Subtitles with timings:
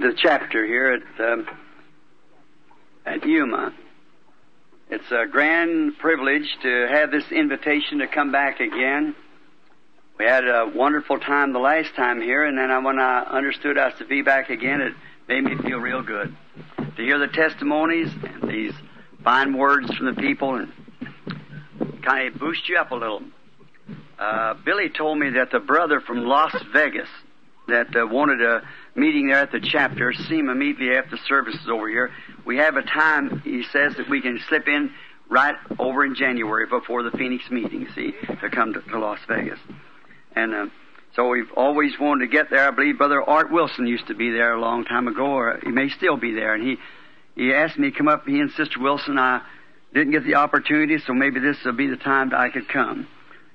[0.00, 1.46] the chapter here at um,
[3.04, 3.74] at Yuma.
[4.88, 9.14] It's a grand privilege to have this invitation to come back again.
[10.18, 13.92] We had a wonderful time the last time here, and then when I understood was
[13.98, 14.94] to be back again, it
[15.28, 16.34] made me feel real good
[16.96, 18.72] to hear the testimonies and these
[19.22, 20.72] fine words from the people, and
[22.02, 23.22] kind of boost you up a little.
[24.18, 27.08] Uh, Billy told me that the brother from Las Vegas
[27.68, 28.62] that uh, wanted a
[28.94, 32.10] meeting there at the chapter, see him immediately after service is over here.
[32.44, 34.90] We have a time, he says, that we can slip in
[35.28, 39.58] right over in January before the Phoenix meeting, see, to come to, to Las Vegas.
[40.34, 40.66] And uh,
[41.14, 42.66] so we've always wanted to get there.
[42.66, 45.70] I believe Brother Art Wilson used to be there a long time ago, or he
[45.70, 46.54] may still be there.
[46.54, 46.76] And he,
[47.36, 49.18] he asked me to come up, he and Sister Wilson.
[49.18, 49.42] I
[49.94, 53.06] didn't get the opportunity, so maybe this will be the time that I could come.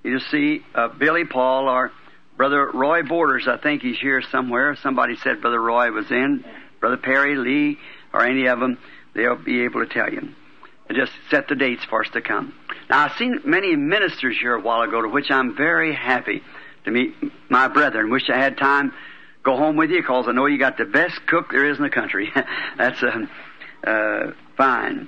[0.03, 1.91] You see, uh, Billy Paul, our
[2.37, 4.75] Brother Roy Borders, I think he's here somewhere.
[4.81, 6.43] Somebody said Brother Roy was in.
[6.79, 7.77] Brother Perry, Lee,
[8.13, 8.77] or any of them,
[9.13, 10.29] they'll be able to tell you.
[10.87, 12.53] And just set the dates for us to come.
[12.89, 16.43] Now, I've seen many ministers here a while ago, to which I'm very happy
[16.83, 17.15] to meet
[17.49, 18.11] my brethren.
[18.11, 18.93] Wish I had time
[19.43, 21.83] go home with you, because I know you got the best cook there is in
[21.83, 22.31] the country.
[22.77, 25.07] That's uh, uh, fine.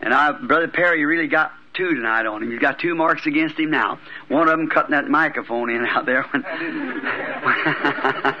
[0.00, 2.50] And I, Brother Perry really got two tonight on him.
[2.50, 3.98] He's got two marks against him now.
[4.28, 6.24] One of them cutting that microphone in out there.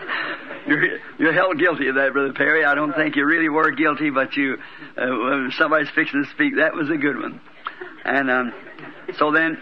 [0.66, 2.64] you're, you're held guilty of that, Brother Perry.
[2.64, 4.58] I don't think you really were guilty, but you,
[4.96, 7.40] uh, somebody's fixing to speak, that was a good one.
[8.04, 8.54] And um,
[9.18, 9.58] so then,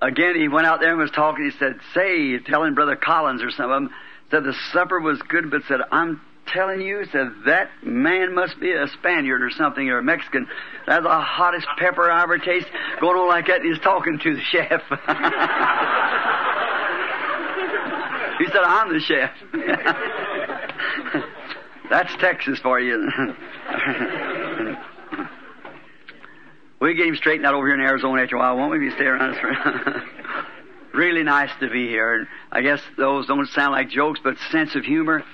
[0.00, 1.44] again, he went out there and was talking.
[1.44, 3.94] He said, "Say, telling Brother Collins or some of them,
[4.30, 6.20] said the supper was good, but said I'm
[6.52, 10.48] telling you, said that man must be a Spaniard or something or a Mexican.
[10.86, 12.70] That's the hottest pepper I ever tasted.
[13.00, 14.70] Going on like that, he's talking to the chef.
[18.38, 19.30] he said, "I'm the chef."
[21.90, 22.96] That's Texas for you.
[26.80, 28.76] we get him straightened out over here in Arizona after a while, won't we?
[28.76, 29.48] If you stay around us for
[30.98, 32.14] really nice to be here.
[32.14, 35.24] And I guess those don't sound like jokes, but sense of humor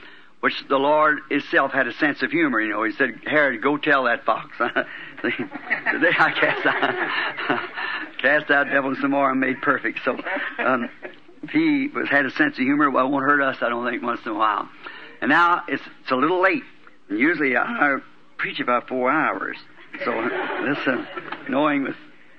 [0.45, 2.61] which the Lord Himself had a sense of humor.
[2.61, 4.55] You know, He said, Herod, go tell that fox.
[4.59, 7.61] Today I cast out,
[8.21, 10.01] cast out devils some more and made perfect.
[10.05, 10.19] So,
[10.59, 10.91] um,
[11.51, 14.03] He was, had a sense of humor, well, it won't hurt us, I don't think,
[14.03, 14.69] once in a while.
[15.23, 16.65] And now it's, it's a little late.
[17.09, 17.97] Usually I
[18.37, 19.57] preach about four hours.
[20.05, 20.11] So,
[20.61, 21.07] listen,
[21.49, 21.97] knowing with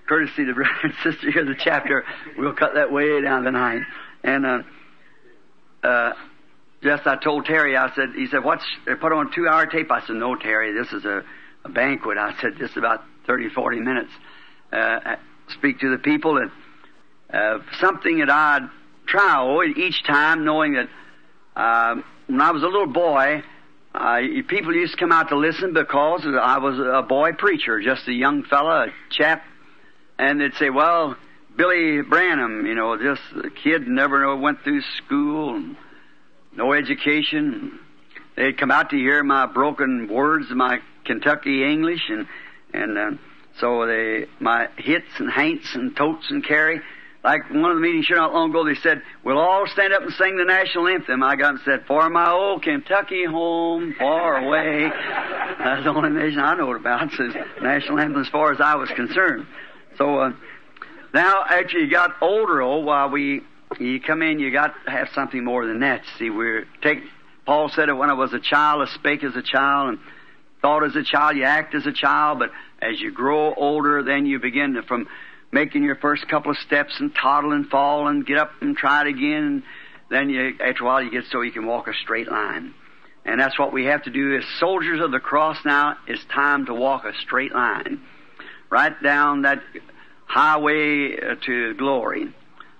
[0.07, 2.05] courtesy to brother and sister here, the chapter,
[2.37, 3.81] we'll cut that way down tonight.
[4.23, 4.59] And, uh,
[5.83, 6.13] uh,
[6.85, 9.91] just I told Terry, I said, he said, what's, put on two hour tape?
[9.91, 11.23] I said, no, Terry, this is a,
[11.65, 12.19] a banquet.
[12.19, 14.11] I said, just about 30, 40 minutes.
[14.71, 15.15] Uh,
[15.49, 16.51] speak to the people and,
[17.33, 18.69] uh, something that I'd
[19.07, 20.89] try each time knowing that,
[21.55, 23.43] uh, when I was a little boy,
[23.95, 28.07] uh, people used to come out to listen because I was a boy preacher, just
[28.07, 29.43] a young fella, a chap,
[30.19, 31.17] and they'd say, well,
[31.57, 35.77] Billy Branham, you know, a kid never went through school and
[36.55, 37.79] no education.
[38.35, 42.27] They'd come out to hear my broken words, my Kentucky English, and
[42.73, 43.11] and uh,
[43.59, 46.81] so they my hits and haints and totes and carry.
[47.23, 50.03] Like one of the meetings here not long ago, they said, "We'll all stand up
[50.03, 54.37] and sing the national anthem." I got and said, "For my old Kentucky home, far
[54.37, 54.89] away."
[55.57, 57.11] That's the only nation I know about.
[57.11, 59.47] Says national anthem as far as I was concerned.
[59.97, 60.33] So uh,
[61.15, 63.41] now, actually, got older, oh, while we
[63.79, 66.01] you come in, you got to have something more than that.
[66.17, 66.99] See, we're take.
[67.45, 69.99] Paul said it when I was a child, I spake as a child and
[70.61, 71.37] thought as a child.
[71.37, 72.49] You act as a child, but
[72.81, 75.07] as you grow older, then you begin to from
[75.51, 79.01] making your first couple of steps and toddle and fall and get up and try
[79.01, 79.63] it again.
[80.09, 82.73] Then you, after a while, you get so you can walk a straight line.
[83.25, 85.97] And that's what we have to do as soldiers of the cross now.
[86.07, 88.01] It's time to walk a straight line.
[88.69, 89.61] Right down that
[90.25, 92.33] highway uh, to glory.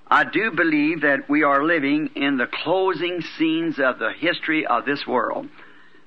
[0.08, 4.86] I do believe that we are living in the closing scenes of the history of
[4.86, 5.48] this world.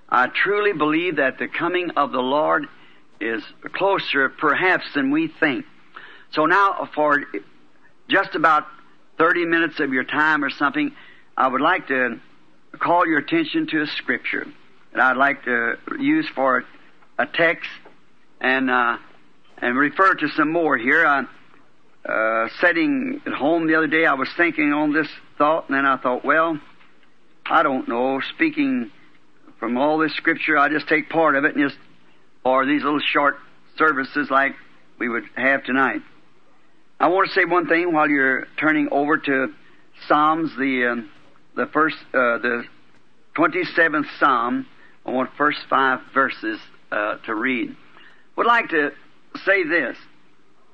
[0.08, 2.66] I truly believe that the coming of the Lord
[3.20, 3.42] is
[3.72, 5.64] closer perhaps than we think.
[6.30, 7.24] So now for
[8.08, 8.66] just about
[9.18, 10.92] 30 minutes of your time or something,
[11.36, 12.20] I would like to
[12.78, 14.46] call your attention to a scripture
[14.92, 16.64] that I'd like to use for
[17.18, 17.68] a text
[18.40, 18.98] and, uh,
[19.58, 21.04] and refer to some more here.
[21.04, 21.24] Uh,
[22.04, 25.86] uh, sitting at home the other day, I was thinking on this thought, and then
[25.86, 26.58] I thought, well,
[27.46, 28.20] I don't know.
[28.34, 28.90] Speaking
[29.58, 31.78] from all this scripture, I just take part of it and just,
[32.44, 33.36] or these little short
[33.76, 34.52] services like
[34.98, 36.00] we would have tonight.
[37.00, 39.52] I want to say one thing while you're turning over to
[40.06, 41.02] Psalms, the uh,
[41.54, 42.64] the first, uh, the
[43.36, 44.66] 27th Psalm.
[45.04, 46.60] I want first five verses
[46.90, 47.74] uh, to read.
[48.36, 48.90] Would like to
[49.44, 49.96] say this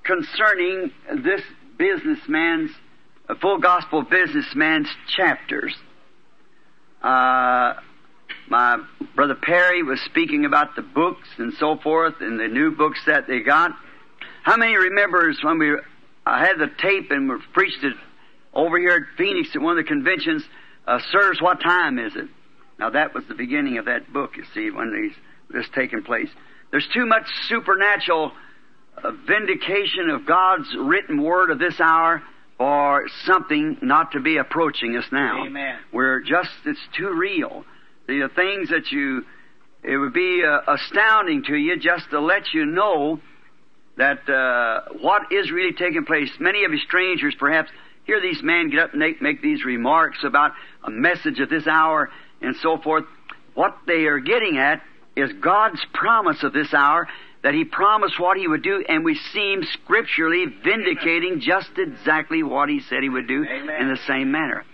[0.05, 0.93] concerning
[1.23, 1.41] this
[1.79, 2.71] businessman's,
[3.29, 5.75] uh, full gospel businessman's chapters.
[7.03, 7.75] Uh,
[8.49, 8.79] my
[9.15, 13.27] brother Perry was speaking about the books and so forth and the new books that
[13.27, 13.73] they got.
[14.43, 15.77] How many remembers when we
[16.27, 17.95] I had the tape and we preached it
[18.55, 20.43] over here at Phoenix at one of the conventions?
[20.87, 22.29] Uh, Sirs, what time is it?
[22.79, 24.37] Now that was the beginning of that book.
[24.37, 25.17] You see, when these
[25.51, 26.29] this taking place,
[26.71, 28.33] there's too much supernatural
[29.03, 32.23] uh, vindication of God's written word of this hour
[32.59, 35.45] for something not to be approaching us now.
[35.47, 35.79] Amen.
[35.93, 37.65] We're just it's too real.
[38.07, 39.25] The things that you
[39.83, 43.21] it would be uh, astounding to you just to let you know
[43.97, 46.31] that uh, what is really taking place.
[46.41, 47.71] Many of you strangers, perhaps,
[48.05, 50.53] hear these men get up and make, make these remarks about
[50.83, 52.11] a message at this hour
[52.41, 53.05] and so forth.
[53.55, 54.83] What they are getting at
[55.17, 57.07] is God's promise of this hour
[57.45, 62.43] that He promised what He would do, and we see Him scripturally vindicating just exactly
[62.43, 63.83] what He said He would do Amen.
[63.83, 64.65] in the same manner.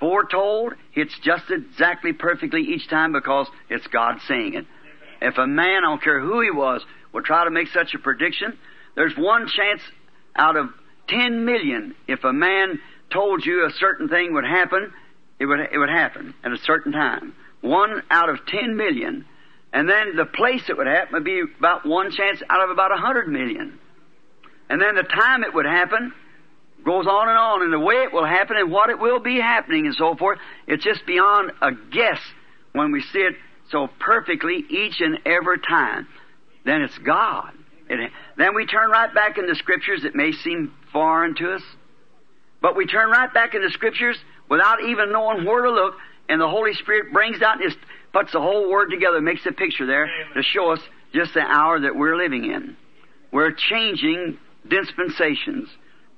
[0.00, 4.66] Foretold, it's just exactly perfectly each time because it's God saying it.
[5.20, 6.82] If a man, I don't care who he was,
[7.12, 8.56] would try to make such a prediction,
[8.96, 9.80] there's one chance
[10.34, 10.70] out of
[11.08, 12.80] 10 million if a man
[13.12, 14.92] told you a certain thing would happen,
[15.38, 17.34] it would, it would happen at a certain time.
[17.60, 19.24] One out of 10 million.
[19.72, 22.90] And then the place it would happen would be about one chance out of about
[22.90, 23.78] a 100 million.
[24.68, 26.12] And then the time it would happen
[26.84, 29.40] goes on and on, and the way it will happen and what it will be
[29.40, 30.38] happening and so forth.
[30.66, 32.18] It's just beyond a guess
[32.72, 33.34] when we see it
[33.70, 36.08] so perfectly each and every time.
[36.64, 37.52] Then it's God.
[37.88, 40.04] It, then we turn right back in the Scriptures.
[40.04, 41.62] It may seem foreign to us,
[42.60, 44.16] but we turn right back in the Scriptures
[44.48, 45.94] without even knowing where to look,
[46.28, 47.78] and the Holy Spirit brings out just
[48.12, 50.80] puts the whole Word together, makes a picture there to show us
[51.14, 52.76] just the hour that we're living in.
[53.30, 54.38] We're changing
[54.68, 55.68] dispensations.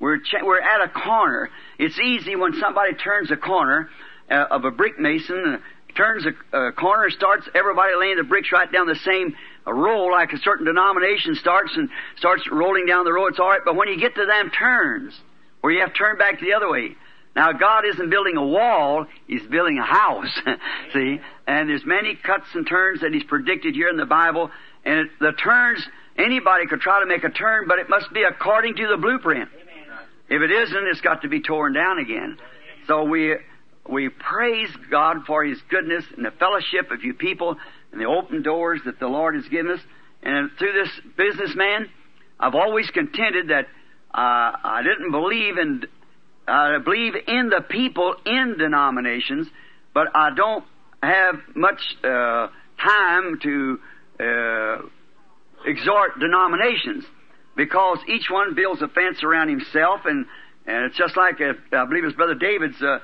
[0.01, 1.51] We're, cha- we're at a corner.
[1.79, 3.89] It's easy when somebody turns a corner
[4.31, 8.51] uh, of a brick mason, uh, turns a, a corner, starts everybody laying the bricks
[8.53, 9.35] right down the same
[9.67, 13.27] row like a certain denomination starts and starts rolling down the row.
[13.27, 15.19] It's all right, but when you get to them turns,
[15.61, 16.97] where you have to turn back the other way,
[17.35, 20.41] now God isn't building a wall, He's building a house.
[20.93, 21.21] See?
[21.47, 24.51] And there's many cuts and turns that He's predicted here in the Bible,
[24.85, 25.87] and it, the turns,
[26.17, 29.49] anybody could try to make a turn, but it must be according to the blueprint.
[30.29, 32.39] If it isn't, it's got to be torn down again.
[32.87, 33.37] So we,
[33.89, 37.57] we praise God for His goodness and the fellowship of you people
[37.93, 39.81] and the open doors that the Lord has given us.
[40.23, 41.91] And through this businessman,
[42.41, 43.67] I've always contended that
[44.15, 45.85] uh, I didn't believe in
[46.47, 49.49] I believe in the people in denominations,
[49.95, 50.65] but I don't
[51.07, 52.49] have much uh,
[52.83, 53.79] time to
[54.21, 54.79] uh,
[55.67, 57.05] exhort denominations
[57.57, 60.27] because each one builds a fence around himself, and
[60.67, 62.99] and it's just like uh, I believe his brother David's uh,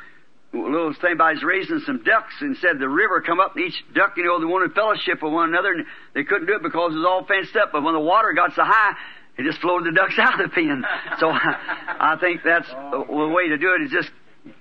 [0.53, 3.85] little thing about he's raising some ducks and said the river come up and each
[3.95, 6.93] duck, you know, they wanted fellowship with one another and they couldn't do it because
[6.93, 7.71] it was all fenced up.
[7.73, 8.95] But when the water got so high,
[9.39, 10.85] it just floated the ducks out of the pen.
[11.19, 14.11] So I, I think that's the way to do it is just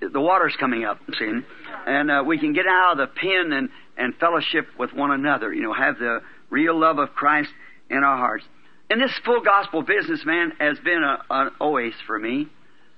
[0.01, 1.39] the water's coming up, see,
[1.85, 5.53] and uh, we can get out of the pen and and fellowship with one another.
[5.53, 7.50] You know, have the real love of Christ
[7.89, 8.45] in our hearts.
[8.89, 12.48] And this full gospel businessman has been a, an oasis for me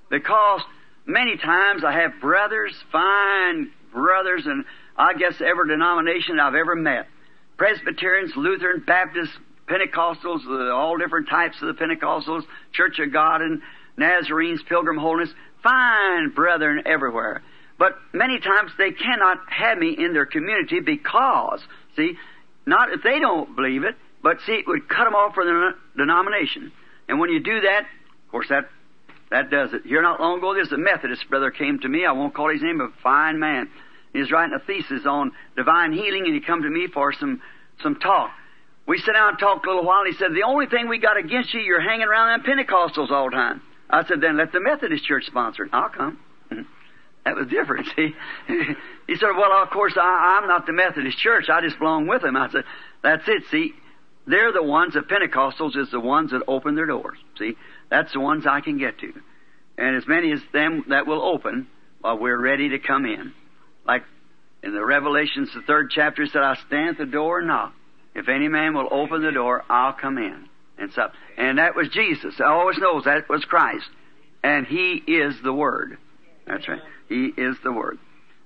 [0.09, 0.61] because
[1.05, 4.63] many times I have brothers, fine brothers, and
[4.97, 7.07] I guess every denomination I've ever met
[7.57, 13.61] Presbyterians, Lutheran, Baptists, Pentecostals, uh, all different types of the Pentecostals, Church of God, and
[13.97, 15.29] Nazarenes, Pilgrim Holiness,
[15.63, 17.41] fine brethren everywhere.
[17.77, 21.62] But many times they cannot have me in their community because,
[21.96, 22.15] see,
[22.65, 25.72] not if they don't believe it, but see, it would cut them off from the
[25.98, 26.72] denomination.
[27.08, 28.70] And when you do that, of course, that
[29.32, 29.84] that does it.
[29.86, 32.06] Here not long ago, there's a Methodist brother came to me.
[32.06, 33.70] I won't call his name, a fine man.
[34.13, 37.41] He's writing a thesis on divine healing, and he come to me for some
[37.82, 38.32] some talk.
[38.86, 41.00] We sat down and talked a little while, and he said, The only thing we
[41.00, 43.62] got against you, you're hanging around them Pentecostals all the time.
[43.91, 45.69] I said, Then let the Methodist Church sponsor it.
[45.74, 46.19] I'll come.
[46.51, 46.63] Mm-hmm.
[47.25, 48.15] That was different, see.
[49.07, 51.45] he said, Well, of course, I, I'm not the Methodist Church.
[51.50, 52.36] I just belong with them.
[52.36, 52.63] I said,
[53.03, 53.74] That's it, see.
[54.27, 57.17] They're the ones, the Pentecostals is the ones that open their doors.
[57.39, 57.55] See,
[57.89, 59.13] that's the ones I can get to.
[59.77, 61.67] And as many as them that will open,
[62.01, 63.33] while we're ready to come in.
[63.86, 64.03] Like
[64.63, 67.74] in the Revelations, the third chapter said, I stand at the door and knock.
[68.13, 70.50] If any man will open the door, I'll come in.
[70.81, 72.33] And so, and that was Jesus.
[72.39, 73.85] I always knows that was Christ.
[74.43, 75.97] And He is the Word.
[76.47, 76.81] That's right.
[77.07, 78.00] He is the Word.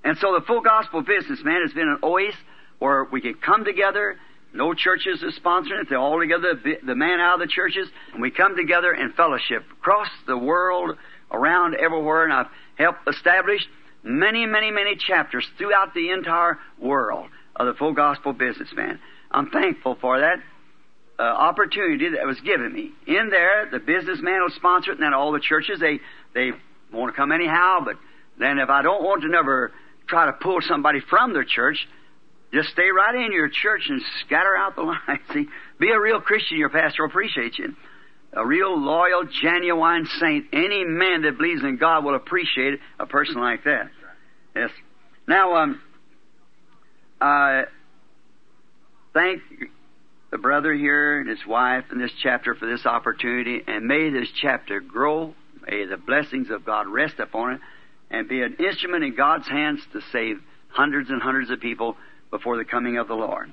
[0.04, 2.40] And so the full gospel businessman has been an oasis
[2.80, 4.18] where we can come together.
[4.54, 5.88] No churches are sponsoring it.
[5.90, 9.64] They're all together, the, man out of the churches, and we come together in fellowship
[9.80, 10.98] across the world,
[11.32, 13.66] around everywhere, and I've helped establish
[14.04, 19.00] many, many, many chapters throughout the entire world of the full gospel businessman.
[19.32, 20.40] I'm thankful for that
[21.18, 22.92] uh, opportunity that was given me.
[23.08, 26.00] In there, the businessman will sponsor it, and then all the churches they
[26.34, 26.52] they
[26.92, 27.80] want to come anyhow.
[27.86, 27.96] But
[28.38, 29.72] then, if I don't want to never
[30.08, 31.88] try to pull somebody from their church,
[32.54, 35.20] just stay right in your church and scatter out the line.
[35.34, 35.46] See,
[35.80, 36.58] be a real Christian.
[36.58, 37.76] Your pastor will appreciate you.
[38.34, 40.48] A real loyal, genuine saint.
[40.52, 43.90] Any man that believes in God will appreciate a person like that.
[44.54, 44.70] Yes.
[45.28, 45.82] Now, um,
[47.22, 47.64] I
[49.14, 49.42] thank
[50.36, 54.28] the brother here and his wife in this chapter for this opportunity, and may this
[54.42, 55.34] chapter grow.
[55.66, 57.62] May the blessings of God rest upon it,
[58.12, 61.96] and be an instrument in God's hands to save hundreds and hundreds of people
[62.32, 63.50] before the coming of the Lord.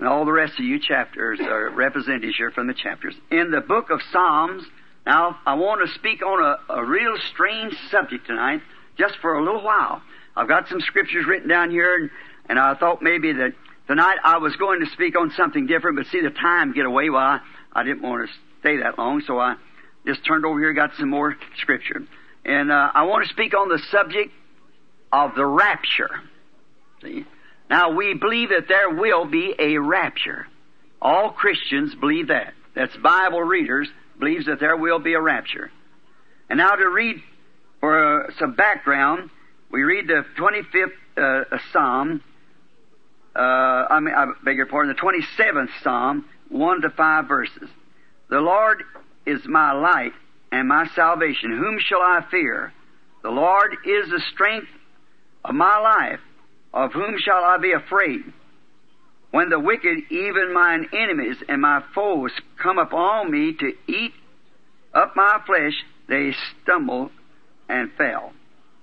[0.00, 3.14] And all the rest of you chapters are representatives here from the chapters.
[3.30, 4.64] In the book of Psalms,
[5.06, 8.60] now I want to speak on a, a real strange subject tonight,
[8.98, 10.02] just for a little while.
[10.34, 12.10] I've got some scriptures written down here, and,
[12.48, 13.52] and I thought maybe that
[13.86, 17.10] tonight I was going to speak on something different, but see the time get away.
[17.10, 17.40] Well, I,
[17.72, 19.56] I didn't want to stay that long, so I
[20.06, 22.02] just turned over here, got some more scripture.
[22.44, 24.32] And uh, I want to speak on the subject
[25.12, 26.10] of the rapture.
[27.02, 27.24] See?
[27.70, 30.46] Now, we believe that there will be a rapture.
[31.00, 32.54] All Christians believe that.
[32.74, 33.88] That's Bible readers
[34.18, 35.70] believes that there will be a rapture.
[36.50, 37.22] And now to read
[37.80, 39.30] for uh, some background,
[39.70, 42.22] we read the 25th uh, Psalm,
[43.36, 47.68] uh, I mean, I beg your pardon, the 27th Psalm, 1 to 5 verses.
[48.30, 48.84] The Lord
[49.26, 50.12] is my light
[50.52, 51.50] and my salvation.
[51.50, 52.72] Whom shall I fear?
[53.22, 54.68] The Lord is the strength
[55.44, 56.20] of my life.
[56.72, 58.24] Of whom shall I be afraid?
[59.30, 62.30] When the wicked, even mine enemies and my foes,
[62.62, 64.12] come upon me to eat
[64.92, 65.74] up my flesh,
[66.08, 67.10] they stumble
[67.68, 68.32] and fell.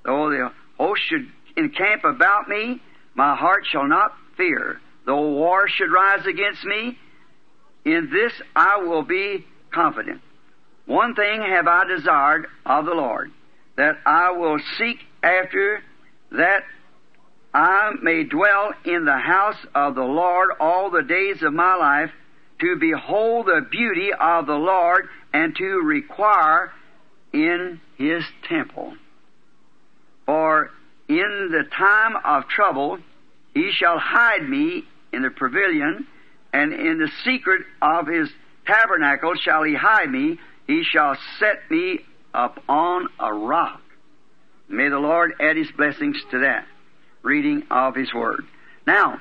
[0.04, 2.82] Though the host should encamp about me,
[3.14, 4.82] my heart shall not fear.
[5.06, 6.98] Though war should rise against me,
[7.86, 10.22] in this I will be confident.
[10.86, 13.32] One thing have I desired of the Lord,
[13.78, 15.82] that I will seek after
[16.32, 16.64] that
[17.54, 22.12] I may dwell in the house of the Lord all the days of my life,
[22.62, 26.72] to behold the beauty of the Lord and to require
[27.34, 28.94] in his temple.
[30.26, 30.72] For
[31.08, 33.00] in the time of trouble
[33.54, 36.08] he shall hide me in the pavilion,
[36.54, 38.30] and in the secret of his
[38.66, 40.40] tabernacle shall he hide me.
[40.68, 42.00] He shall set me
[42.34, 43.82] upon a rock.
[44.70, 46.66] May the Lord add his blessings to that
[47.24, 48.46] reading of His Word.
[48.86, 49.20] Now,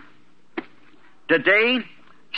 [1.29, 1.79] today,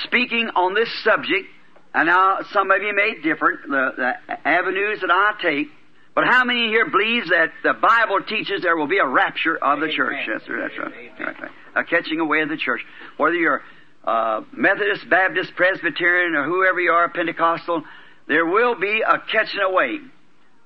[0.04, 1.48] speaking on this subject,
[1.94, 5.68] and now some of you may differ, the, the avenues that I take,
[6.14, 9.80] but how many here believes that the Bible teaches there will be a rapture of
[9.80, 9.96] the Amen.
[9.96, 10.16] church?
[10.28, 11.12] Yes, sir, that's right.
[11.18, 11.50] That's right.
[11.74, 12.80] A catching away of the church.
[13.16, 13.62] Whether you're
[14.04, 17.84] uh, Methodist, Baptist, Presbyterian, or whoever you are, Pentecostal,
[18.28, 19.98] there will be a catching away.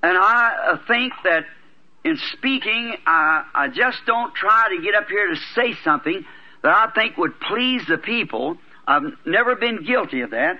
[0.02, 1.44] And I uh, think that
[2.04, 6.24] in speaking, I, I just don't try to get up here to say something
[6.62, 8.58] that I think would please the people.
[8.86, 10.58] I've never been guilty of that.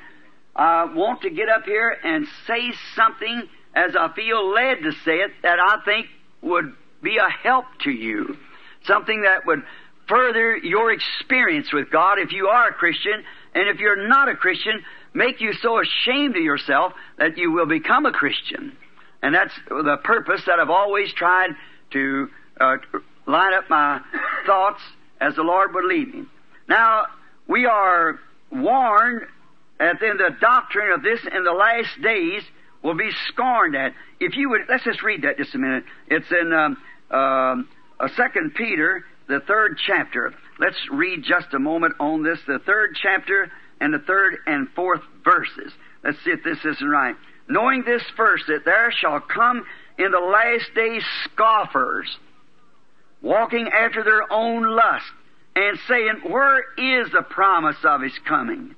[0.55, 5.19] I want to get up here and say something as I feel led to say
[5.19, 6.07] it that I think
[6.41, 8.37] would be a help to you.
[8.85, 9.63] Something that would
[10.09, 13.23] further your experience with God if you are a Christian,
[13.55, 17.67] and if you're not a Christian, make you so ashamed of yourself that you will
[17.67, 18.77] become a Christian.
[19.23, 21.51] And that's the purpose that I've always tried
[21.93, 22.29] to
[22.59, 22.77] uh,
[23.27, 24.01] line up my
[24.47, 24.81] thoughts
[25.21, 26.25] as the Lord would lead me.
[26.69, 27.07] Now,
[27.47, 28.19] we are
[28.51, 29.27] warned
[29.79, 32.43] that in the doctrine of this in the last days
[32.87, 33.93] will be scorned at.
[34.21, 35.85] If you would, let's just read that just a minute.
[36.09, 36.77] It's in um,
[37.11, 40.33] um, uh, Second Peter, the third chapter.
[40.59, 43.51] Let's read just a moment on this, the third chapter
[43.81, 45.73] and the third and fourth verses.
[46.03, 47.17] Let's see if this isn't right
[47.49, 49.65] knowing this first, that there shall come
[49.99, 52.09] in the last days scoffers,
[53.23, 55.05] walking after their own lust,
[55.55, 58.75] and saying, Where is the promise of his coming?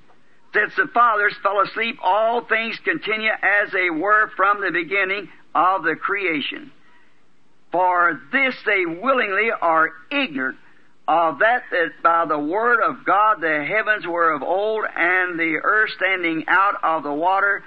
[0.53, 5.83] Since the fathers fell asleep, all things continue as they were from the beginning of
[5.83, 6.71] the creation.
[7.71, 10.57] For this they willingly are ignorant
[11.07, 15.59] of that that by the word of God the heavens were of old, and the
[15.63, 17.63] earth standing out of the water,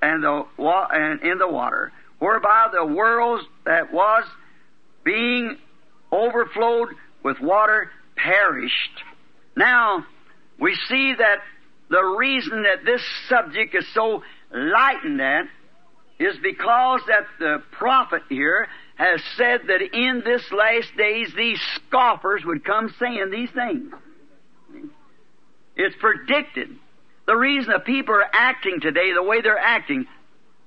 [0.00, 4.24] and the wa- and in the water, whereby the world that was
[5.04, 5.58] being
[6.10, 6.88] overflowed
[7.22, 9.02] with water perished.
[9.56, 10.06] Now,
[10.58, 11.40] we see that
[11.88, 15.46] the reason that this subject is so lightened at
[16.18, 22.42] is because that the prophet here has said that in this last days these scoffers
[22.44, 23.92] would come saying these things.
[25.76, 26.70] It's predicted.
[27.26, 30.06] The reason that people are acting today the way they're acting,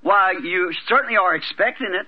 [0.02, 2.06] why, you certainly are expecting it.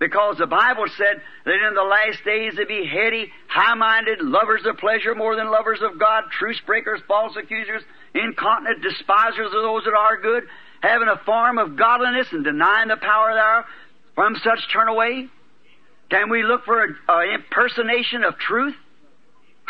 [0.00, 4.78] Because the Bible said that in the last days they be heady, high-minded, lovers of
[4.78, 7.82] pleasure more than lovers of God, truce breakers, false accusers,
[8.14, 10.44] incontinent, despisers of those that are good,
[10.80, 13.64] having a form of godliness and denying the power thereof.
[14.14, 15.28] From such turn away.
[16.10, 16.96] Can we look for an
[17.32, 18.74] impersonation of truth?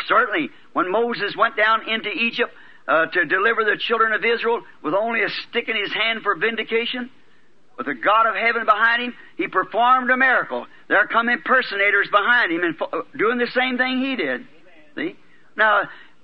[0.07, 2.51] Certainly, when Moses went down into Egypt
[2.87, 6.35] uh, to deliver the children of Israel with only a stick in his hand for
[6.35, 7.09] vindication,
[7.77, 10.67] with the God of heaven behind him, he performed a miracle.
[10.89, 14.45] There come impersonators behind him and fo- doing the same thing he did.
[14.95, 15.15] See?
[15.55, 15.83] Now,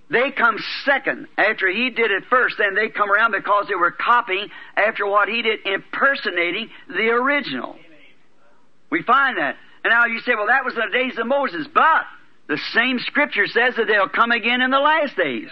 [0.10, 3.92] they come second after he did it first, then they come around because they were
[3.92, 7.76] copying after what he did, impersonating the original.
[8.90, 9.56] We find that.
[9.84, 12.06] And now you say, well, that was in the days of Moses, but
[12.48, 15.50] the same scripture says that they'll come again in the last days.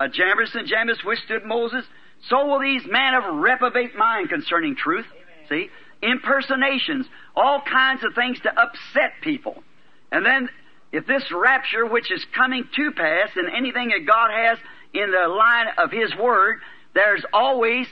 [0.00, 1.84] A Jambres and Jannes withstood Moses,
[2.28, 5.06] so will these men of reprobate mind concerning truth.
[5.50, 5.68] See?
[6.02, 9.62] Impersonations, all kinds of things to upset people.
[10.10, 10.48] And then,
[10.92, 14.58] if this rapture, which is coming to pass, and anything that God has
[14.92, 16.58] in the line of His Word,
[16.94, 17.86] there's always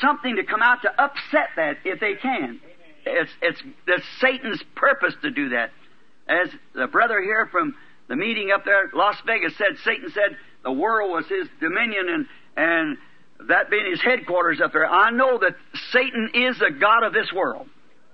[0.00, 2.60] something to come out to upset that if they can.
[3.04, 5.70] It's, it's, it's Satan's purpose to do that.
[6.28, 7.74] As the brother here from
[8.08, 12.26] the meeting up there Las Vegas said, Satan said the world was his dominion and,
[12.56, 12.98] and
[13.48, 14.86] that being his headquarters up there.
[14.86, 15.56] I know that
[15.90, 17.66] Satan is the God of this world.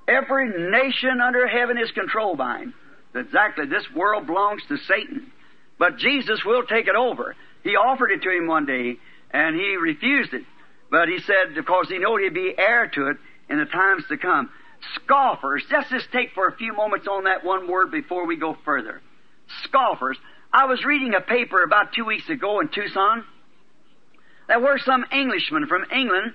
[0.09, 2.75] Every nation under heaven is controlled by him.
[3.15, 3.67] Exactly.
[3.67, 5.33] This world belongs to Satan.
[5.79, 7.35] But Jesus will take it over.
[7.65, 8.97] He offered it to him one day,
[9.31, 10.45] and he refused it.
[10.91, 13.17] But he said, because he knew he'd be heir to it
[13.49, 14.51] in the times to come.
[14.97, 15.65] Scoffers.
[15.71, 19.01] Let's just take for a few moments on that one word before we go further.
[19.65, 20.17] Scoffers.
[20.53, 23.25] I was reading a paper about two weeks ago in Tucson.
[24.49, 26.33] There were some Englishmen from England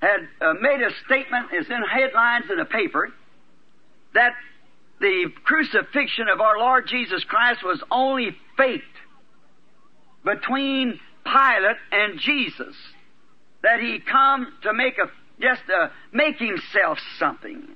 [0.00, 3.10] had uh, made a statement, it's in headlines in a paper,
[4.12, 4.32] that
[5.00, 8.84] the crucifixion of our Lord Jesus Christ was only faked
[10.24, 12.74] between Pilate and Jesus.
[13.62, 17.68] That he come to make a just uh, make himself something.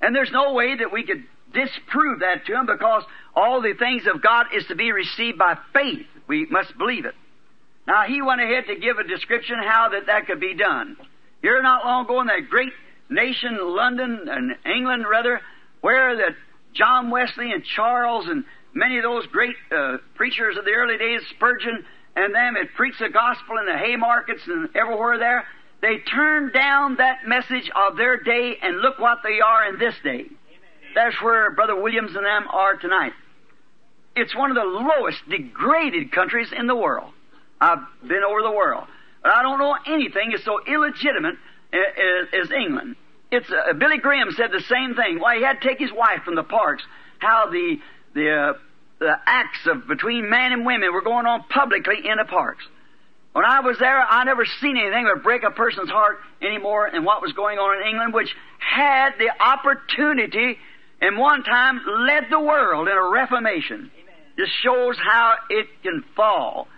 [0.00, 3.02] And there's no way that we could disprove that to him because
[3.34, 6.06] all the things of God is to be received by faith.
[6.28, 7.14] We must believe it.
[7.86, 10.96] Now he went ahead to give a description how that that could be done.
[11.42, 12.72] Here not long ago in that great
[13.08, 15.40] nation, London and England rather,
[15.80, 16.36] where that
[16.74, 21.22] John Wesley and Charles and many of those great uh, preachers of the early days,
[21.30, 21.84] Spurgeon
[22.14, 25.44] and them had preached the gospel in the Haymarkets and everywhere there.
[25.82, 29.94] They turned down that message of their day and look what they are in this
[30.02, 30.26] day.
[30.94, 33.12] That's where Brother Williams and them are tonight.
[34.16, 37.12] It's one of the lowest degraded countries in the world.
[37.60, 38.84] I've been over the world.
[39.22, 41.34] But I don't know anything is so illegitimate
[41.72, 42.96] as, as England.
[43.30, 45.18] It's uh, Billy Graham said the same thing.
[45.18, 46.82] Why he had to take his wife from the parks.
[47.18, 47.78] How the
[48.14, 48.52] the uh,
[48.98, 52.64] the acts of between man and women were going on publicly in the parks.
[53.32, 56.56] When I was there, I never seen anything that would break a person's heart any
[56.56, 60.56] more than what was going on in England, which had the opportunity
[61.02, 63.90] and one time led the world in a reformation.
[64.38, 66.68] This shows how it can fall.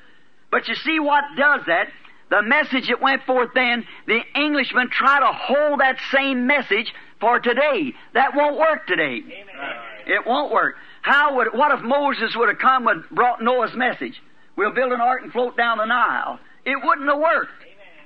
[0.51, 1.89] But you see what does that?
[2.31, 7.41] The message that went forth then, the Englishmen try to hold that same message for
[7.41, 7.95] today.
[8.15, 9.23] That won't work today.
[9.25, 9.77] Amen.
[10.07, 10.77] It won't work.
[11.03, 14.21] How would, what if Moses would have come and brought Noah's message?
[14.57, 16.39] We'll build an ark and float down the Nile.
[16.65, 17.53] It wouldn't have worked.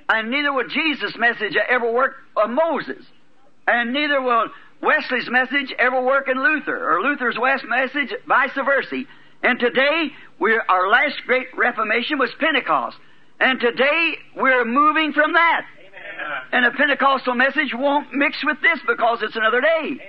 [0.09, 3.03] And neither would Jesus' message ever work of Moses.
[3.67, 4.47] And neither will
[4.81, 9.03] Wesley's message ever work in Luther, or Luther's West message, vice versa.
[9.41, 12.97] And today, we're, our last great Reformation was Pentecost.
[13.39, 15.65] And today, we're moving from that.
[15.79, 16.41] Amen.
[16.51, 19.83] And a Pentecostal message won't mix with this because it's another day.
[19.83, 19.99] Amen.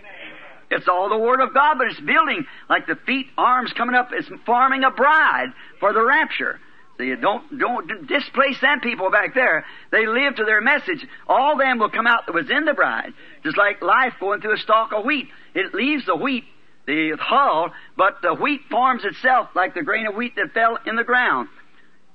[0.71, 4.11] It's all the Word of God, but it's building like the feet, arms coming up.
[4.13, 6.59] It's forming a bride for the rapture.
[6.97, 9.65] So you don't, don't displace them people back there.
[9.91, 11.05] They live to their message.
[11.27, 13.13] All them will come out that was in the bride.
[13.43, 15.29] Just like life going through a stalk of wheat.
[15.55, 16.45] It leaves the wheat,
[16.87, 20.95] the hull, but the wheat forms itself like the grain of wheat that fell in
[20.95, 21.49] the ground.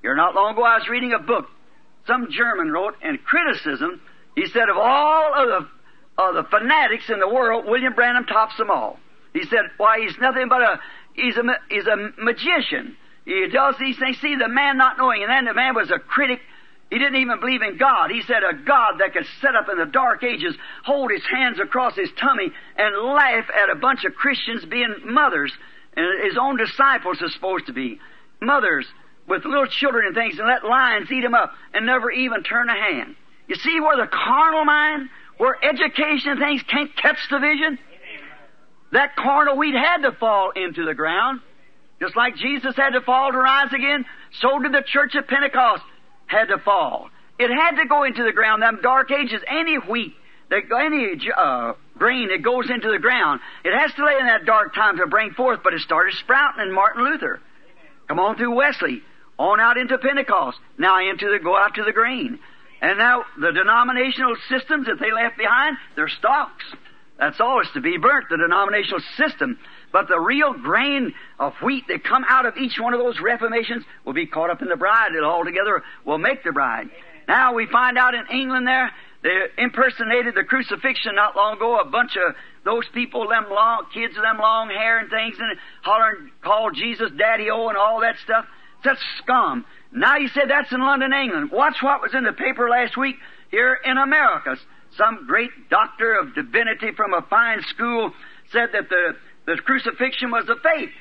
[0.02, 1.50] Here not long ago I was reading a book
[2.10, 4.02] some German wrote in criticism.
[4.36, 8.58] He said of all of the, of the fanatics in the world, William Branham tops
[8.58, 9.00] them all.
[9.32, 10.80] He said, why, he's nothing but a,
[11.14, 12.98] he's a, he's a magician.
[13.26, 14.18] He does these things.
[14.22, 16.40] See, the man not knowing, and then the man was a critic.
[16.90, 18.10] He didn't even believe in God.
[18.10, 21.60] He said a God that could set up in the dark ages, hold his hands
[21.60, 25.54] across his tummy, and laugh at a bunch of Christians being mothers,
[25.96, 28.00] and his own disciples are supposed to be
[28.42, 28.88] mothers
[29.30, 32.68] with little children and things, and let lions eat them up, and never even turn
[32.68, 33.16] a hand.
[33.48, 37.80] You see where the carnal mind, where education and things can't catch the vision?
[38.92, 41.42] That carnal wheat had to fall into the ground.
[42.02, 44.06] Just like Jesus had to fall to rise again,
[44.42, 45.84] so did the church of Pentecost
[46.28, 47.10] had to fall.
[47.38, 48.62] It had to go into the ground.
[48.62, 50.14] Them dark ages, any wheat,
[50.52, 54.74] any uh, grain that goes into the ground, it has to lay in that dark
[54.74, 57.40] time to bring forth, but it started sprouting in Martin Luther.
[58.08, 59.04] Come on through Wesley,
[59.40, 62.38] on out into Pentecost, now into the, go out to the grain.
[62.82, 66.66] And now the denominational systems that they left behind, they're stalks.
[67.18, 69.58] That's all it's to be burnt, the denominational system.
[69.92, 73.84] But the real grain of wheat that come out of each one of those reformations
[74.06, 75.14] will be caught up in the bride.
[75.16, 76.90] It all together will make the bride.
[77.28, 81.80] Now we find out in England there, they impersonated the crucifixion not long ago.
[81.80, 85.60] A bunch of those people, them long kids with them long hair and things, and
[85.82, 88.46] hollering, called Jesus Daddy O and all that stuff.
[88.84, 89.66] Such scum.
[89.92, 91.52] Now you said that's in London, England.
[91.52, 93.16] Watch what was in the paper last week
[93.52, 94.58] here in America.
[94.98, 98.12] Some great doctor of divinity from a fine school
[98.52, 99.16] said that the,
[99.46, 100.92] the crucifixion was a fake.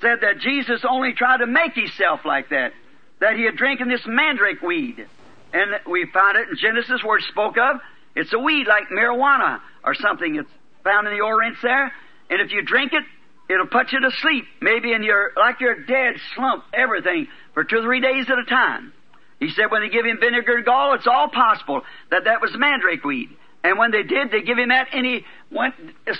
[0.00, 2.72] Said that Jesus only tried to make himself like that.
[3.20, 5.06] That he had drinking this mandrake weed.
[5.52, 7.80] And we found it in Genesis where it spoke of.
[8.16, 10.36] It's a weed like marijuana or something.
[10.36, 10.50] It's
[10.82, 11.92] found in the Orient there.
[12.30, 13.04] And if you drink it,
[13.52, 14.44] it'll put you to sleep.
[14.60, 18.44] Maybe in your, like you're dead, slump, everything, for two or three days at a
[18.44, 18.92] time.
[19.38, 22.52] He said when they give him vinegar and gall, it's all possible that that was
[22.56, 23.30] mandrake weed.
[23.64, 25.74] And when they did, they give him that, and he went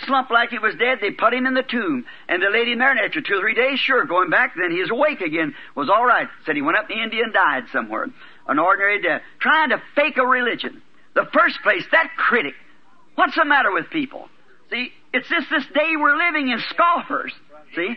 [0.06, 0.98] slump like he was dead.
[1.00, 2.96] They put him in the tomb, and they laid him there.
[3.04, 5.54] After two or three days, sure, going back, then he is awake again.
[5.74, 6.28] Was all right.
[6.46, 8.06] Said he went up to India and died somewhere,
[8.46, 10.82] an ordinary death, trying to fake a religion.
[11.14, 12.54] The first place, that critic.
[13.16, 14.28] What's the matter with people?
[14.70, 17.32] See, it's just this day we're living in scoffers.
[17.74, 17.96] See?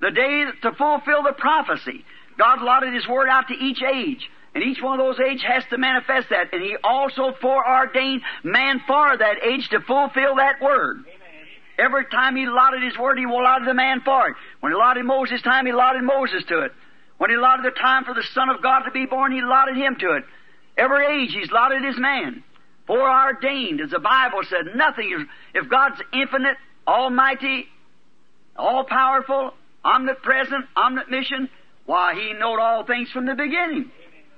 [0.00, 2.04] The day to fulfill the prophecy.
[2.38, 4.28] God allotted His Word out to each age.
[4.54, 6.52] And each one of those age has to manifest that.
[6.52, 11.04] And He also foreordained man for that age to fulfill that Word.
[11.78, 14.36] Every time He allotted His Word, He allotted the man for it.
[14.60, 16.72] When He allotted Moses' time, He allotted Moses to it.
[17.18, 19.76] When He allotted the time for the Son of God to be born, He allotted
[19.76, 20.24] Him to it.
[20.76, 22.42] Every age He's allotted His man
[22.86, 24.74] foreordained, as the Bible said.
[24.74, 27.66] Nothing is, if God's infinite, almighty,
[28.56, 31.50] all powerful, omnipresent, omniscient,
[31.86, 33.90] why, He knowed all things from the beginning.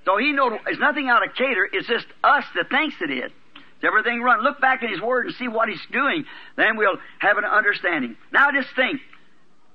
[0.04, 3.30] So He knowed, it's nothing out of cater, it's just us that thinks it is.
[3.30, 4.42] Is everything run?
[4.42, 6.24] Look back in His Word and see what He's doing,
[6.56, 8.16] then we'll have an understanding.
[8.32, 9.00] Now just think,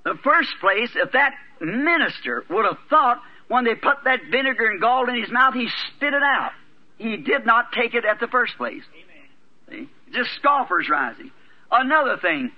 [0.04, 4.82] the first place, if that minister would have thought when they put that vinegar and
[4.82, 6.52] gall in his mouth, he spit it out.
[6.98, 8.84] He did not take it at the first place.
[9.70, 9.90] See?
[10.14, 11.32] Just scoffers rising.
[11.72, 12.52] Another thing,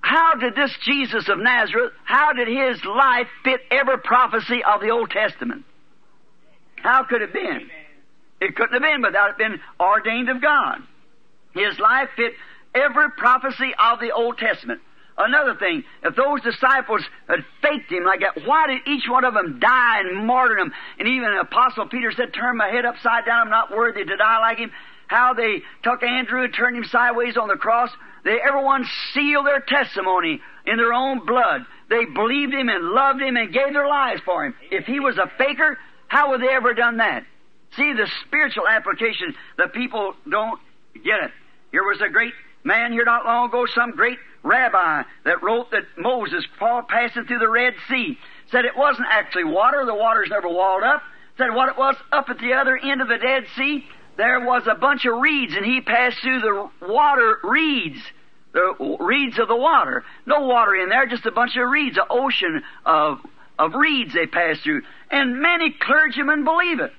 [0.00, 4.90] how did this Jesus of Nazareth, how did his life fit every prophecy of the
[4.90, 5.64] Old Testament?
[6.76, 7.70] How could it have been?
[8.40, 10.82] It couldn't have been without it being ordained of God.
[11.54, 12.34] His life fit
[12.74, 14.80] every prophecy of the Old Testament.
[15.16, 19.34] Another thing, if those disciples had faked him like that, why did each one of
[19.34, 20.72] them die and martyrdom?
[20.98, 24.38] And even Apostle Peter said, turn my head upside down, I'm not worthy to die
[24.40, 24.72] like him.
[25.06, 27.90] How they took Andrew and turned him sideways on the cross.
[28.24, 31.60] They, everyone sealed their testimony in their own blood.
[31.90, 34.54] They believed him and loved him and gave their lives for him.
[34.70, 37.24] If he was a faker, how would they ever done that?
[37.76, 40.58] See, the spiritual application, the people don't
[40.94, 41.30] get it.
[41.70, 42.32] Here was a great
[42.64, 47.48] man here not long ago, some great rabbi that wrote that Moses passing through the
[47.48, 48.18] Red Sea
[48.50, 51.02] said it wasn't actually water, the water's never walled up.
[51.38, 53.84] Said what it was up at the other end of the Dead Sea,
[54.16, 57.98] there was a bunch of reeds and he passed through the water reeds.
[58.52, 60.04] The reeds of the water.
[60.26, 63.18] No water in there, just a bunch of reeds, an ocean of,
[63.58, 64.82] of reeds they passed through.
[65.10, 66.92] And many clergymen believe it.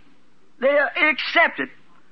[0.59, 0.77] They
[1.09, 1.69] accept it.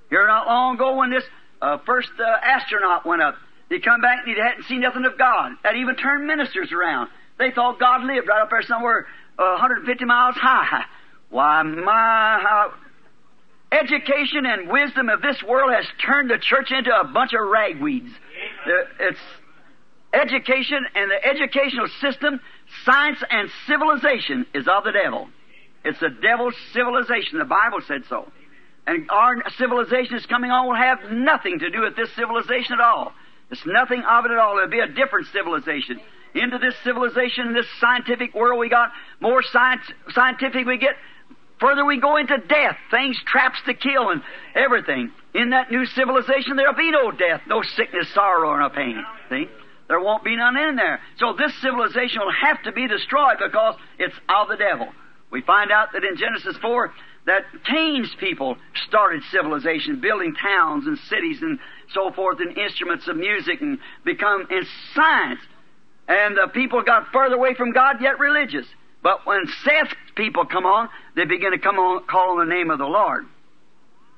[0.09, 1.25] Here not long ago when this
[1.61, 3.35] uh, first uh, astronaut went up,
[3.73, 5.53] he come back and he hadn't seen nothing of God.
[5.63, 7.09] That even turned ministers around.
[7.37, 9.07] They thought God lived right up there somewhere
[9.39, 10.85] uh, 150 miles high.
[11.29, 12.73] Why, my, how
[13.71, 18.11] education and wisdom of this world has turned the church into a bunch of ragweeds.
[18.99, 19.19] It's
[20.13, 22.39] education and the educational system,
[22.85, 25.27] science and civilization is of the devil.
[25.83, 27.39] It's the devil's civilization.
[27.39, 28.31] The Bible said so.
[28.85, 32.79] And our civilization is coming on will have nothing to do with this civilization at
[32.79, 33.13] all.
[33.53, 34.57] It's nothing of it at all.
[34.57, 36.01] It'll be a different civilization.
[36.33, 38.89] into this civilization, this scientific world we got,
[39.19, 40.95] more science, scientific we get,
[41.59, 44.23] further we go into death, things, traps to kill and
[44.55, 45.11] everything.
[45.35, 49.05] In that new civilization, there'll be no death, no sickness, sorrow, or no pain.
[49.29, 49.45] See?
[49.87, 50.99] There won't be none in there.
[51.17, 54.87] So this civilization will have to be destroyed because it's of the devil.
[55.29, 56.91] We find out that in Genesis 4
[57.25, 61.59] that Cain's people started civilization, building towns and cities and
[61.93, 65.39] so forth, and instruments of music and become in science.
[66.07, 68.65] And the people got further away from God, yet religious.
[69.01, 72.69] But when Seth's people come on, they begin to come on, call on the name
[72.69, 73.25] of the Lord.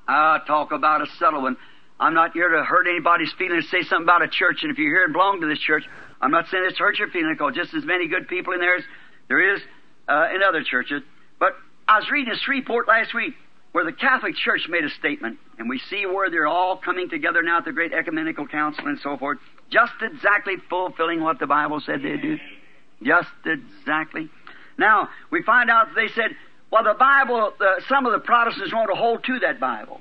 [0.08, 1.56] Ah, talk about a subtle one.
[1.98, 4.90] I'm not here to hurt anybody's feelings, say something about a church, and if you're
[4.90, 5.84] here and belong to this church,
[6.20, 8.76] I'm not saying this hurts your feelings, because just as many good people in there
[8.76, 8.84] as
[9.28, 9.60] there is
[10.08, 11.02] uh, in other churches.
[11.38, 11.52] But
[11.88, 13.34] I was reading a Shreveport last week
[13.72, 17.42] where the Catholic Church made a statement, and we see where they're all coming together
[17.42, 19.38] now at the great ecumenical council and so forth,
[19.70, 22.38] just exactly fulfilling what the Bible said they'd do.
[23.02, 24.28] Just exactly.
[24.78, 26.36] Now, we find out they said,
[26.70, 30.00] well, the Bible, the, some of the Protestants want to hold to that Bible.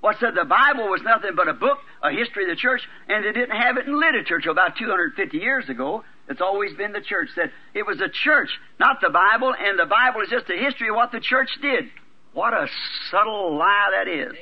[0.00, 3.24] What said the Bible was nothing but a book, a history of the church, and
[3.24, 6.02] they didn't have it in literature till about 250 years ago.
[6.28, 7.28] It's always been the church.
[7.36, 10.88] Said it was the church, not the Bible, and the Bible is just a history
[10.88, 11.84] of what the church did.
[12.32, 12.66] What a
[13.10, 14.32] subtle lie that is.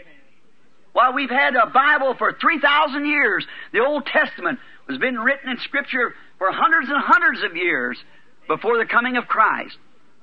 [0.92, 5.59] While we've had a Bible for 3,000 years, the Old Testament has been written in
[5.59, 7.98] Scripture for hundreds and hundreds of years
[8.48, 9.76] before the coming of Christ.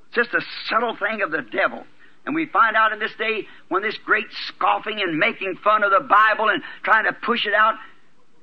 [0.08, 1.86] It's just a subtle thing of the devil.
[2.26, 5.92] And we find out in this day when this great scoffing and making fun of
[5.92, 7.76] the Bible and trying to push it out,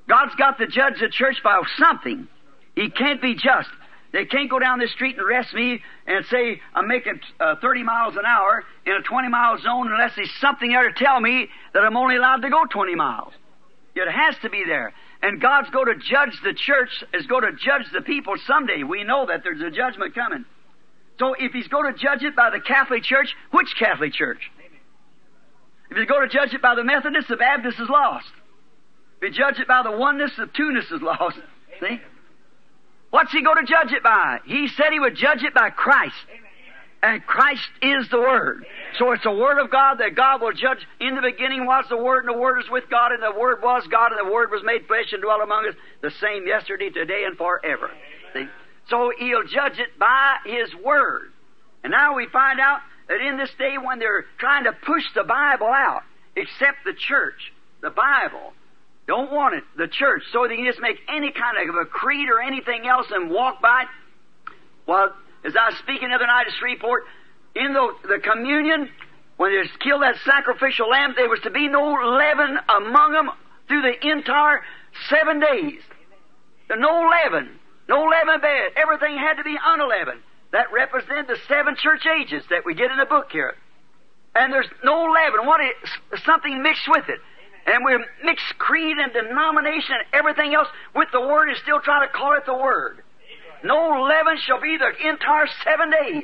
[0.09, 2.27] God's got to judge the church by something.
[2.75, 3.69] He can't be just.
[4.11, 7.83] They can't go down the street and arrest me and say I'm making uh, 30
[7.83, 11.49] miles an hour in a 20 mile zone unless there's something there to tell me
[11.75, 13.33] that I'm only allowed to go 20 miles.
[13.95, 14.93] It has to be there.
[15.21, 18.83] And God's going to judge the church, is going to judge the people someday.
[18.83, 20.45] We know that there's a judgment coming.
[21.19, 24.39] So if he's going to judge it by the Catholic Church, which Catholic Church?
[25.91, 28.31] If he's going to judge it by the Methodists, the Baptist is lost.
[29.21, 31.37] If he judge it by the oneness, the two-ness is lost.
[31.81, 31.99] See?
[33.09, 34.39] What's he going to judge it by?
[34.45, 36.15] He said he would judge it by Christ.
[37.05, 38.65] And Christ is the Word.
[38.97, 40.79] So it's the Word of God that God will judge.
[40.99, 43.61] In the beginning was the Word, and the Word is with God, and the Word
[43.61, 46.89] was God, and the Word was made flesh and dwelt among us, the same yesterday,
[46.89, 47.91] today, and forever.
[48.33, 48.47] See?
[48.89, 51.31] So he'll judge it by his word.
[51.83, 55.23] And now we find out that in this day when they're trying to push the
[55.23, 56.01] Bible out,
[56.35, 58.53] except the church, the Bible,
[59.07, 62.29] don't want it, the church, so they can just make any kind of a creed
[62.29, 63.87] or anything else and walk by it.
[64.87, 65.13] Well,
[65.45, 67.03] as I was speaking the other night at Shreveport,
[67.55, 68.89] in the, the communion,
[69.37, 73.29] when they killed that sacrificial lamb, there was to be no leaven among them
[73.67, 74.61] through the entire
[75.09, 75.81] seven days.
[76.69, 77.59] No leaven.
[77.87, 78.71] No leaven bed.
[78.75, 80.21] Everything had to be unleavened.
[80.51, 83.55] That represented the seven church ages that we get in the book here.
[84.35, 85.45] And there's no leaven.
[85.45, 87.19] What is something mixed with it?
[87.67, 92.05] And we mix creed and denomination and everything else with the Word and still try
[92.05, 93.03] to call it the Word.
[93.63, 96.23] No leaven shall be the entire seven days.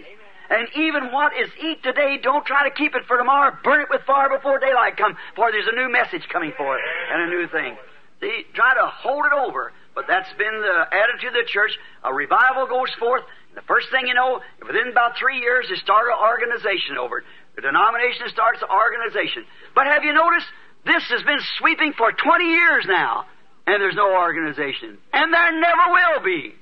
[0.50, 3.56] And even what is eat today, don't try to keep it for tomorrow.
[3.64, 6.84] Burn it with fire before daylight comes, for there's a new message coming for it
[7.12, 7.78] and a new thing.
[8.20, 9.72] See, try to hold it over.
[9.96, 11.72] But that's been the attitude of the church.
[12.04, 13.24] A revival goes forth.
[13.56, 17.26] The first thing you know, within about three years, they start an organization over it.
[17.56, 19.44] The denomination starts an organization.
[19.76, 20.48] But have you noticed?
[20.86, 23.26] This has been sweeping for 20 years now,
[23.68, 24.98] and there's no organization.
[25.14, 26.56] And there never will be.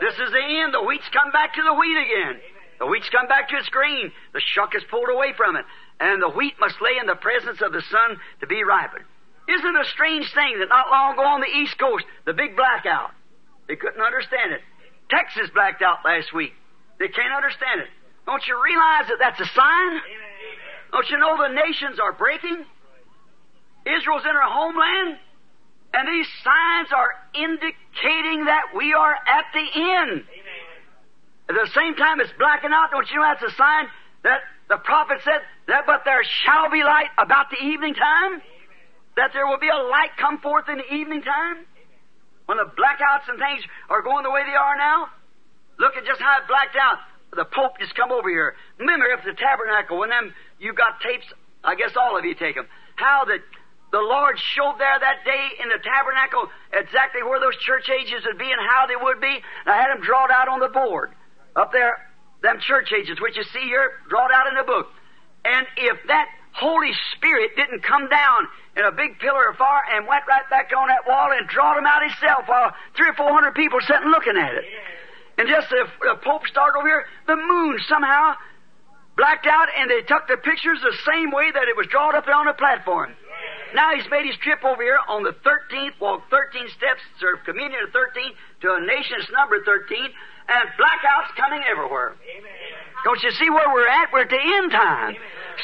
[0.00, 0.74] This is the end.
[0.74, 2.40] The wheat's come back to the wheat again.
[2.78, 4.12] The wheat's come back to its grain.
[4.32, 5.64] The shuck is pulled away from it.
[6.00, 9.04] And the wheat must lay in the presence of the sun to be ripened.
[9.48, 12.56] Isn't it a strange thing that not long ago on the East Coast, the big
[12.56, 13.12] blackout,
[13.68, 14.60] they couldn't understand it.
[15.08, 16.52] Texas blacked out last week.
[16.98, 17.90] They can't understand it.
[18.26, 19.92] Don't you realize that that's a sign?
[20.90, 22.64] Don't you know the nations are breaking?
[23.86, 25.18] Israel's in her homeland,
[25.94, 30.24] and these signs are indicating that we are at the end.
[31.48, 32.90] At the same time, it's blacking out.
[32.90, 33.86] Don't you know that's a sign
[34.24, 38.42] that the prophet said that, but there shall be light about the evening time?
[39.16, 41.64] that there will be a light come forth in the evening time?
[42.44, 45.08] When the blackouts and things are going the way they are now?
[45.80, 46.98] Look at just how it blacked out.
[47.34, 48.54] The Pope just come over here.
[48.78, 51.26] Remember, if the tabernacle, when them, you got tapes,
[51.64, 53.40] I guess all of you take them, how that
[53.92, 58.38] the Lord showed there that day in the tabernacle exactly where those church ages would
[58.38, 59.30] be and how they would be.
[59.30, 61.12] And I had them drawn out on the board.
[61.54, 61.96] Up there,
[62.42, 64.90] them church ages, which you see here, drawn out in the book.
[65.44, 70.06] And if that Holy Spirit didn't come down in a big pillar of fire and
[70.06, 73.30] went right back on that wall and drawed them out himself while three or four
[73.32, 74.64] hundred people sitting looking at it.
[75.38, 78.34] And just the, the Pope started over here, the moon somehow
[79.16, 82.24] blacked out and they took the pictures the same way that it was drawn up
[82.24, 83.12] there on the platform.
[83.74, 87.80] Now he's made his trip over here on the 13th, walked 13 steps, served communion
[87.86, 89.98] at 13 to a nation's number 13,
[90.48, 92.14] and blackouts coming everywhere.
[92.14, 92.76] Amen.
[93.04, 94.12] Don't you see where we're at?
[94.12, 95.16] We're at the end time.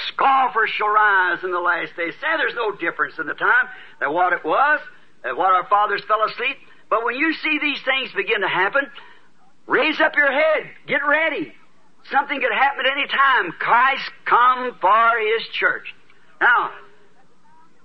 [0.08, 2.14] Scoffers shall rise in the last days.
[2.20, 3.66] Say there's no difference in the time
[4.00, 4.80] than what it was,
[5.24, 6.56] than what our fathers fell asleep.
[6.90, 8.82] But when you see these things begin to happen,
[9.66, 10.70] raise up your head.
[10.86, 11.52] Get ready.
[12.10, 13.52] Something could happen at any time.
[13.58, 15.94] Christ come for His church.
[16.40, 16.70] Now,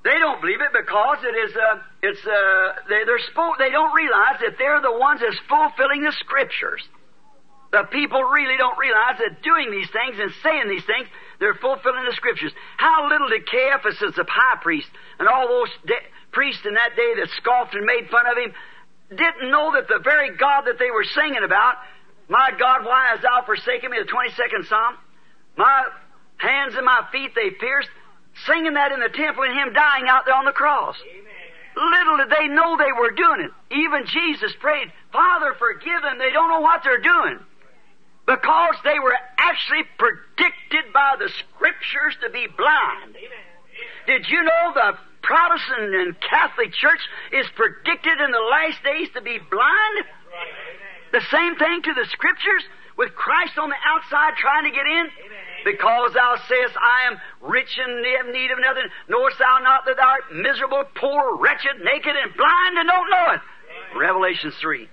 [0.08, 3.92] they don't believe it because it is, uh, it's, uh, they, they're spo- they don't
[3.92, 6.80] realize that they're the ones that's fulfilling the scriptures.
[7.76, 11.12] The people really don't realize that doing these things and saying these things,
[11.44, 12.56] they're fulfilling the scriptures.
[12.80, 14.88] How little did Caiaphas, the high priest,
[15.20, 18.56] and all those de- priests in that day that scoffed and made fun of him,
[19.12, 21.76] didn't know that the very God that they were singing about,
[22.32, 24.96] my God, why hast thou forsaken me, the 22nd Psalm,
[25.58, 25.84] my
[26.38, 27.92] hands and my feet they pierced,
[28.46, 30.96] singing that in the temple and him dying out there on the cross.
[31.78, 33.52] Little did they know they were doing it.
[33.72, 36.18] Even Jesus prayed, Father, forgive them.
[36.18, 37.40] They don't know what they're doing.
[38.26, 43.16] Because they were actually predicted by the scriptures to be blind.
[44.08, 47.00] Did you know the Protestant and Catholic Church
[47.32, 49.96] is predicted in the last days to be blind?
[51.12, 52.64] The same thing to the scriptures
[52.98, 55.06] with Christ on the outside trying to get in?
[55.66, 59.98] Because thou sayest, I am rich and have need of nothing, knowest thou not that
[59.98, 63.42] thou art miserable, poor, wretched, naked, and blind, and don't know it?
[63.98, 64.88] Revelation 3.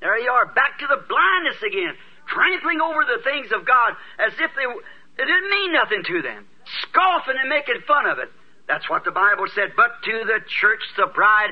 [0.00, 1.94] There you are, back to the blindness again,
[2.26, 6.46] trampling over the things of God as if they, it didn't mean nothing to them,
[6.82, 8.28] scoffing and making fun of it.
[8.68, 9.72] That's what the Bible said.
[9.76, 11.50] But to the church, the bride,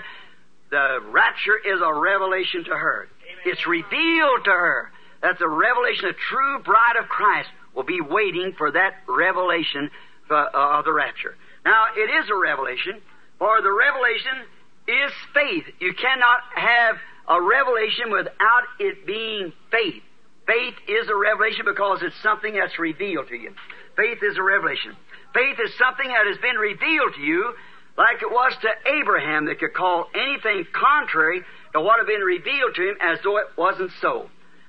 [0.71, 3.09] the rapture is a revelation to her.
[3.45, 4.91] It's revealed to her
[5.23, 9.91] that the revelation, the true bride of Christ, will be waiting for that revelation
[10.31, 11.37] uh, of the rapture.
[11.65, 13.01] Now, it is a revelation,
[13.39, 14.47] for the revelation
[14.89, 15.65] is faith.
[15.81, 16.97] You cannot have
[17.29, 20.03] a revelation without it being faith.
[20.47, 23.53] Faith is a revelation because it's something that's revealed to you.
[23.97, 24.97] Faith is a revelation.
[25.33, 27.55] Faith is something that has been revealed to you,
[27.97, 32.75] like it was to Abraham that could call anything contrary to what had been revealed
[32.75, 34.29] to him as though it wasn't so.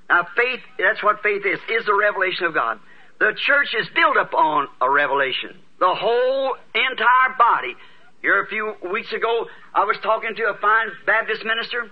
[0.10, 2.80] Now, faith, that's what faith is, is the revelation of God.
[3.22, 5.54] The church is built upon a revelation.
[5.78, 7.76] The whole entire body.
[8.24, 11.92] Here a few weeks ago, I was talking to a fine Baptist minister.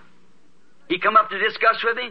[0.88, 2.10] He come up to discuss with me.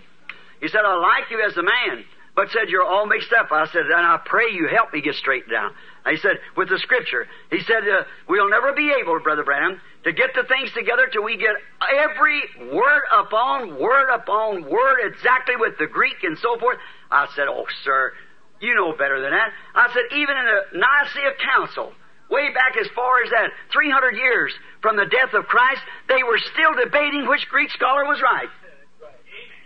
[0.62, 3.52] He said, I like you as a man, but said, you're all mixed up.
[3.52, 5.72] I said, and I pray you help me get straightened down.
[6.10, 7.28] He said, with the scripture.
[7.52, 11.24] He said, uh, we'll never be able, Brother Branham, to get the things together till
[11.24, 11.60] we get
[11.92, 16.78] every word upon word upon word exactly with the Greek and so forth.
[17.12, 18.14] I said, oh, sir,
[18.62, 19.52] you know better than that.
[19.76, 21.94] I said, even in the Nicaea Council,
[22.30, 26.38] way back as far as that, 300 years from the death of Christ, they were
[26.38, 28.50] still debating which Greek scholar was right.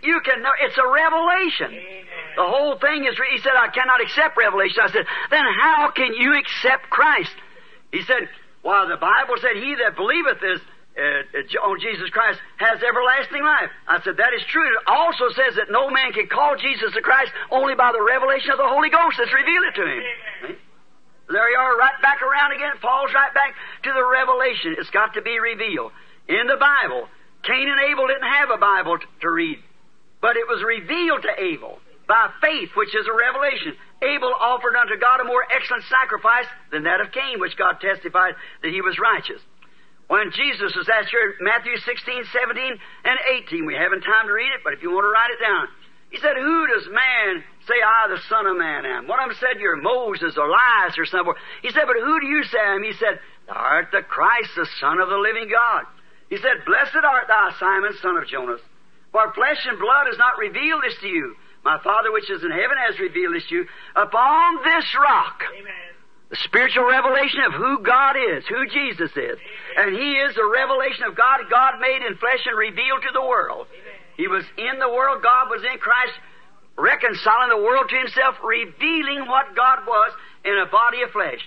[0.02, 1.80] You can know, it's a revelation.
[2.36, 4.78] The whole thing is, he said, I cannot accept revelation.
[4.82, 7.34] I said, then how can you accept Christ?
[7.90, 8.28] He said,
[8.62, 10.60] well, the Bible said, he that believeth is,
[10.94, 13.70] uh, on Jesus Christ has everlasting life.
[13.88, 14.62] I said, that is true.
[14.62, 18.50] It also says that no man can call Jesus the Christ only by the revelation
[18.54, 20.02] of the Holy Ghost that's revealed it to him.
[21.28, 22.76] There you are, right back around again.
[22.76, 23.54] It falls right back
[23.84, 24.76] to the revelation.
[24.78, 25.90] It's got to be revealed.
[26.28, 27.08] In the Bible,
[27.42, 29.58] Cain and Abel didn't have a Bible to read,
[30.20, 33.74] but it was revealed to Abel by faith, which is a revelation.
[34.02, 38.34] Abel offered unto God a more excellent sacrifice than that of Cain, which God testified
[38.62, 39.40] that he was righteous.
[40.08, 41.88] When Jesus was asked here, Matthew 16,
[42.28, 45.32] 17, and 18, we haven't time to read it, but if you want to write
[45.32, 45.64] it down,
[46.12, 49.08] he said, Who does man say I, the Son of Man, am?
[49.08, 51.34] One of them said, You're Moses or Elias or somewhere.
[51.62, 52.84] He said, But who do you say I am?
[52.84, 55.88] He said, Thou art the Christ, the Son of the living God.
[56.28, 58.60] He said, Blessed art thou, Simon, son of Jonas.
[59.10, 61.34] For flesh and blood has not revealed this to you.
[61.64, 63.66] My Father which is in heaven has revealed this to you.
[63.96, 65.42] Upon this rock.
[65.50, 65.83] Amen.
[66.34, 69.38] The spiritual revelation of who God is, who Jesus is.
[69.78, 73.22] And He is the revelation of God, God made in flesh and revealed to the
[73.22, 73.70] world.
[74.18, 76.18] He was in the world, God was in Christ,
[76.74, 80.10] reconciling the world to Himself, revealing what God was
[80.42, 81.38] in a body of flesh.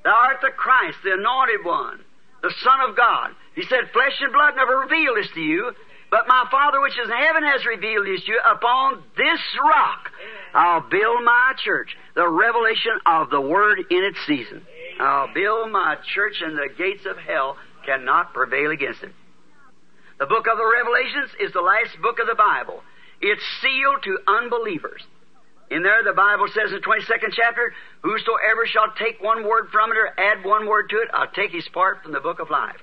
[0.00, 2.00] Thou art the Christ, the anointed one,
[2.40, 3.36] the Son of God.
[3.52, 5.76] He said, Flesh and blood never revealed this to you,
[6.08, 8.40] but my Father which is in heaven has revealed this to you.
[8.40, 10.08] Upon this rock
[10.56, 11.92] I'll build my church.
[12.16, 14.62] The revelation of the Word in its season.
[14.98, 19.12] I'll build my church, and the gates of hell cannot prevail against it.
[20.18, 22.82] The book of the Revelations is the last book of the Bible.
[23.20, 25.02] It's sealed to unbelievers.
[25.70, 29.92] In there, the Bible says in the 22nd chapter, Whosoever shall take one word from
[29.92, 32.48] it or add one word to it, I'll take his part from the book of
[32.48, 32.80] life.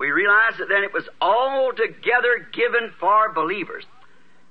[0.00, 3.84] We realize that then it was altogether given for believers.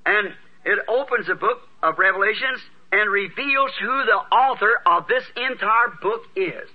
[0.06, 0.32] And
[0.64, 2.62] it opens the book of Revelations
[2.92, 6.68] and reveals who the author of this entire book is.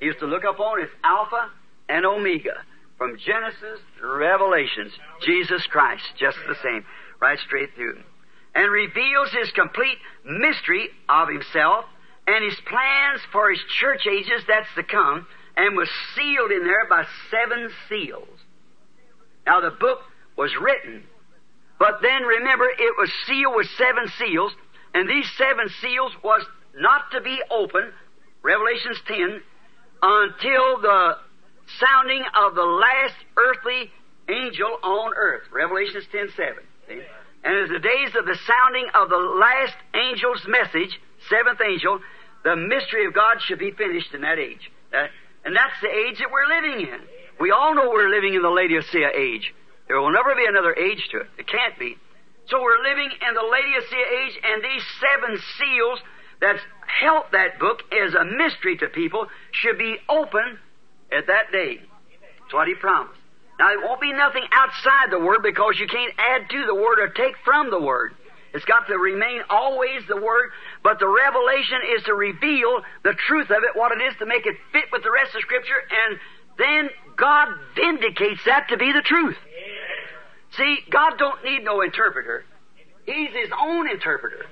[0.00, 1.50] He used to look upon as Alpha
[1.88, 2.62] and Omega,
[2.96, 6.84] from Genesis to Revelations, Jesus Christ, just the same,
[7.20, 8.00] right straight through.
[8.54, 11.86] And reveals his complete mystery of himself
[12.26, 16.86] and his plans for his church ages that's to come, and was sealed in there
[16.88, 18.38] by seven seals.
[19.46, 20.00] Now the book
[20.36, 21.04] was written,
[21.78, 24.52] but then remember it was sealed with seven seals,
[24.94, 27.92] and these seven seals was not to be opened,
[28.42, 29.42] Revelations 10,
[30.02, 31.16] until the
[31.80, 33.90] sounding of the last earthly
[34.28, 35.42] angel on earth.
[35.52, 36.54] Revelations 10 7.
[36.88, 37.00] See?
[37.44, 42.00] And as the days of the sounding of the last angel's message, seventh angel,
[42.42, 44.70] the mystery of God should be finished in that age.
[44.92, 45.06] Uh,
[45.44, 47.00] and that's the age that we're living in.
[47.40, 49.52] We all know we're living in the Laodicea age.
[49.88, 51.28] There will never be another age to it.
[51.38, 51.96] It can't be.
[52.46, 55.98] So we're living in the Laodicea age, and these seven seals
[56.40, 60.58] that's held that book as a mystery to people should be open
[61.10, 61.80] at that day.
[62.40, 63.18] That's what he promised.
[63.58, 66.98] Now, it won't be nothing outside the Word because you can't add to the Word
[66.98, 68.14] or take from the Word.
[68.52, 70.50] It's got to remain always the Word,
[70.82, 74.46] but the revelation is to reveal the truth of it, what it is, to make
[74.46, 76.18] it fit with the rest of Scripture, and
[76.58, 79.36] then God vindicates that to be the truth.
[80.56, 82.44] See, God don't need no interpreter.
[83.06, 84.46] He's His own interpreter.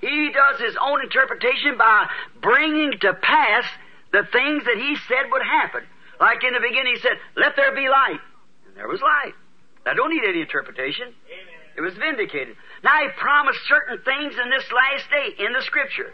[0.00, 2.06] He does His own interpretation by
[2.40, 3.64] bringing to pass
[4.12, 5.82] the things that He said would happen.
[6.20, 8.20] Like in the beginning, He said, let there be light.
[8.66, 9.34] And there was light.
[9.86, 11.12] I don't need any interpretation.
[11.76, 12.56] It was vindicated.
[12.82, 16.12] Now He promised certain things in this last day in the Scripture.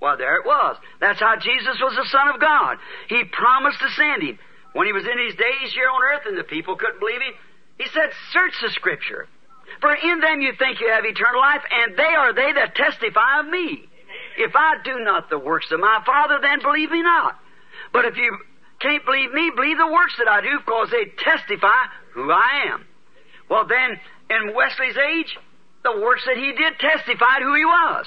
[0.00, 0.76] Well, there it was.
[1.00, 2.78] That's how Jesus was the Son of God.
[3.08, 4.38] He promised to send Him.
[4.72, 7.34] When He was in His days here on earth and the people couldn't believe Him,
[7.78, 9.26] He said, search the Scripture.
[9.80, 13.40] For in them you think you have eternal life, and they are they that testify
[13.40, 13.88] of me.
[14.36, 17.38] If I do not the works of my Father, then believe me not.
[17.92, 18.38] But if you
[18.80, 22.86] can't believe me, believe the works that I do, because they testify who I am.
[23.48, 24.00] Well, then,
[24.30, 25.36] in Wesley's age,
[25.82, 28.06] the works that he did testified who he was.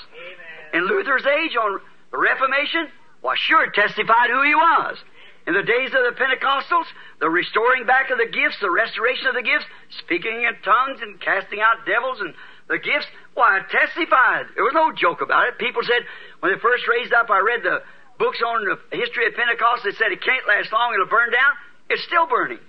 [0.73, 1.79] In Luther's age, on
[2.11, 2.87] the Reformation,
[3.21, 4.97] well, sure, testified who he was.
[5.45, 6.89] In the days of the Pentecostals,
[7.21, 9.65] the restoring back of the gifts, the restoration of the gifts,
[10.01, 12.33] speaking in tongues and casting out devils and
[12.67, 13.05] the gifts,
[13.37, 14.49] why, it testified.
[14.57, 15.61] There was no joke about it.
[15.61, 16.01] People said,
[16.41, 17.85] when they first raised up, I read the
[18.17, 21.53] books on the history of Pentecost, they said it can't last long, it'll burn down.
[21.89, 22.63] It's still burning.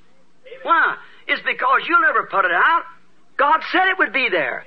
[0.62, 0.96] Why?
[1.26, 2.84] It's because you'll never put it out.
[3.36, 4.64] God said it would be there.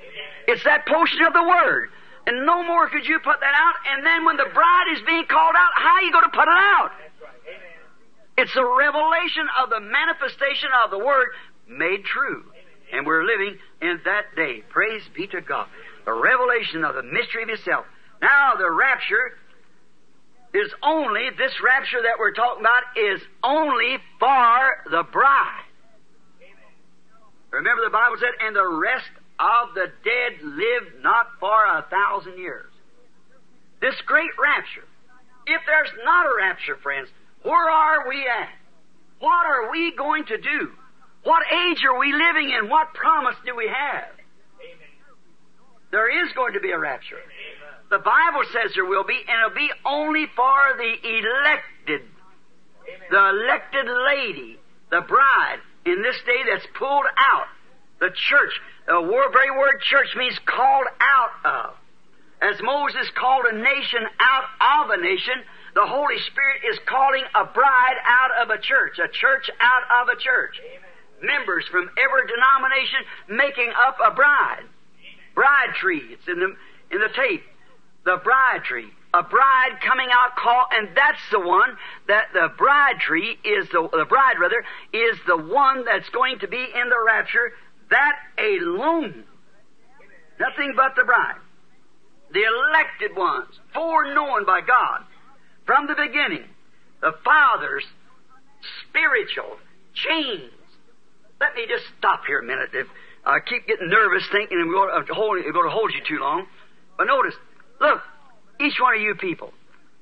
[0.48, 1.90] It's that portion of the Word.
[2.26, 3.74] And no more could you put that out.
[3.86, 6.48] And then when the bride is being called out, how are you going to put
[6.48, 6.90] it out?
[8.38, 11.28] It's a revelation of the manifestation of the Word
[11.68, 12.44] made true.
[12.92, 14.62] And we're living in that day.
[14.68, 15.68] Praise be to God.
[16.04, 17.84] The revelation of the mystery of Himself.
[18.20, 19.38] Now, the rapture
[20.52, 25.64] is only, this rapture that we're talking about is only for the bride.
[27.50, 32.38] Remember the Bible said, and the rest of the dead live not for a thousand
[32.38, 32.70] years.
[33.80, 34.86] This great rapture.
[35.46, 37.08] If there's not a rapture, friends,
[37.42, 38.48] where are we at?
[39.18, 40.70] What are we going to do?
[41.24, 42.68] What age are we living in?
[42.68, 44.08] What promise do we have?
[45.90, 47.18] There is going to be a rapture.
[47.90, 52.08] The Bible says there will be, and it'll be only for the elected,
[53.10, 54.58] the elected lady,
[54.90, 57.46] the bride, in this day that's pulled out.
[57.98, 58.52] The church,
[58.86, 61.74] the very word church means called out of.
[62.40, 65.42] As Moses called a nation out of a nation,
[65.74, 70.08] the Holy Spirit is calling a bride out of a church, a church out of
[70.08, 70.58] a church.
[70.58, 71.38] Amen.
[71.38, 74.64] Members from every denomination making up a bride.
[74.64, 75.34] Amen.
[75.34, 76.02] Bride tree.
[76.10, 76.56] It's in the
[76.94, 77.44] in the tape.
[78.04, 78.90] The bride tree.
[79.12, 83.88] A bride coming out call, and that's the one that the bride tree is the
[83.92, 87.52] the bride rather is the one that's going to be in the rapture.
[87.90, 89.24] That alone.
[90.38, 91.36] Nothing but the bride.
[92.32, 95.04] The elected ones, foreknown by God
[95.70, 96.42] from the beginning,
[97.00, 97.84] the Father's
[98.82, 99.56] spiritual
[99.94, 100.50] genes.
[101.40, 102.70] Let me just stop here a minute.
[102.72, 102.88] If
[103.24, 106.46] I keep getting nervous thinking I'm going to hold, going to hold you too long.
[106.98, 107.34] But notice,
[107.80, 108.00] look,
[108.60, 109.52] each one of you people,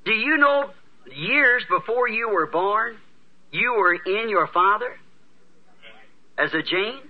[0.06, 0.70] do you know
[1.14, 2.96] years before you were born,
[3.52, 4.96] you were in your father
[6.38, 7.02] as a gene?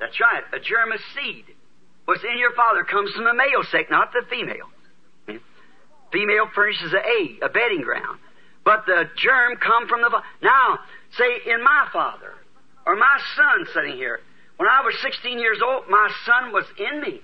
[0.00, 0.42] That's right.
[0.52, 1.46] A germ of seed
[2.06, 4.68] was in your father comes from the male sex, not the female.
[6.12, 8.18] Female furnishes a egg, a bedding ground.
[8.64, 10.26] But the germ come from the father.
[10.42, 10.78] Now,
[11.16, 12.34] say in my father,
[12.86, 14.20] or my son sitting here,
[14.56, 17.20] when I was 16 years old, my son was in me.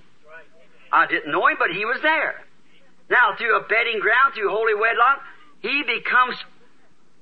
[0.91, 2.41] I didn't know him, but he was there.
[3.09, 5.21] Now, through a bedding ground, through holy wedlock,
[5.61, 6.35] he becomes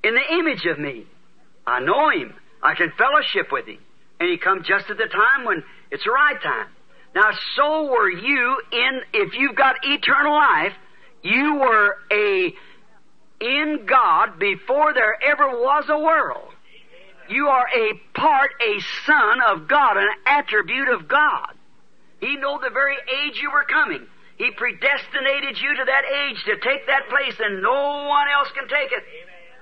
[0.04, 1.06] in the image of me.
[1.68, 2.34] I know him.
[2.62, 3.80] I can fellowship with him.
[4.20, 6.68] And he comes just at the time when it's the right time.
[7.14, 10.74] Now, so were you in, if you've got eternal life,
[11.26, 12.54] you were a,
[13.42, 16.54] in God before there ever was a world.
[17.28, 21.50] You are a part, a son of God, an attribute of God.
[22.20, 22.96] He knew the very
[23.26, 24.06] age you were coming.
[24.38, 28.68] He predestinated you to that age to take that place, and no one else can
[28.68, 29.04] take it.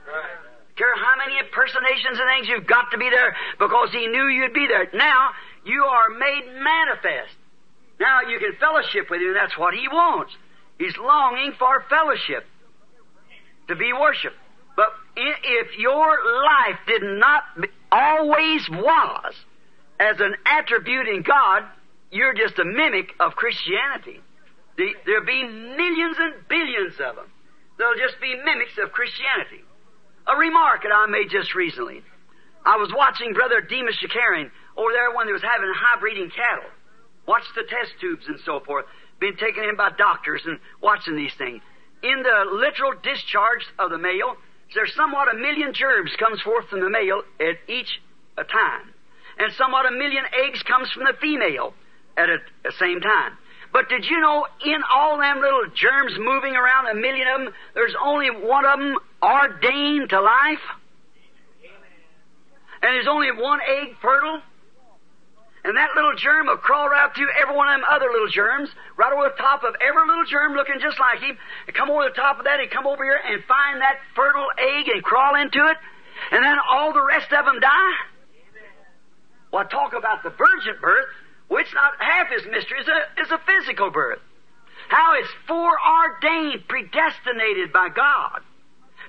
[0.06, 0.44] Right.
[0.76, 4.54] Care how many impersonations and things you've got to be there because He knew you'd
[4.54, 4.90] be there.
[4.94, 5.30] Now
[5.64, 7.38] you are made manifest.
[8.02, 9.34] Now you can fellowship with Him.
[9.34, 10.34] That's what He wants.
[10.84, 12.46] He's longing for fellowship
[13.70, 14.36] to be worshipped.
[14.76, 17.44] But if your life did not
[17.90, 19.34] always was
[19.98, 21.64] as an attribute in God,
[22.12, 24.20] you're just a mimic of Christianity.
[24.76, 27.32] There'll be millions and billions of them.
[27.78, 29.64] They'll just be mimics of Christianity.
[30.28, 32.02] A remark that I made just recently.
[32.66, 36.70] I was watching Brother Demas Shakarian over there when they was having high breeding cattle.
[37.26, 38.84] Watch the test tubes and so forth.
[39.24, 41.64] Been taken in by doctors and watching these things.
[42.04, 44.36] In the literal discharge of the male,
[44.76, 47.88] there's somewhat a million germs comes forth from the male at each
[48.38, 48.92] a time.
[49.40, 51.74] And somewhat a million eggs comes from the female
[52.18, 52.28] at
[52.64, 53.38] the same time.
[53.72, 57.54] But did you know in all them little germs moving around, a million of them,
[57.76, 60.66] there's only one of them ordained to life?
[62.84, 64.42] And there's only one egg fertile?
[65.64, 68.70] And that little germ will crawl right through every one of them other little germs,
[68.98, 71.38] right over the top of every little germ looking just like him,
[71.68, 74.52] and come over the top of that and come over here and find that fertile
[74.60, 75.78] egg and crawl into it,
[76.32, 77.98] and then all the rest of them die?
[79.52, 81.08] Well, talk about the virgin birth
[81.48, 84.20] which not half his mystery is a, is a physical birth.
[84.88, 88.42] How it's foreordained, predestinated by God.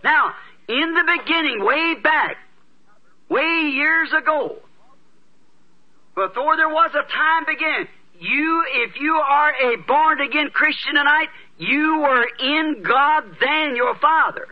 [0.03, 0.35] Now,
[0.69, 2.37] in the beginning, way back,
[3.31, 4.59] way years ago,
[6.15, 7.89] before there was a time begin,
[8.21, 13.95] you, if you are a born again Christian tonight, you were in God then your
[13.97, 14.49] Father.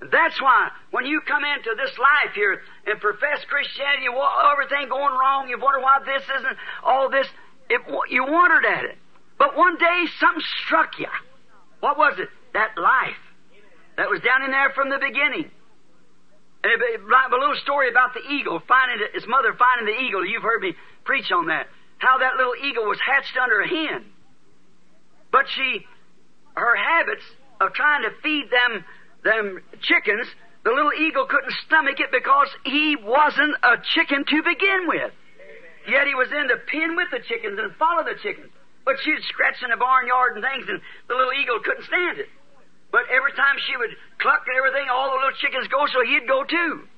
[0.00, 4.88] That's why when you come into this life here and profess Christianity, you want everything
[4.88, 7.26] going wrong, you wonder why this isn't all this.
[7.68, 7.80] It,
[8.10, 8.98] you wondered at it.
[9.38, 11.08] But one day something struck you.
[11.80, 12.28] What was it?
[12.54, 13.18] That life
[13.96, 15.50] that was down in there from the beginning.
[16.64, 20.26] It, a little story about the eagle finding his mother finding the eagle.
[20.26, 21.68] You've heard me preach on that.
[21.98, 24.04] How that little eagle was hatched under a hen.
[25.30, 25.86] But she,
[26.56, 27.22] her habits
[27.60, 28.84] of trying to feed them
[29.24, 30.26] them chickens,
[30.64, 35.12] the little eagle couldn't stomach it because he wasn't a chicken to begin with.
[35.88, 38.52] Yet he was in the pen with the chickens and followed the chickens.
[38.84, 42.28] But she'd scratch in the barnyard and things, and the little eagle couldn't stand it.
[42.90, 46.28] But every time she would cluck and everything, all the little chickens go, so he'd
[46.28, 46.88] go too.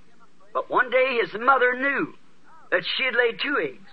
[0.53, 2.15] But one day his mother knew
[2.71, 3.91] that she had laid two eggs,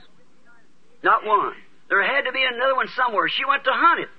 [1.03, 1.53] not one.
[1.89, 3.29] There had to be another one somewhere.
[3.29, 4.09] She went to hunt it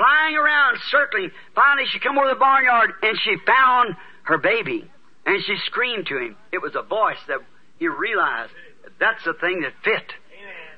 [0.00, 1.30] flying around, circling.
[1.54, 4.90] Finally, she come over the barnyard and she found her baby,
[5.26, 6.36] and she screamed to him.
[6.52, 7.38] It was a voice that
[7.78, 8.52] he realized
[8.98, 10.12] that's the thing that fit.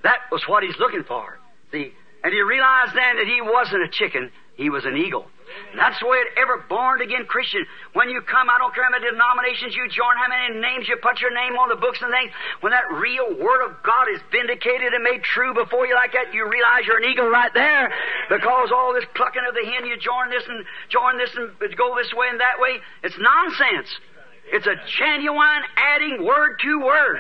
[0.03, 1.39] That was what he's looking for.
[1.71, 1.93] See,
[2.25, 5.27] and he realized then that he wasn't a chicken; he was an eagle.
[5.77, 7.65] That's the way it ever born again Christian.
[7.93, 10.97] When you come, I don't care how many denominations you join, how many names you
[11.01, 12.33] put your name on the books and things.
[12.61, 16.35] When that real Word of God is vindicated and made true before you like that,
[16.35, 17.93] you realize you're an eagle right there.
[18.29, 21.97] Because all this plucking of the hen, you join this and join this and go
[21.97, 23.89] this way and that way, it's nonsense.
[24.53, 27.19] It's a genuine adding word to word.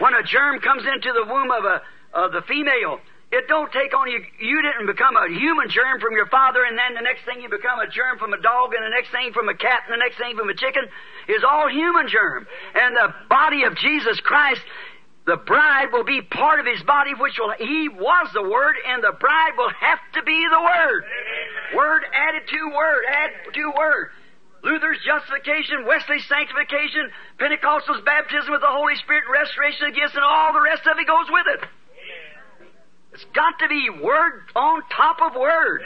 [0.00, 1.82] When a germ comes into the womb of a
[2.14, 3.00] of the female,
[3.32, 4.20] it don't take on you.
[4.38, 7.48] You didn't become a human germ from your father, and then the next thing you
[7.48, 10.04] become a germ from a dog, and the next thing from a cat, and the
[10.04, 10.84] next thing from a chicken
[11.32, 12.46] is all human germ.
[12.76, 14.60] And the body of Jesus Christ,
[15.24, 19.02] the bride will be part of his body, which will, he was the Word, and
[19.02, 21.00] the bride will have to be the Word.
[21.74, 24.10] Word added to Word, add to Word.
[24.62, 27.08] Luther's justification, Wesley's sanctification,
[27.38, 31.06] Pentecostal's baptism with the Holy Spirit, restoration of gifts, and all the rest of it
[31.08, 31.64] goes with it.
[33.12, 35.82] It's got to be word on top of word.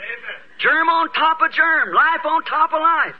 [0.59, 1.93] Germ on top of germ.
[1.93, 3.15] Life on top of life.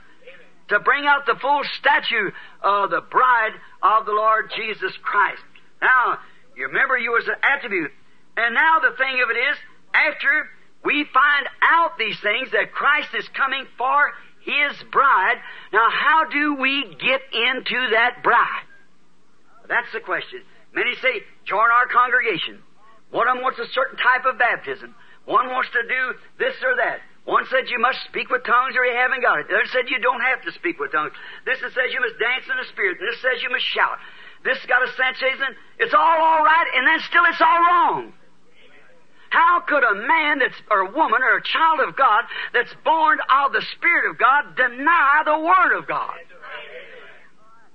[0.68, 2.30] to bring out the full statue
[2.62, 3.52] of the bride
[3.82, 5.42] of the Lord Jesus Christ.
[5.80, 6.18] Now,
[6.56, 7.90] you remember you was an attribute.
[8.36, 9.56] And now the thing of it is,
[9.94, 10.48] after
[10.84, 15.36] we find out these things that Christ is coming for His bride,
[15.72, 18.64] now how do we get into that bride?
[19.68, 20.42] That's the question.
[20.74, 22.60] Many say, join our congregation.
[23.10, 24.94] One of them wants a certain type of baptism.
[25.24, 26.02] One wants to do
[26.38, 27.00] this or that.
[27.24, 29.48] One said you must speak with tongues or you haven't got it.
[29.48, 31.12] The other said you don't have to speak with tongues.
[31.44, 32.96] This one says you must dance in the spirit.
[32.96, 34.00] This says you must shout.
[34.44, 35.52] This got a sensation.
[35.78, 38.12] It's all all right, and then still it's all wrong.
[39.30, 43.18] How could a man that's or a woman or a child of God that's born
[43.28, 46.16] of the Spirit of God deny the Word of God?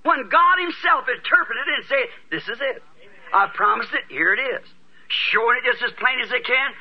[0.02, 2.84] When God Himself interpreted it and said, "This is it.
[3.32, 4.06] I promised it.
[4.10, 4.68] Here it is,"
[5.32, 6.72] showing it just as plain as they can.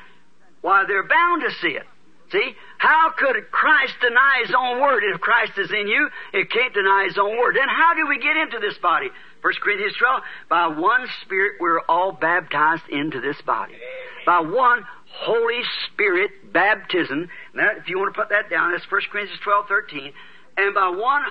[0.61, 1.87] Why, they're bound to see it.
[2.31, 2.55] See?
[2.79, 5.03] How could Christ deny His own word?
[5.05, 7.57] If Christ is in you, it can't deny His own word.
[7.57, 9.11] Then how do we get into this body?
[9.43, 13.75] 1 Corinthians 12, by one Spirit we're all baptized into this body.
[14.25, 17.29] By one Holy Spirit baptism.
[17.55, 20.13] Now, if you want to put that down, that's 1 Corinthians 12, 13.
[20.57, 21.23] And by one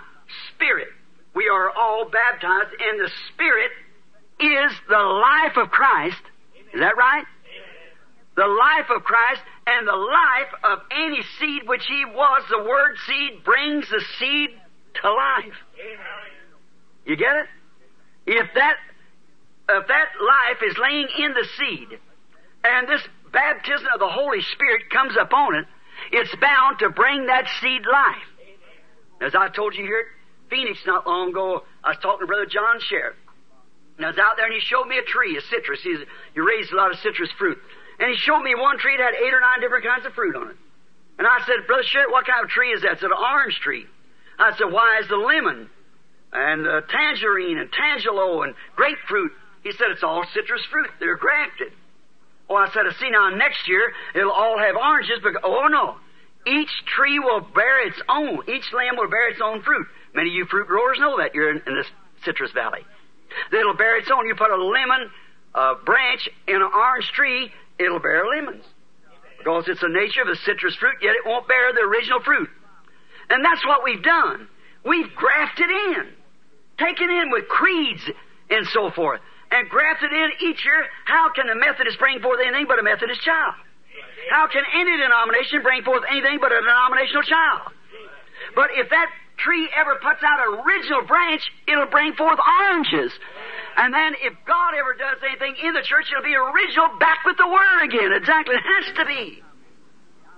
[0.54, 0.90] Spirit
[1.34, 3.72] we are all baptized, and the Spirit
[4.40, 6.22] is the life of Christ.
[6.74, 7.26] Is that right?
[8.36, 12.96] The life of Christ and the life of any seed which He was, the Word
[13.06, 14.50] seed brings the seed
[15.02, 15.54] to life.
[17.06, 17.46] You get it?
[18.26, 18.76] If that
[19.70, 22.00] if that life is laying in the seed,
[22.64, 23.02] and this
[23.32, 25.66] baptism of the Holy Spirit comes upon it,
[26.12, 28.52] it's bound to bring that seed life.
[29.22, 32.46] As I told you here at Phoenix not long ago, I was talking to Brother
[32.46, 33.16] John Sharritt.
[33.98, 35.82] And I was out there and he showed me a tree, a citrus.
[35.84, 36.00] He's,
[36.34, 37.58] he raised a lot of citrus fruit.
[38.00, 40.36] And he showed me one tree that had eight or nine different kinds of fruit
[40.36, 40.58] on it.
[41.20, 42.94] And I said, Brother Sharritt, what kind of tree is that?
[42.94, 43.86] It's an orange tree.
[44.40, 45.70] I said, why is the lemon
[46.34, 49.34] and uh, tangerine and tangelo and grapefruit?
[49.64, 50.90] He said, it's all citrus fruit.
[51.00, 51.74] They're grafted.
[52.50, 55.96] Oh, I said, I see now next year it'll all have oranges, but oh no.
[56.46, 59.86] Each tree will bear its own, each limb will bear its own fruit.
[60.16, 61.36] Many of you fruit growers know that.
[61.36, 61.88] You're in, in this
[62.26, 62.84] citrus valley.
[63.52, 64.28] It'll bear its own.
[64.28, 65.10] You put a lemon
[65.54, 68.64] uh, branch in an orange tree, it'll bear lemons.
[69.38, 72.50] Because it's the nature of the citrus fruit, yet it won't bear the original fruit.
[73.30, 74.48] And that's what we've done.
[74.86, 76.14] We've grafted in,
[76.78, 78.02] taken in with creeds
[78.50, 79.22] and so forth,
[79.52, 80.86] and grafted in each year.
[81.06, 83.56] How can a Methodist bring forth anything but a Methodist child?
[84.30, 87.74] How can any denomination bring forth anything but a denominational child?
[88.56, 89.10] But if that
[89.44, 93.12] tree ever puts out an original branch, it'll bring forth oranges.
[93.78, 97.38] And then if God ever does anything in the church, it'll be original back with
[97.38, 98.12] the Word again.
[98.14, 98.56] Exactly.
[98.56, 99.42] It has to be.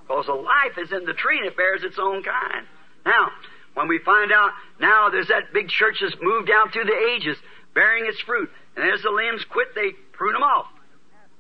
[0.08, 2.68] Because the life is in the tree and it bears its own kind.
[3.06, 3.32] Now,
[3.74, 7.38] when we find out now there's that big church that's moved down through the ages,
[7.74, 10.68] bearing its fruit, and as the limbs quit, they prune them off.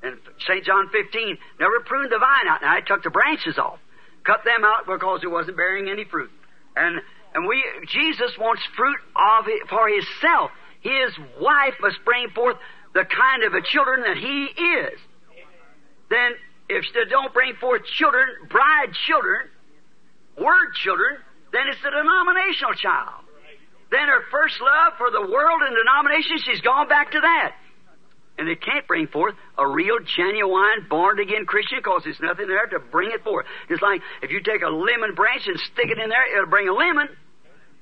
[0.01, 0.66] And St.
[0.66, 2.61] John 15 never pruned the vine out.
[2.61, 3.80] Now, I took the branches off,
[4.24, 6.32] cut them out because it wasn't bearing any fruit.
[6.76, 7.01] And
[7.34, 10.52] and we Jesus wants fruit of for Himself.
[10.82, 12.58] His wife must bring forth
[12.94, 15.00] the kind of a children that He is.
[16.10, 16.32] Then,
[16.70, 19.50] if they don't bring forth children, bride children,
[20.38, 21.18] word children,
[21.52, 23.24] then it's a denominational child.
[23.90, 27.54] Then her first love for the world and denomination, she's gone back to that.
[28.38, 32.66] And it can't bring forth a real, genuine, born again Christian because there's nothing there
[32.66, 33.46] to bring it forth.
[33.70, 36.68] It's like if you take a lemon branch and stick it in there, it'll bring
[36.68, 37.10] a lemon,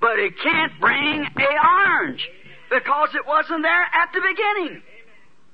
[0.02, 2.28] but it can't bring a orange
[2.70, 4.82] because it wasn't there at the beginning.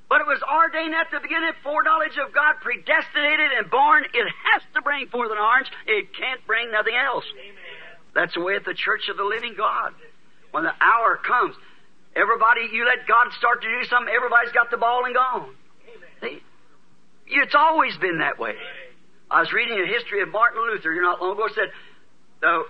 [0.09, 4.05] But it was ordained at the beginning, foreknowledge of God, predestinated and born.
[4.05, 5.67] It has to bring forth an orange.
[5.85, 7.25] It can't bring nothing else.
[8.15, 9.91] That's the way at the church of the living God.
[10.51, 11.55] When the hour comes,
[12.17, 15.53] Everybody, you let God start to do something, everybody's got the ball and gone.
[16.21, 16.41] See?
[17.27, 18.55] It's always been that way.
[19.29, 21.47] I was reading a history of Martin Luther here not long ago.
[21.53, 21.69] Said
[22.41, 22.63] uh,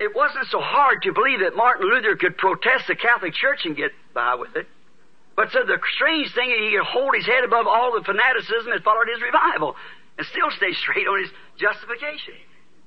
[0.00, 3.76] it wasn't so hard to believe that Martin Luther could protest the Catholic Church and
[3.76, 4.66] get by with it.
[5.36, 8.70] But so the strange thing is he could hold his head above all the fanaticism
[8.70, 9.74] that followed his revival
[10.18, 12.34] and still stay straight on his justification.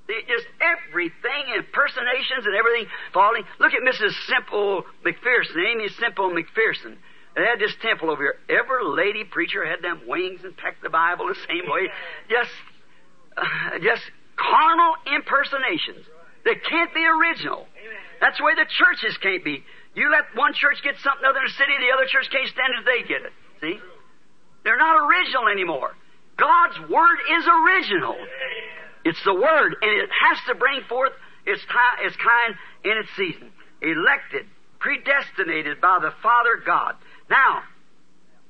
[0.07, 3.43] Just everything, impersonations and everything falling.
[3.59, 4.15] Look at Mrs.
[4.27, 6.95] Semple McPherson, Aimee Semple McPherson.
[7.35, 8.39] They had this temple over here.
[8.47, 11.91] Every lady preacher had them wings and packed the Bible the same way.
[12.29, 12.55] Just,
[13.35, 14.01] uh, just
[14.35, 16.07] carnal impersonations
[16.47, 17.67] that can't be original.
[18.23, 19.63] That's the way the churches can't be.
[19.93, 22.71] You let one church get something other in the city, the other church can't stand
[22.79, 23.33] it, they get it.
[23.61, 23.77] See?
[24.63, 25.91] They're not original anymore.
[26.37, 28.15] God's Word is original.
[29.03, 31.13] It's the Word, and it has to bring forth
[31.45, 33.51] its, time, its kind in its season.
[33.81, 34.45] Elected,
[34.79, 36.95] predestinated by the Father God.
[37.29, 37.61] Now,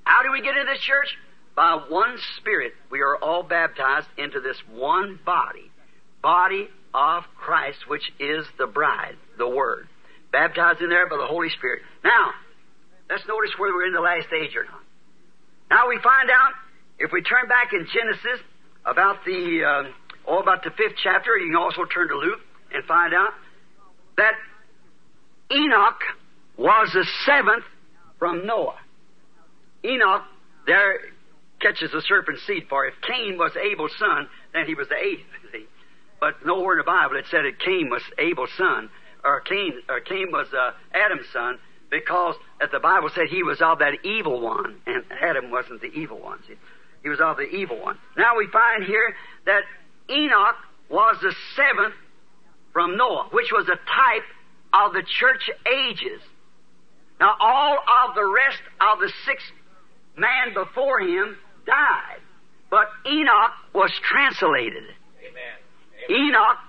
[0.04, 1.10] how do we get into this church?
[1.56, 2.74] By one Spirit.
[2.92, 5.72] We are all baptized into this one body.
[6.22, 9.88] Body of Christ, which is the bride, the Word.
[10.32, 11.82] Baptized in there by the Holy Spirit.
[12.04, 12.32] Now,
[13.10, 14.84] let's notice whether we're in the last age or not.
[15.70, 16.54] Now we find out,
[17.00, 18.44] if we turn back in Genesis,
[18.86, 19.92] about the, uh,
[20.28, 22.40] oh, about the fifth chapter, you can also turn to Luke
[22.74, 23.34] and find out
[24.16, 24.34] that
[25.52, 26.02] Enoch
[26.58, 27.66] was the seventh
[28.18, 28.80] from Noah.
[29.84, 30.24] Enoch
[30.66, 31.00] there
[31.60, 35.26] catches the serpent's seed, for if Cain was Abel's son, then he was the eighth.
[36.20, 38.90] But nowhere in the Bible it said that Cain was Abel's son,
[39.24, 41.60] or Cain, or Cain was uh, Adam's son,
[41.90, 42.36] because
[42.72, 46.40] the Bible said he was of that evil one, and Adam wasn't the evil one.
[46.48, 46.56] See?
[47.04, 47.98] He was of the evil one.
[48.18, 49.16] Now we find here
[49.46, 49.62] that
[50.10, 50.56] Enoch
[50.90, 51.94] was the seventh
[52.74, 54.24] from Noah, which was a type
[54.74, 56.22] of the church ages.
[57.20, 59.44] Now all of the rest of the six
[60.18, 62.20] man before him died,
[62.70, 64.84] but Enoch was translated.
[65.20, 65.58] Amen.
[66.10, 66.60] Enoch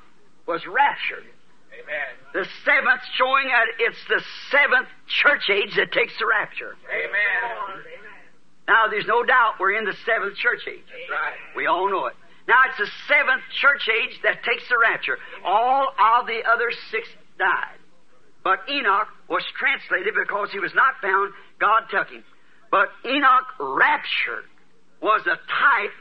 [0.46, 1.24] was raptured.
[1.72, 2.10] Amen.
[2.32, 4.20] The seventh showing that it's the
[4.50, 6.76] seventh church age that takes the rapture.
[6.90, 7.84] Amen.
[8.66, 10.84] Now, there's no doubt we're in the seventh church age.
[10.84, 11.38] That's right.
[11.56, 12.14] We all know it.
[12.46, 15.18] Now, it's the seventh church age that takes the rapture.
[15.44, 17.08] All of the other six
[17.38, 17.78] died.
[18.44, 21.32] But Enoch was translated because he was not found.
[21.60, 22.24] God took him.
[22.70, 24.44] But Enoch raptured
[25.00, 25.96] was a type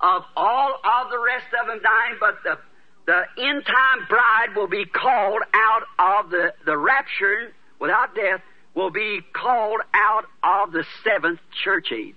[0.00, 2.58] of all of the rest of them dying, but the,
[3.06, 8.40] the end time bride will be called out of the, the rapture without death
[8.74, 12.16] will be called out of the seventh church age,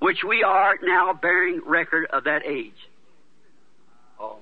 [0.00, 2.74] which we are now bearing record of that age.
[4.20, 4.38] Oh,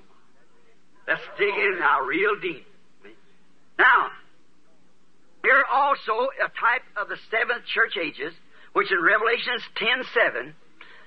[1.07, 2.65] let's dig in now real deep.
[3.77, 4.09] Now,
[5.43, 8.33] here also a type of the seventh church ages,
[8.73, 10.53] which in Revelations 10:7,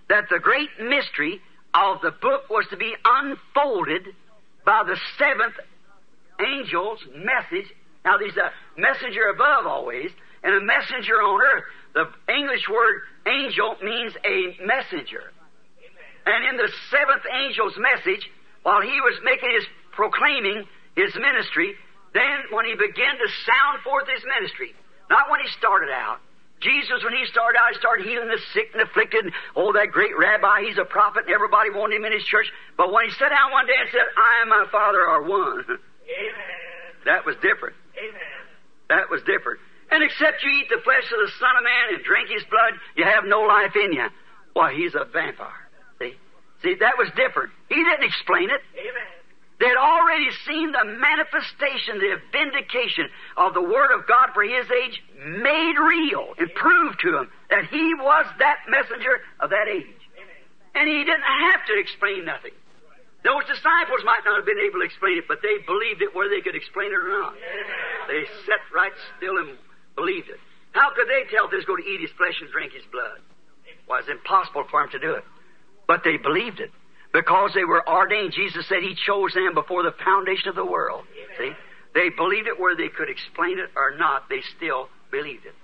[0.09, 1.40] that the great mystery
[1.72, 4.14] of the book was to be unfolded
[4.65, 5.55] by the seventh
[6.39, 7.71] angel's message.
[8.05, 8.51] Now, there's a
[8.81, 10.11] messenger above always,
[10.43, 11.65] and a messenger on earth.
[11.95, 15.33] The English word angel means a messenger.
[16.27, 18.29] And in the seventh angel's message,
[18.62, 20.65] while he was making his proclaiming
[20.97, 21.77] his ministry,
[22.12, 24.75] then when he began to sound forth his ministry,
[25.11, 26.19] not when he started out.
[26.61, 29.32] Jesus, when he started out, he started healing the sick and afflicted.
[29.55, 32.46] Oh, that great rabbi, he's a prophet, and everybody wanted him in his church.
[32.76, 35.64] But when he sat down one day and said, I and my Father are one,
[35.68, 36.64] Amen.
[37.05, 37.76] that was different.
[38.00, 38.40] Amen.
[38.88, 39.61] That was different.
[39.90, 42.80] And except you eat the flesh of the Son of Man and drink His blood,
[42.96, 44.09] you have no life in you.
[44.55, 45.68] Why, He's a vampire.
[46.00, 46.16] See?
[46.62, 47.52] See, that was different.
[47.68, 48.62] He didn't explain it.
[48.72, 49.11] Amen.
[49.65, 53.09] They'd already seen the manifestation, the vindication
[53.41, 57.73] of the Word of God for His age made real and proved to them that
[57.73, 59.97] He was that messenger of that age.
[60.77, 62.53] And He didn't have to explain nothing.
[63.25, 66.29] Those disciples might not have been able to explain it, but they believed it whether
[66.29, 67.33] they could explain it or not.
[68.12, 69.57] They sat right still and
[69.97, 70.37] believed it.
[70.77, 72.85] How could they tell if they was going to eat his flesh and drink his
[72.93, 73.25] blood?
[73.89, 75.25] Well, it's impossible for them to do it.
[75.89, 76.69] But they believed it
[77.15, 78.35] because they were ordained.
[78.35, 81.05] Jesus said he chose them before the foundation of the world.
[81.39, 81.53] See?
[81.95, 84.29] They believed it whether they could explain it or not.
[84.29, 85.55] They still believed it.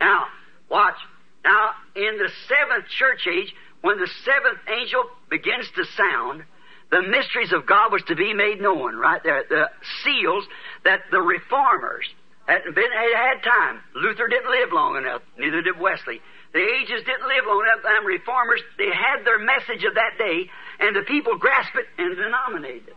[0.00, 0.26] Now,
[0.68, 0.98] watch.
[1.44, 6.42] Now, in the seventh church age, when the seventh angel begins to sound,
[6.90, 9.44] the mysteries of God was to be made known, right there.
[9.48, 9.70] The
[10.02, 10.44] seals
[10.82, 12.06] that the reformers
[12.46, 13.80] hadn't been, had had time.
[13.94, 16.20] Luther didn't live long enough, neither did Wesley.
[16.52, 20.50] The ages didn't live long enough, and reformers, they had their message of that day,
[20.80, 22.96] and the people grasp it and denominate it.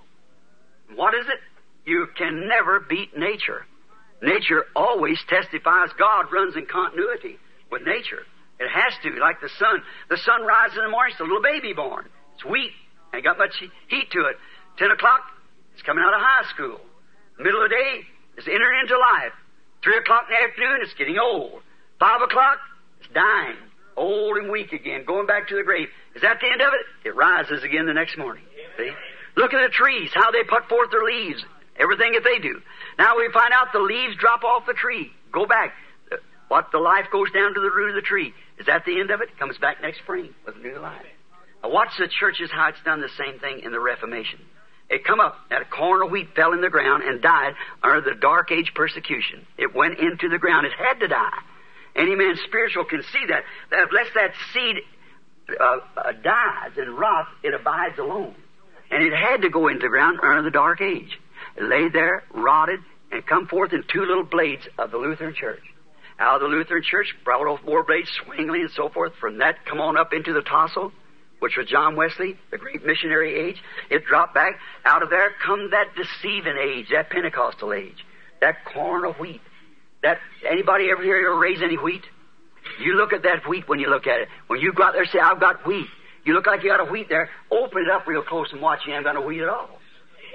[0.96, 1.40] What is it?
[1.86, 3.66] You can never beat nature.
[4.22, 7.38] Nature always testifies God runs in continuity
[7.72, 8.22] with nature.
[8.60, 9.82] It has to, like the sun.
[10.10, 12.06] The sun rises in the morning, it's a little baby born.
[12.36, 12.72] It's weak,
[13.14, 14.38] ain't got much heat to it.
[14.78, 15.22] Ten o'clock,
[15.74, 16.80] it's coming out of high school.
[17.40, 18.06] Middle of the day,
[18.38, 19.34] it's entering into life.
[19.84, 21.66] Three o'clock in the afternoon, it's getting old.
[22.00, 22.60] Five o'clock,
[23.02, 23.58] it's dying.
[23.98, 25.90] Old and weak again, going back to the grave.
[26.16, 27.08] Is that the end of it?
[27.08, 28.44] It rises again the next morning.
[28.78, 28.92] See?
[29.36, 31.44] Look at the trees, how they put forth their leaves.
[31.78, 32.62] Everything that they do.
[33.00, 35.12] Now we find out the leaves drop off the tree.
[35.32, 35.74] Go back.
[36.12, 36.18] Uh,
[36.50, 38.34] what the life goes down to the root of the tree.
[38.60, 39.38] Is that the end of it?
[39.40, 41.06] Comes back next spring with new life.
[41.64, 44.40] Now watch the churches how it's done the same thing in the Reformation.
[44.90, 48.02] It come up, that a corn of wheat fell in the ground and died under
[48.02, 49.48] the dark age persecution.
[49.58, 50.66] It went into the ground.
[50.66, 51.40] It had to die.
[51.96, 53.44] Any man spiritual can see that.
[53.70, 54.84] that unless that seed
[55.60, 58.36] uh, uh, dies and rots, it abides alone.
[58.90, 61.20] And it had to go into the ground under the dark age.
[61.56, 62.80] It laid there, rotted,
[63.12, 65.64] and come forth in two little blades of the Lutheran Church.
[66.20, 69.14] Out of the Lutheran Church, brought off more blades, Zwingli and so forth.
[69.20, 70.92] From that, come on up into the tassel,
[71.40, 73.58] which was John Wesley, the great missionary age.
[73.90, 74.60] It dropped back.
[74.86, 78.06] Out of there come that deceiving age, that Pentecostal age,
[78.40, 79.42] that corn of wheat.
[80.04, 82.04] That anybody ever here ever raise any wheat?
[82.82, 84.28] You look at that wheat when you look at it.
[84.48, 85.88] When you go out there and say, I've got wheat,
[86.26, 88.80] you look like you got a wheat there, open it up real close and watch,
[88.86, 89.70] you ain't got no wheat at all.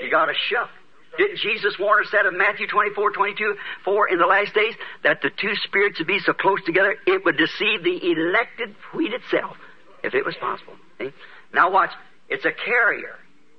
[0.02, 0.70] You got a shuck.
[1.16, 5.22] Didn't Jesus warn us that in Matthew 24, 22, 4 in the last days, that
[5.22, 9.56] the two spirits would be so close together, it would deceive the elected wheat itself,
[10.02, 10.74] if it was possible.
[10.98, 11.12] See?
[11.54, 11.90] Now watch,
[12.28, 13.16] it's a carrier.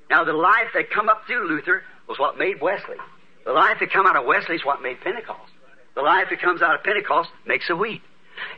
[0.10, 2.98] Now the life that come up through Luther was what made Wesley.
[3.46, 5.52] The life that come out of Wesley is what made Pentecost.
[5.96, 8.02] The life that comes out of Pentecost makes a wheat.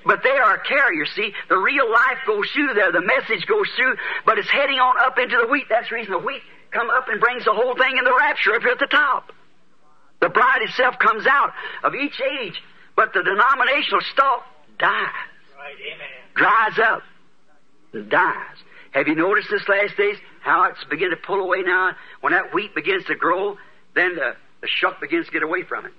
[0.05, 1.33] But they are carriers, see.
[1.47, 5.17] The real life goes through there, the message goes through, but it's heading on up
[5.17, 5.65] into the wheat.
[5.69, 8.55] That's the reason the wheat come up and brings the whole thing in the rapture
[8.55, 9.31] up here at the top.
[10.21, 11.53] The bride itself comes out
[11.83, 12.61] of each age,
[12.95, 14.45] but the denominational stalk
[14.77, 15.07] dies,
[15.57, 15.75] Right,
[16.35, 17.03] dries up,
[17.93, 18.57] and dies.
[18.91, 21.91] Have you noticed this last days how it's beginning to pull away now?
[22.21, 23.57] When that wheat begins to grow,
[23.95, 25.93] then the, the shuck begins to get away from it.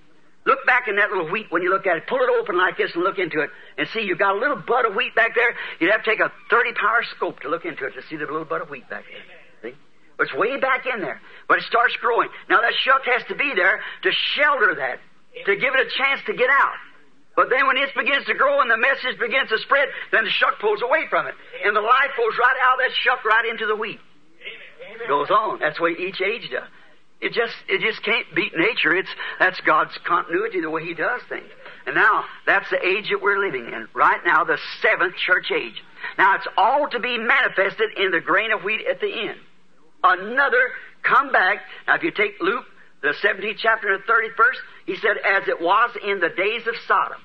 [0.50, 2.10] Look back in that little wheat when you look at it.
[2.10, 4.58] Pull it open like this and look into it and see you've got a little
[4.58, 5.54] bud of wheat back there.
[5.78, 8.26] You'd have to take a 30 power scope to look into it to see the
[8.26, 9.70] little bud of wheat back there.
[9.70, 9.78] See?
[10.18, 11.22] But it's way back in there.
[11.46, 12.30] But it starts growing.
[12.50, 14.98] Now that shuck has to be there to shelter that,
[15.46, 16.74] to give it a chance to get out.
[17.36, 20.34] But then when it begins to grow and the message begins to spread, then the
[20.34, 21.34] shuck pulls away from it.
[21.62, 24.02] And the life goes right out of that shuck right into the wheat.
[24.98, 25.60] It goes on.
[25.60, 26.66] That's what each age does.
[27.20, 28.96] It just it just can't beat nature.
[28.96, 31.50] It's that's God's continuity, the way He does things.
[31.86, 35.82] And now that's the age that we're living in right now, the seventh church age.
[36.16, 39.38] Now it's all to be manifested in the grain of wheat at the end.
[40.02, 40.70] Another
[41.02, 41.60] comeback.
[41.86, 42.64] Now if you take Luke,
[43.02, 46.74] the 17th chapter and the 31st, he said, "As it was in the days of
[46.88, 47.20] Sodom."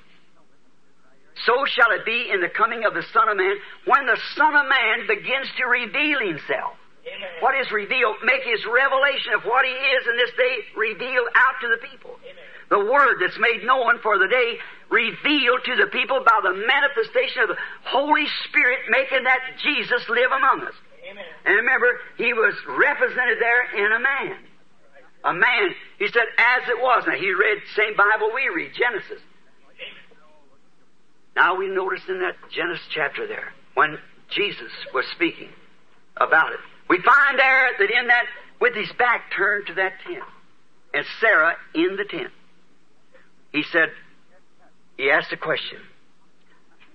[1.46, 4.56] So shall it be in the coming of the Son of Man when the Son
[4.56, 6.78] of Man begins to reveal himself.
[7.06, 7.30] Amen.
[7.39, 8.18] What is revealed?
[8.26, 12.18] Make his revelation of what he is in this day revealed out to the people.
[12.70, 14.58] The word that's made known for the day
[14.89, 20.32] revealed to the people by the manifestation of the Holy Spirit making that Jesus live
[20.34, 20.74] among us.
[21.06, 21.24] Amen.
[21.45, 24.38] And remember, he was represented there in a man.
[25.26, 27.03] A man, he said, as it was.
[27.06, 29.22] Now, he read the same Bible we read, Genesis.
[31.36, 33.97] Now, we notice in that Genesis chapter there, when
[34.30, 35.49] Jesus was speaking
[36.18, 36.60] about it,
[36.90, 38.26] we find there that in that,
[38.60, 40.24] with his back turned to that tent,
[40.94, 42.32] and Sarah in the tent,
[43.52, 43.90] he said,
[44.98, 45.80] he asked a question.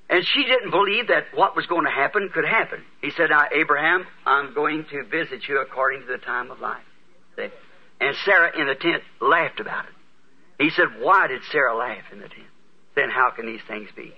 [0.08, 2.82] And she didn't believe that what was going to happen could happen.
[3.00, 6.82] He said, Abraham, I'm going to visit you according to the time of life.
[7.36, 7.48] See?
[8.00, 9.92] And Sarah in the tent laughed about it.
[10.58, 12.48] He said, Why did Sarah laugh in the tent?
[12.96, 14.12] Then how can these things be?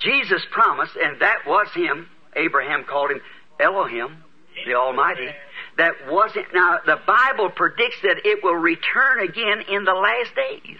[0.00, 2.08] Jesus promised, and that was him.
[2.34, 3.20] Abraham called him
[3.60, 4.24] Elohim,
[4.66, 5.28] the Almighty.
[5.76, 6.46] That wasn't.
[6.52, 10.78] Now, the Bible predicts that it will return again in the last days.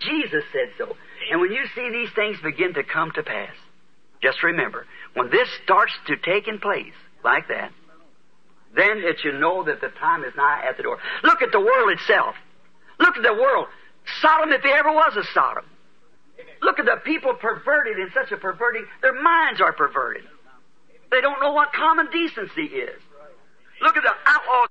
[0.00, 0.96] Jesus said so.
[1.30, 3.54] And when you see these things begin to come to pass,
[4.22, 6.92] just remember, when this starts to take in place
[7.22, 7.70] like that,
[8.74, 10.98] then it should know that the time is nigh at the door.
[11.22, 12.34] Look at the world itself.
[12.98, 13.68] Look at the world.
[14.20, 15.64] Sodom, if there ever was a Sodom.
[16.62, 20.24] Look at the people perverted in such a perverting, their minds are perverted.
[21.10, 23.00] They don't know what common decency is.
[23.82, 24.66] Look at the outlaw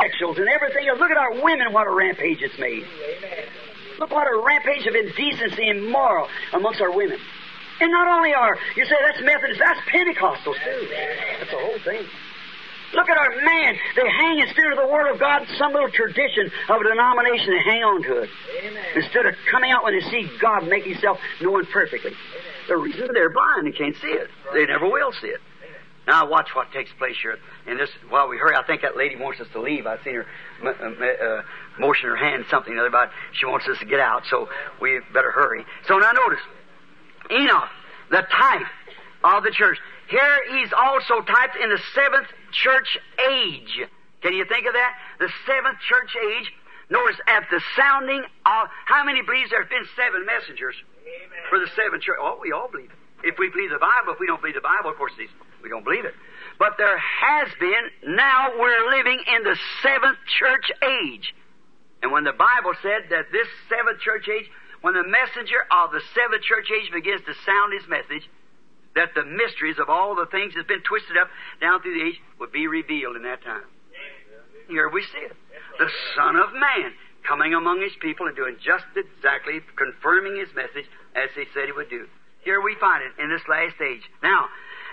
[0.00, 0.98] sexuals and everything else.
[0.98, 2.84] Look at our women, what a rampage it's made.
[3.98, 7.18] Look what a rampage of indecency and moral amongst our women.
[7.80, 10.88] And not only are, you say that's Methodist, that's Pentecostals too.
[11.38, 12.06] That's the whole thing.
[12.94, 13.76] Look at our man.
[13.96, 17.62] They hang instead of the Word of God, some little tradition of a denomination, they
[17.70, 18.30] hang on to it.
[18.94, 22.12] Instead of coming out when they see God make Himself known perfectly.
[22.68, 24.28] The reason they're blind and can't see it.
[24.52, 25.40] They never will see it.
[26.06, 27.36] Now watch what takes place here.
[27.66, 29.86] And this, while we hurry, I think that lady wants us to leave.
[29.86, 30.26] I've seen her
[30.62, 30.68] m-
[31.02, 31.42] uh,
[31.80, 34.22] motion her hand something or other about she wants us to get out.
[34.30, 34.48] So
[34.80, 35.64] we better hurry.
[35.88, 36.40] So now notice,
[37.30, 37.68] Enoch,
[38.10, 38.66] the type
[39.24, 39.78] of the church.
[40.08, 42.98] Here he's also typed in the seventh church
[43.28, 43.80] age.
[44.22, 44.94] Can you think of that?
[45.18, 46.52] The seventh church age.
[46.88, 50.76] Notice at the sounding of how many believes there have been seven messengers
[51.50, 52.16] for the seven church?
[52.20, 52.98] Oh, we all believe it.
[53.26, 55.84] If we believe the Bible, if we don't believe the Bible, of course we don't
[55.84, 56.14] believe it.
[56.58, 58.14] But there has been.
[58.14, 61.34] Now we're living in the seventh church age.
[62.02, 64.46] And when the Bible said that this seventh church age,
[64.82, 68.28] when the messenger of the seventh church age begins to sound his message,
[68.94, 71.28] that the mysteries of all the things that's been twisted up
[71.60, 73.64] down through the age would be revealed in that time.
[74.68, 75.36] Here we see it.
[75.78, 76.92] the Son of Man,
[77.26, 81.72] coming among his people and doing just exactly, confirming his message as he said he
[81.72, 82.06] would do.
[82.46, 84.02] Here we find it in this last age.
[84.22, 84.46] Now,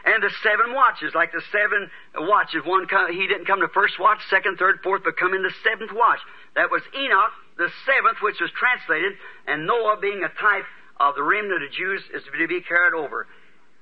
[0.05, 1.89] and the seven watches, like the seven
[2.27, 2.65] watches.
[2.65, 5.91] One, he didn't come to first watch, second, third, fourth, but come in the seventh
[5.93, 6.19] watch.
[6.55, 9.13] That was Enoch, the seventh, which was translated,
[9.47, 10.65] and Noah being a type
[10.99, 13.27] of the remnant of Jews is to be carried over.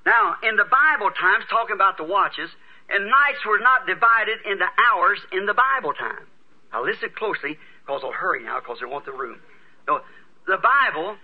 [0.06, 2.50] Now, in the Bible times, talking about the watches,
[2.88, 6.26] and nights were not divided into hours in the Bible time.
[6.72, 9.40] Now listen closely, because I'll hurry now, because they want the room.
[9.86, 10.00] No,
[10.46, 11.16] the Bible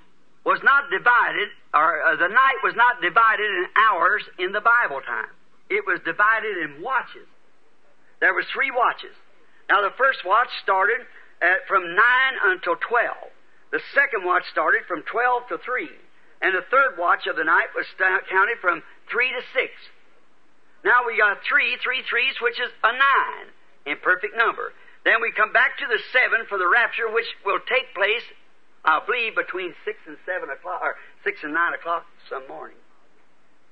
[0.44, 5.00] was not divided, or uh, the night was not divided in hours in the Bible
[5.00, 5.30] time.
[5.70, 7.28] It was divided in watches.
[8.20, 9.14] There was three watches.
[9.68, 11.04] Now the first watch started
[11.42, 13.30] at, from nine until twelve.
[13.70, 15.90] The second watch started from twelve to three,
[16.40, 19.70] and the third watch of the night was counted from three to six.
[20.84, 23.46] Now we got three, three threes, which is a nine
[23.84, 24.72] in perfect number.
[25.08, 28.20] Then we come back to the seven for the rapture, which will take place
[28.84, 32.76] I believe between six and seven o'clock, or six and nine o'clock some morning.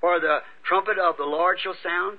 [0.01, 2.18] For the trumpet of the Lord shall sound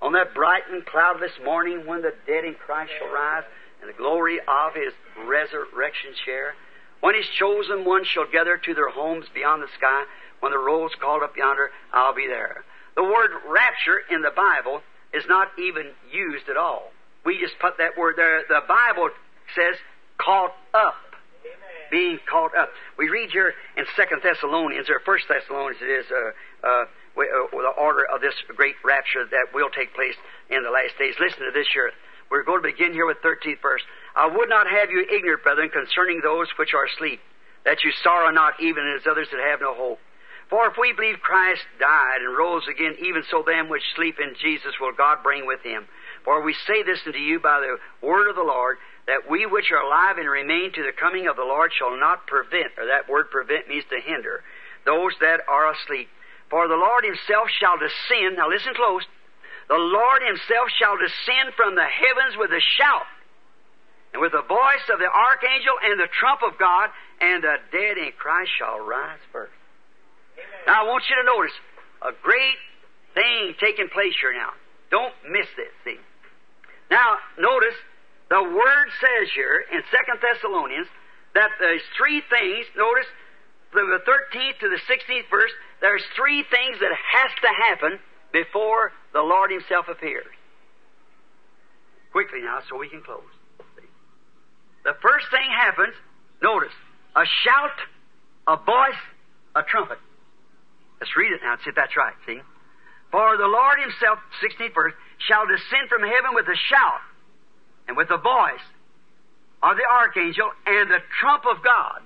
[0.00, 3.42] on that bright and cloudless morning when the dead in Christ shall rise,
[3.80, 4.94] and the glory of his
[5.26, 6.54] resurrection share.
[7.00, 10.04] When his chosen ones shall gather to their homes beyond the sky,
[10.38, 12.62] when the roll's called up yonder, I'll be there.
[12.94, 14.82] The word rapture in the Bible
[15.12, 16.91] is not even used at all.
[17.24, 18.42] We just put that word there.
[18.48, 19.10] The Bible
[19.54, 19.76] says
[20.18, 20.94] caught up
[21.92, 22.70] being caught up.
[22.98, 28.08] We read here in Second Thessalonians, or First Thessalonians, it is uh, uh, the order
[28.08, 30.16] of this great rapture that will take place
[30.48, 31.14] in the last days.
[31.20, 31.92] Listen to this here.
[32.30, 33.82] We're going to begin here with 13th verse.
[34.16, 37.20] I would not have you ignorant, brethren, concerning those which are asleep,
[37.66, 40.00] that you sorrow not, even as others that have no hope.
[40.48, 44.34] For if we believe Christ died and rose again, even so them which sleep in
[44.40, 45.84] Jesus will God bring with him.
[46.24, 49.70] For we say this unto you by the word of the Lord, that we which
[49.72, 53.08] are alive and remain to the coming of the Lord shall not prevent, or that
[53.08, 54.42] word prevent means to hinder,
[54.86, 56.08] those that are asleep.
[56.50, 59.02] For the Lord himself shall descend, now listen close,
[59.68, 63.06] the Lord himself shall descend from the heavens with a shout,
[64.12, 67.98] and with the voice of the archangel and the trump of God, and the dead
[67.98, 69.56] in Christ shall rise first.
[70.36, 70.66] Amen.
[70.66, 71.56] Now I want you to notice
[72.02, 72.60] a great
[73.14, 74.52] thing taking place here now.
[74.90, 75.98] Don't miss this, see.
[76.92, 77.78] Now, notice
[78.28, 80.88] the Word says here in Second Thessalonians
[81.32, 82.68] that there's three things.
[82.76, 83.08] Notice
[83.72, 87.98] from the 13th to the 16th verse, there's three things that has to happen
[88.30, 90.28] before the Lord Himself appears.
[92.12, 93.24] Quickly now, so we can close.
[94.84, 95.94] The first thing happens,
[96.42, 96.76] notice,
[97.16, 97.78] a shout,
[98.46, 99.00] a voice,
[99.56, 99.98] a trumpet.
[101.00, 102.40] Let's read it now and see if that's right, see?
[103.10, 104.92] For the Lord Himself, 16th verse,
[105.28, 107.00] shall descend from heaven with a shout
[107.88, 108.66] and with the voice
[109.62, 112.02] of the archangel and the trump of God.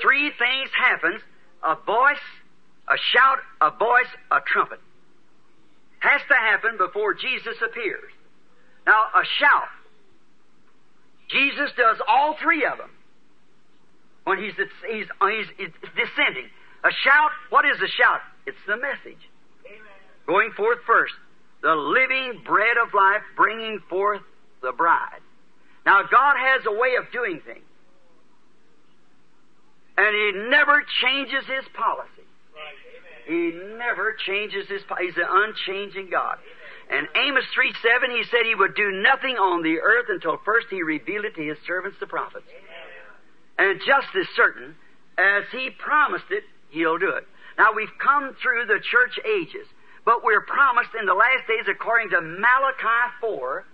[0.00, 1.20] Three things happens
[1.62, 2.24] a voice,
[2.88, 4.80] a shout, a voice, a trumpet.
[5.98, 8.10] Has to happen before Jesus appears.
[8.86, 9.68] Now, a shout.
[11.28, 12.90] Jesus does all three of them
[14.24, 16.48] when he's, he's, he's, descending.
[16.82, 18.20] A shout, what is a shout?
[18.46, 19.20] It's the message.
[19.66, 20.00] Amen.
[20.26, 21.12] Going forth first.
[21.62, 24.22] The living bread of life bringing forth
[24.62, 25.20] the bride.
[25.84, 27.64] Now, God has a way of doing things.
[29.96, 32.24] And He never changes His policy.
[33.26, 35.06] He never changes His policy.
[35.06, 36.38] He's an unchanging God.
[36.90, 40.66] And Amos 3 7, He said He would do nothing on the earth until first
[40.70, 42.46] He revealed it to His servants, the prophets.
[43.58, 44.74] And just as certain
[45.18, 47.24] as He promised it, He'll do it.
[47.58, 49.66] Now, we've come through the church ages,
[50.10, 53.64] but we're promised in the last days, according to Malachi 4,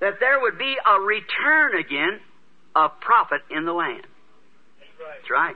[0.00, 2.24] that there would be a return again
[2.74, 4.08] of prophet in the land.
[4.80, 5.54] That's right.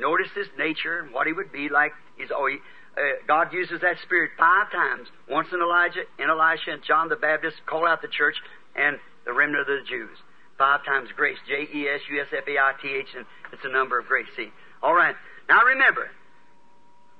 [0.00, 1.92] Notice his nature and what he would be like.
[2.16, 2.60] He's always,
[2.96, 5.08] uh, God uses that spirit five times.
[5.28, 8.36] Once in Elijah, in Elisha, and John the Baptist, call out the church,
[8.74, 8.96] and
[9.26, 10.16] the remnant of the Jews.
[10.56, 11.36] Five times grace.
[11.46, 14.06] J E S U S F A I T H, and it's a number of
[14.06, 14.32] grace.
[14.34, 14.48] See?
[14.82, 15.14] All right.
[15.46, 16.08] Now remember,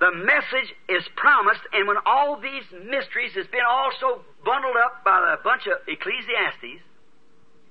[0.02, 5.22] the message is promised, and when all these mysteries has been also bundled up by
[5.30, 6.82] a bunch of Ecclesiastes,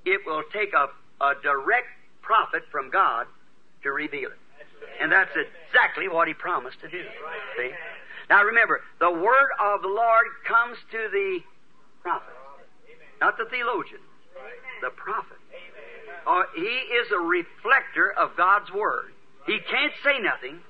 [0.06, 0.88] it will take a,
[1.20, 3.26] a direct prophet from God
[3.82, 4.40] to reveal it.
[4.96, 7.04] And that's exactly what he promised to do.
[7.58, 7.70] See?
[8.30, 11.40] Now remember, the word of the Lord comes to the
[12.00, 12.32] prophet,
[13.20, 14.00] not the theologian,
[14.80, 15.36] the prophet.
[16.26, 19.12] Uh, he is a reflector of God's word.
[19.44, 20.60] He can't say nothing.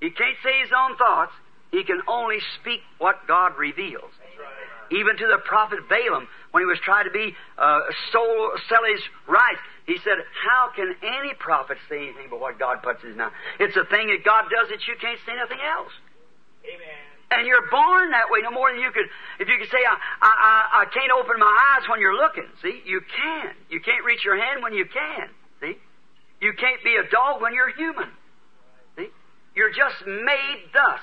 [0.00, 1.32] He can't say his own thoughts.
[1.70, 4.10] He can only speak what God reveals.
[4.90, 7.80] Even to the prophet Balaam, when he was trying to be uh,
[8.10, 9.62] soul, sell his rights.
[9.86, 13.32] He said, How can any prophet say anything but what God puts in his mouth?
[13.60, 15.94] It's a thing that God does that you can't say nothing else.
[16.66, 17.10] Amen.
[17.30, 19.06] And you're born that way no more than you could.
[19.38, 22.50] If you could say, I, I, I, I can't open my eyes when you're looking.
[22.60, 23.54] See, you can.
[23.70, 25.30] You can't reach your hand when you can.
[25.62, 25.78] See,
[26.42, 28.10] you can't be a dog when you're human.
[29.54, 31.00] You're just made thus.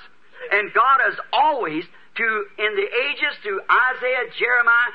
[0.52, 2.26] And God has always, to
[2.58, 4.94] in the ages, to Isaiah, Jeremiah,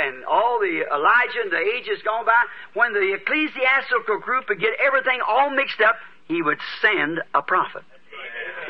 [0.00, 2.42] and all the Elijah and the ages gone by,
[2.72, 5.96] when the ecclesiastical group would get everything all mixed up,
[6.26, 7.84] He would send a prophet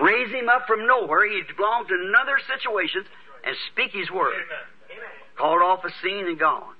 [0.01, 1.29] raise him up from nowhere.
[1.29, 3.05] He'd belong to another situation
[3.45, 4.35] and speak his word.
[5.37, 6.75] Called off a scene and gone.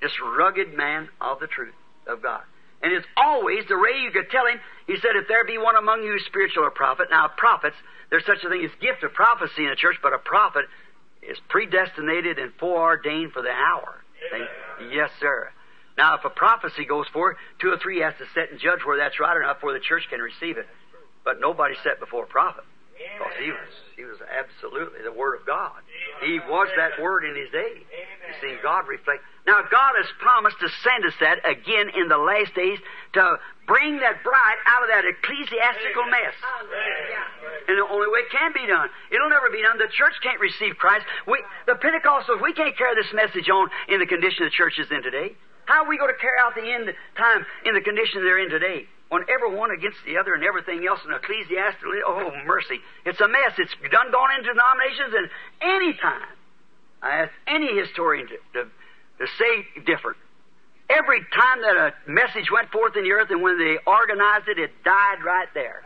[0.00, 1.74] This rugged man of the truth
[2.06, 2.42] of God.
[2.82, 4.58] And it's always the way you could tell him.
[4.86, 7.08] He said, if there be one among you spiritual or prophet.
[7.10, 7.76] Now, prophets,
[8.08, 10.64] there's such a thing as gift of prophecy in the church, but a prophet
[11.22, 14.02] is predestinated and foreordained for the hour.
[14.32, 14.96] See?
[14.96, 15.50] Yes, sir.
[15.98, 19.00] Now, if a prophecy goes forth, two or three has to sit and judge whether
[19.00, 20.66] that's right or not before the church can receive it.
[21.24, 22.64] But nobody sat before a prophet.
[22.96, 23.68] Because he was
[24.00, 25.76] he was absolutely the Word of God.
[26.24, 27.84] He was that Word in his day.
[27.84, 29.20] You see, God reflect.
[29.44, 32.80] Now God has promised to send us that again in the last days
[33.20, 33.36] to
[33.68, 36.32] bring that bride out of that ecclesiastical mess.
[37.68, 38.88] And the only way it can be done.
[39.12, 39.76] It'll never be done.
[39.76, 41.04] The church can't receive Christ.
[41.28, 41.36] We,
[41.68, 45.04] the Pentecostals, we can't carry this message on in the condition the church is in
[45.04, 45.36] today.
[45.68, 46.88] How are we going to carry out the end
[47.20, 48.88] time in the condition they're in today?
[49.10, 52.78] When every one against the other and everything else in ecclesiastical, oh mercy.
[53.04, 53.58] It's a mess.
[53.58, 55.26] It's done gone into denominations and
[55.60, 56.30] any time.
[57.02, 58.68] I ask any historian to, to,
[59.18, 60.16] to say different.
[60.88, 64.58] Every time that a message went forth in the earth and when they organized it,
[64.58, 65.82] it died right there.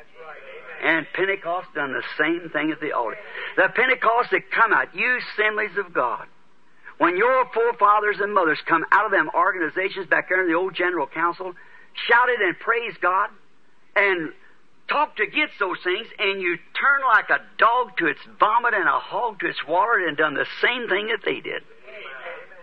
[0.83, 3.17] And Pentecost done the same thing at the altar.
[3.57, 6.27] The Pentecost that come out, you assemblies of God.
[6.99, 10.75] When your forefathers and mothers come out of them organizations back there in the old
[10.75, 11.55] General Council,
[11.95, 13.31] shouted and praised God,
[13.97, 14.33] and
[14.89, 18.99] talked against those things, and you turn like a dog to its vomit and a
[18.99, 21.63] hog to its water, and done the same thing that they did.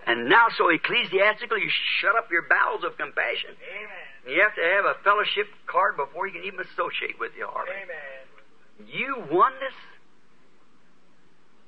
[0.06, 1.70] And now, so ecclesiastical, you
[2.02, 3.54] shut up your bowels of compassion.
[3.54, 4.36] Amen.
[4.36, 7.72] You have to have a fellowship card before you can even associate with Harvey.
[7.72, 8.90] Amen.
[8.92, 9.78] You oneness?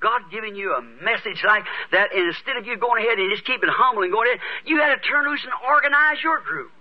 [0.02, 3.46] God giving you a message like that, and instead of you going ahead and just
[3.48, 6.73] keeping humble and going ahead, you had to turn loose and organize your group.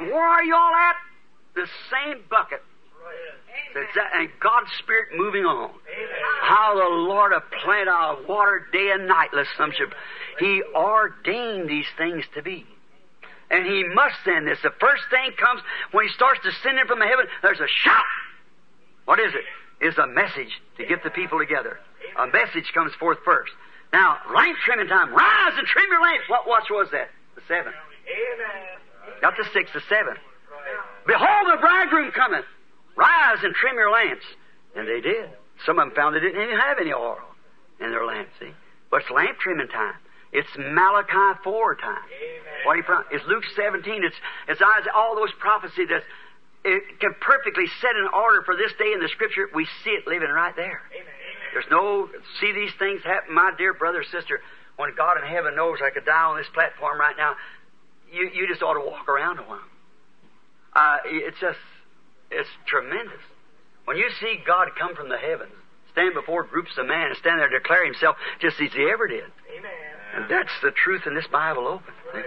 [0.00, 0.96] Where are you all at?
[1.54, 2.62] The same bucket.
[3.74, 5.70] That- And God's Spirit moving on.
[6.42, 9.94] How the Lord have planted our water day and night, lest some should.
[10.38, 12.66] He ordained these things to be.
[13.50, 14.60] And He must send this.
[14.62, 15.60] The first thing comes
[15.92, 18.04] when He starts descending from the heaven, there's a shout.
[19.04, 19.44] What is it?
[19.80, 21.80] It's a message to get the people together.
[22.16, 23.52] A message comes forth first.
[23.92, 25.12] Now, lamp trimming time.
[25.12, 26.28] Rise and trim your lamps.
[26.28, 27.10] What watch was that?
[27.34, 27.74] The seventh.
[28.06, 28.78] Amen.
[29.22, 30.16] Not the six the seven.
[31.06, 32.44] Behold, the bridegroom cometh.
[32.96, 34.24] Rise and trim your lamps.
[34.76, 35.30] And they did.
[35.66, 37.18] Some of them found they didn't even have any oil
[37.80, 38.52] in their lamps, see?
[38.90, 39.94] But it's lamp trimming time.
[40.32, 42.06] It's Malachi 4 time.
[42.64, 44.04] What he prom- It's Luke 17.
[44.04, 44.14] It's,
[44.48, 46.02] it's Isaiah, all those prophecies that
[46.64, 49.48] it can perfectly set in order for this day in the Scripture.
[49.54, 50.82] We see it living right there.
[51.52, 52.08] There's no,
[52.38, 54.40] see these things happen, my dear brother, sister,
[54.76, 57.34] when God in heaven knows I could die on this platform right now,
[58.12, 59.60] you, you just ought to walk around a while.
[60.74, 61.58] Uh, it's just,
[62.30, 63.20] it's tremendous.
[63.84, 65.52] When you see God come from the heavens,
[65.92, 69.08] stand before groups of men and stand there and declare himself just as he ever
[69.08, 69.24] did.
[69.56, 69.70] Amen.
[70.14, 71.94] And that's the truth in this Bible open.
[72.14, 72.24] Amen.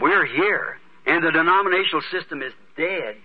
[0.00, 3.16] We're here, and the denominational system is dead.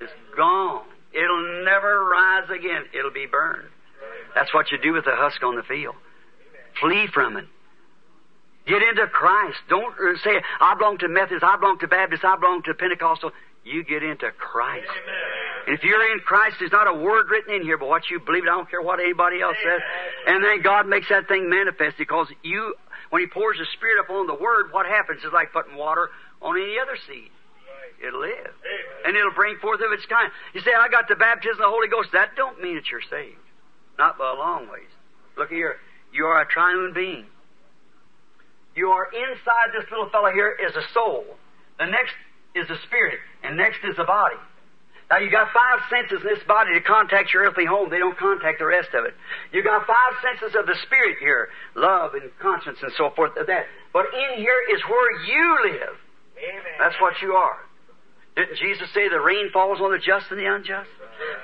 [0.00, 0.84] It's gone.
[1.12, 2.84] It'll never rise again.
[2.92, 3.68] It'll be burned.
[4.34, 5.94] That's what you do with the husk on the field.
[6.80, 7.46] Flee from it.
[8.66, 9.58] Get into Christ.
[9.68, 13.32] Don't uh, say, I belong to Methodist, I belong to Baptist, I belong to Pentecostal.
[13.64, 14.90] You get into Christ.
[15.66, 18.18] And if you're in Christ, there's not a word written in here but what you
[18.18, 18.42] believe.
[18.42, 19.80] I don't care what anybody else says.
[20.26, 22.74] And then God makes that thing manifest because you,
[23.10, 26.10] when He pours the Spirit upon the Word, what happens is like putting water
[26.40, 27.30] on any other seed.
[28.04, 28.50] It'll live.
[29.06, 30.30] And it'll bring forth of its kind.
[30.54, 32.10] You say, I got the baptism of the Holy Ghost.
[32.12, 33.38] That don't mean that you're saved.
[33.96, 34.90] Not by a long ways.
[35.38, 35.76] Look here.
[36.12, 37.26] You are a triune being.
[38.74, 41.24] You are inside this little fellow here is a soul.
[41.78, 42.14] The next
[42.54, 44.36] is the spirit, and next is the body.
[45.10, 47.90] Now you got five senses in this body to contact your earthly home.
[47.90, 49.12] They don't contact the rest of it.
[49.52, 53.36] You got five senses of the spirit here, love and conscience and so forth.
[53.36, 55.96] Of that, but in here is where you live.
[56.40, 56.76] Amen.
[56.78, 57.60] That's what you are.
[58.36, 60.88] Didn't Jesus say the rain falls on the just and the unjust?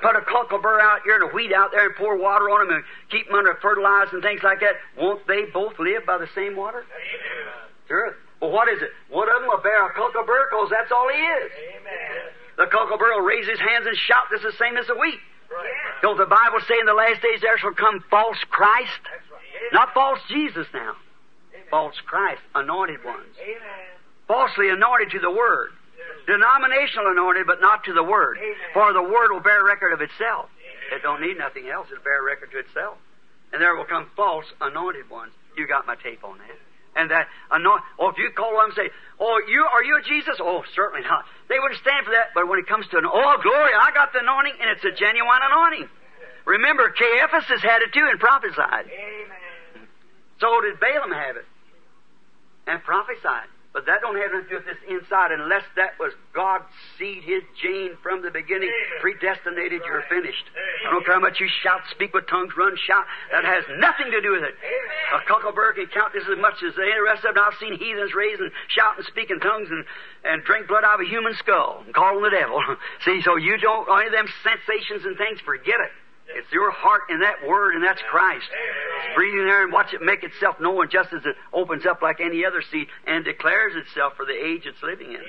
[0.01, 2.81] Put a cockleburr out here and a wheat out there and pour water on them
[2.81, 4.81] and keep them under fertilized and things like that.
[4.97, 6.83] Won't they both live by the same water?
[7.87, 8.15] Sure.
[8.41, 8.89] Well, what is it?
[9.09, 11.51] One of them will bear a cockleburr because that's all he is.
[11.77, 12.33] Amen.
[12.57, 15.19] The cockleburr will raise his hands and shout just the same as the wheat.
[15.51, 16.01] Right.
[16.01, 19.03] Don't the Bible say in the last days there shall come false Christ?
[19.05, 19.73] Right.
[19.73, 20.95] Not false Jesus now.
[21.69, 23.37] False Christ, anointed ones.
[23.41, 23.85] Amen.
[24.27, 25.69] Falsely anointed to the Word.
[26.27, 28.37] Denominational anointed, but not to the Word.
[28.73, 30.49] For the Word will bear record of itself.
[30.91, 31.87] It don't need nothing else.
[31.91, 32.97] It'll bear record to itself.
[33.53, 35.33] And there will come false anointed ones.
[35.57, 36.57] You got my tape on that.
[36.95, 37.83] And that anoint.
[37.97, 41.05] Oh, if you call them and say, "Oh, you are you a Jesus?" Oh, certainly
[41.05, 41.25] not.
[41.47, 42.33] They wouldn't stand for that.
[42.33, 44.91] But when it comes to an, oh, glory, I got the anointing, and it's a
[44.91, 45.89] genuine anointing.
[46.45, 48.89] Remember, Caiaphas had it too and prophesied.
[48.89, 49.87] Amen.
[50.41, 51.45] So did Balaam have it
[52.65, 53.47] and prophesied.
[53.69, 56.65] But that don't have nothing to do with this inside unless that was God's
[56.97, 58.97] seed, His gene from the beginning, Amen.
[58.99, 60.49] predestinated, you're finished.
[60.49, 60.89] Amen.
[60.89, 63.05] I don't care how much you shout, speak with tongues, run, shout.
[63.31, 64.57] That has nothing to do with it.
[64.57, 65.21] Amen.
[65.21, 67.45] A cockleburr can count this as much as any rest of them.
[67.45, 69.85] I've seen heathens raise and shout and speak in tongues and,
[70.25, 72.57] and drink blood out of a human skull and call on the devil.
[73.05, 75.93] See, so you don't, any of them sensations and things, forget it.
[76.35, 78.45] It's your heart and that word, and that's Christ.
[78.45, 82.19] It's breathing there and watch it make itself known just as it opens up like
[82.19, 85.21] any other seed and declares itself for the age it's living in.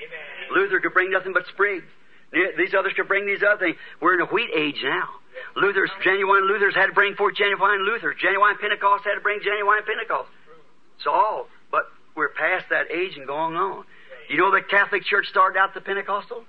[0.53, 1.89] Luther could bring nothing but sprigs.
[2.31, 3.77] These others could bring these other things.
[3.99, 5.09] We're in a wheat age now.
[5.55, 8.13] Luther's, genuine Luther's had to bring forth genuine Luther.
[8.13, 10.29] Genuine Pentecost had to bring genuine Pentecost.
[10.97, 11.47] It's all.
[11.71, 11.83] But
[12.15, 13.83] we're past that age and going on.
[14.29, 16.45] You know the Catholic Church started out the Pentecostal?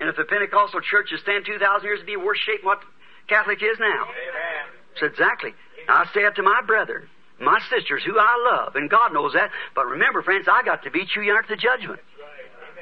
[0.00, 2.80] And if the Pentecostal church is stand 2,000 years to be worse shape than what
[3.28, 4.04] Catholic is now.
[4.04, 4.66] Amen.
[4.98, 5.54] So exactly.
[5.88, 7.08] I say it to my brethren,
[7.40, 9.50] my sisters, who I love, and God knows that.
[9.74, 12.00] But remember, friends, I got to beat you under the judgment.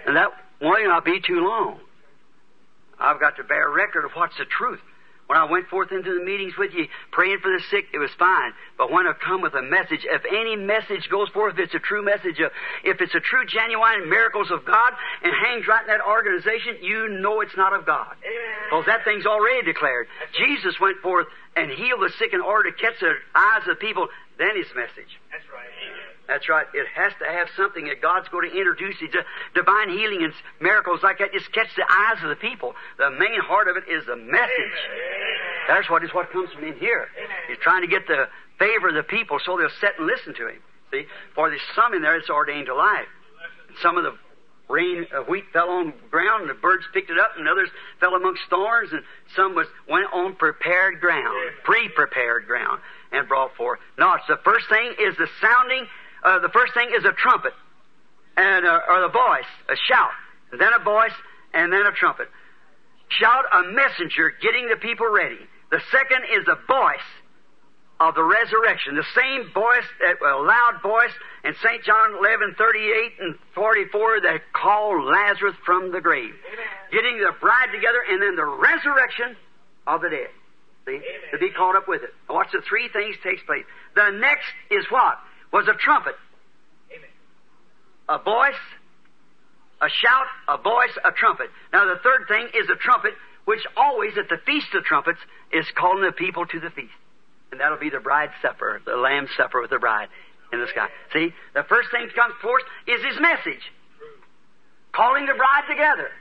[0.07, 1.81] And that won't be too long.
[2.99, 4.81] I've got to bear record of what's the truth.
[5.27, 8.11] When I went forth into the meetings with you, praying for the sick, it was
[8.17, 8.53] fine.
[8.79, 11.83] But when I come with a message, if any message goes forth, if it's a
[11.83, 12.53] true message, of,
[12.85, 14.93] if it's a true, genuine miracles of God,
[15.25, 18.15] and hangs right in that organization, you know it's not of God.
[18.23, 18.71] Amen.
[18.71, 20.07] Because that thing's already declared.
[20.39, 21.27] Jesus went forth
[21.57, 24.07] and healed the sick in order to catch the eyes of people.
[24.39, 25.11] Then his message.
[25.33, 25.67] That's right.
[26.29, 26.67] That's right.
[26.75, 28.97] It has to have something that God's going to introduce.
[29.01, 29.15] It's
[29.55, 31.33] divine healing and miracles like that.
[31.33, 32.75] Just catch the eyes of the people.
[32.99, 34.79] The main heart of it is the message.
[35.69, 37.07] That's what is what comes from in here.
[37.49, 38.29] He's trying to get the
[38.59, 40.59] favor of the people so they'll sit and listen to him.
[40.91, 43.07] See, for there's some in there that's ordained to life.
[43.83, 44.15] Some of the
[44.69, 47.69] rain uh, wheat fell on ground and the birds picked it up, and others
[48.01, 49.03] fell amongst thorns, and
[49.35, 52.81] some was went on prepared ground, pre-prepared ground,
[53.13, 53.79] and brought forth.
[53.99, 55.87] No, it's the first thing is the sounding.
[56.23, 57.53] Uh, the first thing is a trumpet,
[58.37, 60.11] and uh, or the voice, a shout,
[60.53, 61.15] and then a voice,
[61.55, 62.29] and then a trumpet.
[63.09, 65.39] Shout a messenger getting the people ready.
[65.71, 67.09] The second is the voice
[67.99, 68.95] of the resurrection.
[68.95, 71.13] The same voice, that a loud voice
[71.45, 71.83] in St.
[71.83, 76.35] John 11, 38 and 44 that called Lazarus from the grave.
[76.93, 79.37] Getting the bride together and then the resurrection
[79.87, 80.29] of the dead.
[80.85, 81.01] See?
[81.33, 82.15] To be caught up with it.
[82.29, 83.65] Watch the three things takes place.
[83.95, 85.19] The next is what?
[85.57, 86.13] Was a trumpet.
[86.93, 87.09] Amen.
[88.11, 88.61] A voice,
[89.81, 91.49] a shout, a voice, a trumpet.
[91.73, 93.15] Now the third thing is a trumpet,
[93.47, 95.19] which always at the Feast of Trumpets
[95.57, 96.93] is calling the people to the feast.
[97.51, 100.09] And that'll be the bride's supper, the lamb's supper with the bride
[100.53, 100.93] in the sky.
[101.15, 103.65] See, the first thing that comes forth is his message.
[104.93, 106.13] Calling the bride together.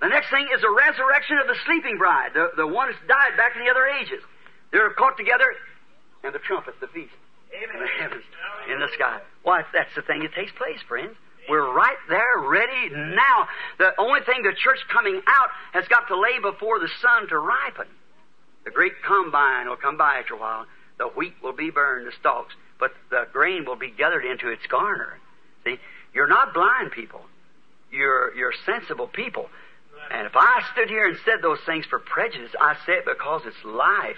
[0.00, 3.36] The next thing is the resurrection of the sleeping bride, the, the one that's died
[3.36, 4.24] back in the other ages.
[4.72, 5.52] They're caught together,
[6.24, 7.12] and the trumpet, the feast
[7.54, 8.24] in the heavens,
[8.70, 9.20] in the sky.
[9.42, 11.16] Why, that's the thing that takes place, friends.
[11.48, 13.48] We're right there, ready now.
[13.78, 17.38] The only thing the church coming out has got to lay before the sun to
[17.38, 17.86] ripen.
[18.64, 20.66] The great combine will come by after a while.
[20.98, 24.66] The wheat will be burned, the stalks, but the grain will be gathered into its
[24.66, 25.18] garner.
[25.64, 25.78] See,
[26.14, 27.20] you're not blind people.
[27.90, 29.50] You're you're sensible people.
[30.14, 33.42] And if I stood here and said those things for prejudice, I say it because
[33.46, 34.16] it's life,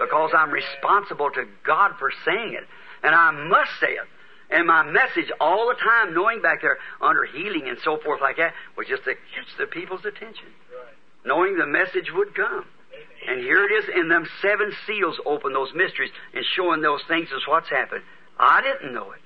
[0.00, 2.66] because I'm responsible to God for saying it.
[3.04, 4.08] And I must say it.
[4.50, 8.38] And my message all the time, knowing back there under healing and so forth like
[8.38, 10.50] that, was just to catch the people's attention.
[11.24, 12.64] Knowing the message would come.
[13.28, 17.28] And here it is in them seven seals open those mysteries and showing those things
[17.28, 18.02] is what's happened.
[18.38, 19.20] I didn't know it.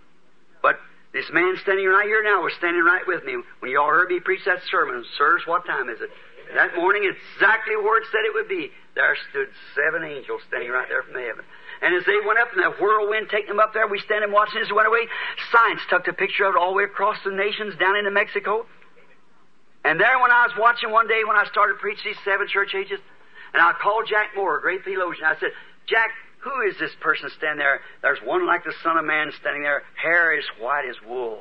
[1.12, 3.36] This man standing right here now was standing right with me.
[3.58, 6.10] When you all heard me preach that sermon, sirs, what time is it?
[6.54, 10.88] That morning, exactly where it said it would be, there stood seven angels standing right
[10.88, 11.44] there from heaven.
[11.82, 14.60] And as they went up in that whirlwind, taking them up there, we standing watching
[14.60, 15.06] as they went away.
[15.50, 18.66] Science took a picture of it all the way across the nations down into Mexico.
[19.84, 22.74] And there, when I was watching one day when I started preaching these seven church
[22.74, 23.00] ages,
[23.54, 25.24] and I called Jack Moore, a great theologian.
[25.24, 25.50] I said,
[25.86, 26.10] Jack,
[26.40, 27.80] who is this person standing there?
[28.02, 31.38] There's one like the Son of Man standing there, hair as white as wool.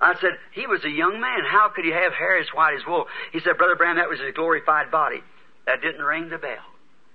[0.00, 1.40] I said, he was a young man.
[1.48, 3.06] How could he have hair as white as wool?
[3.32, 5.22] He said, Brother Branham, that was his glorified body.
[5.66, 6.66] That didn't ring the bell.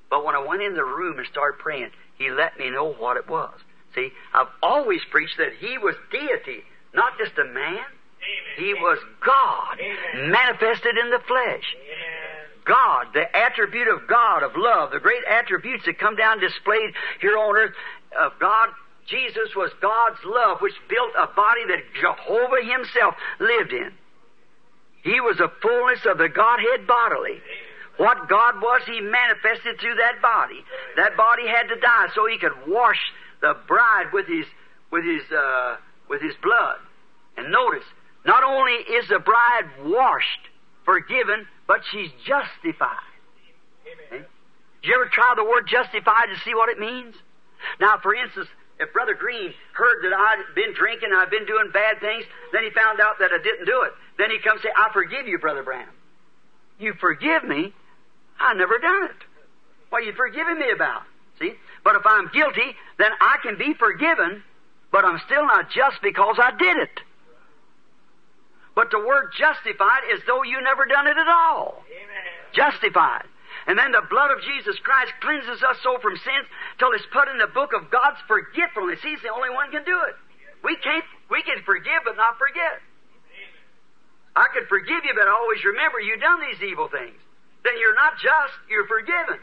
[0.09, 3.17] But when I went in the room and started praying, he let me know what
[3.17, 3.59] it was.
[3.93, 6.63] See, I've always preached that he was deity,
[6.93, 7.83] not just a man.
[8.57, 10.31] He was God, Amen.
[10.31, 11.75] manifested in the flesh.
[11.75, 12.26] Amen.
[12.67, 16.91] God, the attribute of God, of love, the great attributes that come down displayed
[17.21, 17.75] here on earth
[18.19, 18.69] of God.
[19.07, 23.91] Jesus was God's love, which built a body that Jehovah Himself lived in.
[25.03, 27.39] He was the fullness of the Godhead bodily.
[27.95, 30.59] What God was, He manifested through that body.
[30.97, 32.99] That body had to die so He could wash
[33.41, 34.45] the bride with His
[34.91, 35.77] with His uh,
[36.09, 36.77] with His blood.
[37.37, 37.85] And notice,
[38.25, 40.49] not only is the bride washed,
[40.87, 43.11] forgiven, but she's justified.
[43.83, 44.23] Amen.
[44.81, 47.13] Did you ever try the word justified to see what it means?
[47.81, 48.47] Now, for instance,
[48.79, 52.23] if Brother Green heard that I'd been drinking, and I'd been doing bad things,
[52.53, 53.91] then he found out that I didn't do it.
[54.17, 55.93] Then he comes say, I forgive you, Brother Branham.
[56.79, 57.73] You forgive me?
[58.39, 59.19] I never done it.
[59.89, 61.03] What are you forgiving me about?
[61.39, 61.53] See?
[61.83, 64.43] But if I'm guilty, then I can be forgiven,
[64.91, 66.99] but I'm still not just because I did it.
[68.77, 72.29] But the word justified is though you never done it at all Amen.
[72.53, 73.25] justified.
[73.65, 76.45] And then the blood of Jesus Christ cleanses us so from sins
[76.77, 79.01] till it's put in the book of God's forgetfulness.
[79.01, 80.13] He's the only one can do it.
[80.61, 82.77] We can't, we can forgive but not forget.
[84.37, 87.17] I could forgive you, but I always remember you done these evil things.
[87.65, 89.41] Then you're not just, you're forgiven.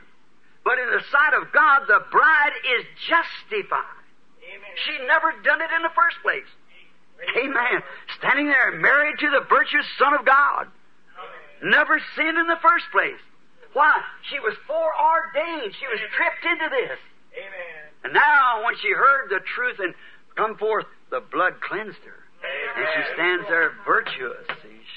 [0.63, 3.99] But in the sight of God, the bride is justified.
[4.47, 4.75] Amen.
[4.87, 6.47] She never done it in the first place.
[7.37, 7.83] Amen.
[8.19, 10.69] Standing there married to the virtuous Son of God.
[11.63, 13.21] Never sinned in the first place.
[13.73, 14.01] Why?
[14.31, 15.75] She was foreordained.
[15.75, 16.99] She was tripped into this.
[17.35, 17.85] Amen.
[18.05, 19.95] And now, when she heard the truth and
[20.37, 22.21] come forth, the blood cleansed her.
[22.77, 24.47] And she stands there virtuous.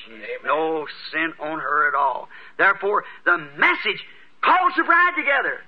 [0.06, 2.28] She's no sin on her at all.
[2.58, 4.04] Therefore, the message
[4.42, 5.62] calls the bride together.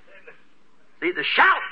[1.00, 1.62] See, the shout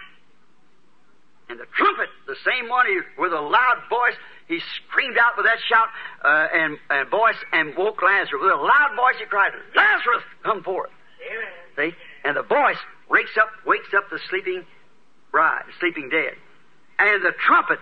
[1.51, 2.87] and the trumpet, the same one
[3.19, 4.17] with a loud voice,
[4.49, 5.89] he screamed out with that shout
[6.25, 8.41] uh, and, and voice and woke Lazarus.
[8.41, 10.91] With a loud voice, he cried, Lazarus, come forth.
[11.21, 11.93] Amen.
[11.93, 11.97] See?
[12.25, 12.79] And the voice
[13.11, 14.65] wakes up, wakes up the sleeping
[15.31, 16.35] bride, sleeping dead.
[16.99, 17.79] And the trumpet,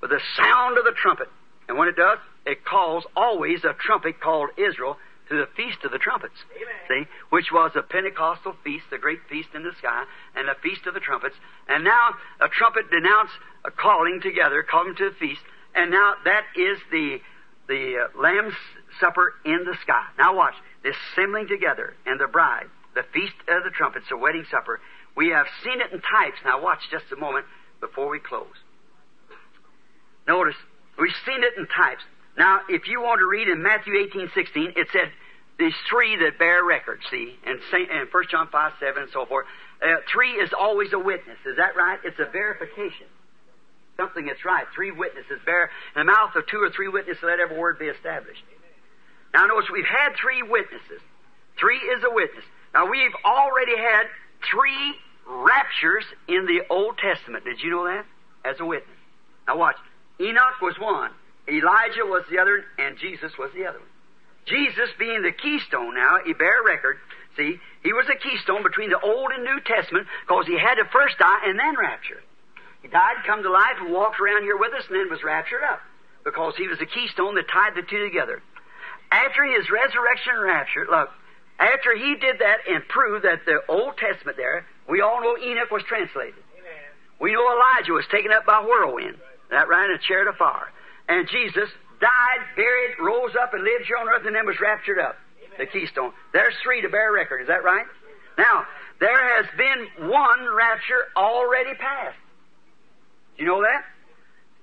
[0.00, 1.28] with the sound of the trumpet,
[1.68, 4.96] and when it does, it calls always a trumpet called Israel
[5.28, 6.36] to the Feast of the Trumpets.
[6.52, 7.04] Amen.
[7.04, 7.10] See?
[7.30, 10.04] Which was a Pentecostal feast, the great feast in the sky,
[10.36, 11.36] and the Feast of the Trumpets.
[11.68, 13.32] And now a trumpet denounced
[13.64, 15.40] a calling together, calling to the feast,
[15.74, 17.18] and now that is the
[17.66, 18.54] the uh, Lamb's
[19.00, 20.06] Supper in the sky.
[20.18, 24.44] Now watch this assembling together and the bride, the feast of the trumpets, the wedding
[24.50, 24.80] supper.
[25.16, 26.38] We have seen it in types.
[26.44, 27.46] Now watch just a moment
[27.80, 28.54] before we close.
[30.26, 30.56] Notice
[30.98, 32.02] we've seen it in types.
[32.36, 35.12] Now, if you want to read in Matthew eighteen sixteen, it said
[35.58, 37.00] these three that bear record.
[37.10, 39.46] See, and Saint and First John five seven and so forth.
[39.82, 41.38] Uh, three is always a witness.
[41.46, 41.98] Is that right?
[42.04, 43.06] It's a verification
[43.96, 44.66] something that's right.
[44.74, 47.86] Three witnesses bear in the mouth of two or three witnesses, let every word be
[47.86, 48.42] established.
[49.32, 51.02] Now notice we've had three witnesses.
[51.58, 52.44] Three is a witness.
[52.72, 54.06] Now we've already had
[54.50, 54.94] three
[55.26, 57.44] raptures in the Old Testament.
[57.44, 58.04] Did you know that?
[58.44, 58.96] As a witness.
[59.46, 59.76] Now watch.
[60.20, 61.10] Enoch was one.
[61.48, 63.88] Elijah was the other, and Jesus was the other one.
[64.46, 66.98] Jesus being the keystone now, he bear record.
[67.36, 70.84] See, he was a keystone between the Old and New Testament because he had to
[70.92, 72.22] first die and then rapture.
[72.84, 75.64] He died, come to life, and walked around here with us, and then was raptured
[75.64, 75.80] up
[76.22, 78.42] because he was the keystone that tied the two together.
[79.10, 81.08] After his resurrection and rapture, look,
[81.58, 85.70] after he did that and proved that the Old Testament there, we all know Enoch
[85.70, 86.36] was translated.
[86.60, 86.84] Amen.
[87.20, 89.16] We know Elijah was taken up by whirlwind.
[89.48, 90.68] That right in a chariot of fire.
[91.08, 91.70] And Jesus
[92.00, 95.16] died, buried, rose up, and lived here on earth, and then was raptured up.
[95.56, 96.12] The keystone.
[96.34, 97.40] There's three to bear record.
[97.40, 97.86] Is that right?
[98.36, 98.66] Now,
[99.00, 102.18] there has been one rapture already passed.
[103.36, 103.84] You know that?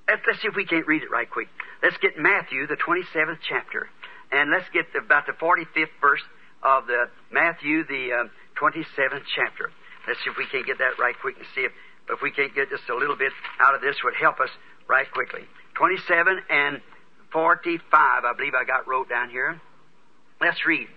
[0.08, 1.48] Let's, see if we can't read it right quick.
[1.82, 3.88] Let's get Matthew, the 27th chapter.
[4.32, 6.22] And let's get about the 45th verse
[6.64, 9.72] of the Matthew, the uh, 27th chapter.
[10.08, 11.72] Let's see if we can't get that right quick and see if,
[12.10, 14.50] if we can't get just a little bit out of this would help us
[14.88, 15.42] right quickly.
[15.76, 16.82] 27 and
[17.32, 19.60] 45, I believe I got wrote down here.
[20.40, 20.88] Let's read.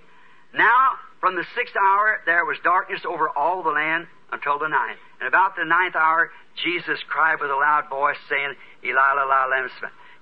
[0.54, 4.98] Now, from the sixth hour, there was darkness over all the land until the ninth.
[5.24, 6.28] And about the ninth hour,
[6.60, 8.52] Jesus cried with a loud voice, saying,
[8.84, 9.72] Eli, Eli, lama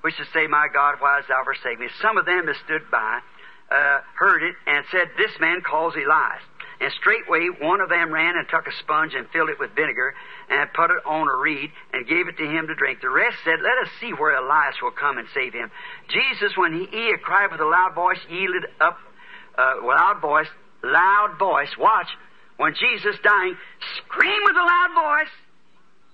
[0.03, 1.91] which is to say, My God, why hast thou forsaken me?
[2.01, 3.19] Some of them that stood by
[3.67, 6.47] uh, heard it and said, This man calls Elias.
[6.79, 10.15] And straightway one of them ran and took a sponge and filled it with vinegar
[10.49, 13.03] and put it on a reed and gave it to him to drink.
[13.03, 15.67] The rest said, Let us see where Elias will come and save him.
[16.15, 19.03] Jesus, when he, he cried with a loud voice, yielded up,
[19.59, 20.51] uh, loud voice,
[20.85, 22.07] loud voice, watch,
[22.57, 23.57] when Jesus dying,
[23.99, 25.35] screamed with a loud voice,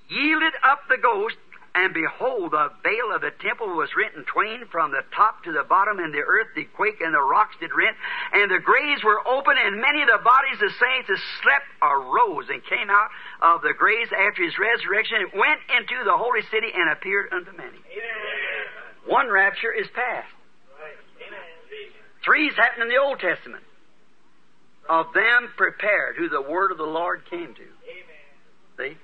[0.09, 1.36] yielded up the ghost,
[1.74, 5.52] and behold, the veil of the temple was rent in twain from the top to
[5.52, 7.94] the bottom, and the earth did quake, and the rocks did rent,
[8.32, 12.48] and the graves were open, and many of the bodies of saints that slept arose
[12.48, 13.10] and came out
[13.43, 17.52] of the graves after his resurrection, and went into the holy city and appeared unto
[17.55, 17.78] many.
[17.78, 18.65] Amen.
[19.06, 20.28] One rapture is past.
[20.81, 20.97] Right.
[22.24, 23.62] Three's happened in the Old Testament.
[24.89, 27.62] Of them prepared, who the word of the Lord came to.
[27.62, 28.24] Amen.
[28.78, 28.97] See?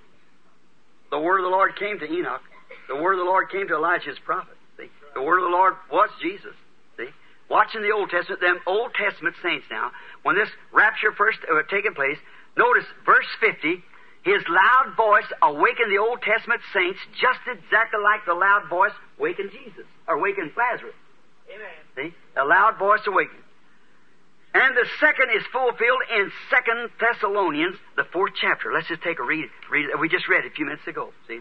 [1.11, 2.40] The word of the Lord came to Enoch.
[2.89, 4.56] The word of the Lord came to Elijah's prophet.
[4.78, 4.89] See?
[5.15, 6.56] The word of the Lord was Jesus.
[6.97, 7.09] See?
[7.51, 9.93] Watching the Old Testament, them Old Testament saints now,
[10.23, 12.19] when this rapture first uh, taken place,
[12.56, 13.85] notice verse 50,
[14.24, 19.52] his loud voice awakened the Old Testament saints just exactly like the loud voice awakened
[19.52, 20.97] Jesus, or awakened Lazarus.
[21.52, 21.77] Amen.
[21.94, 22.16] See?
[22.40, 23.44] A loud voice awakened.
[24.55, 28.72] And the second is fulfilled in Second Thessalonians, the fourth chapter.
[28.72, 29.47] Let's just take a read.
[29.70, 31.12] read we just read it a few minutes ago.
[31.26, 31.40] See,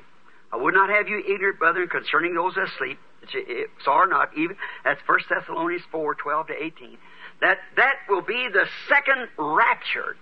[0.51, 2.97] I would not have you ignorant, brethren, concerning those asleep.
[3.21, 6.97] which eh, it- Saw or not, even that's First Thessalonians four, twelve to eighteen.
[7.41, 10.17] That that will be the second rapture.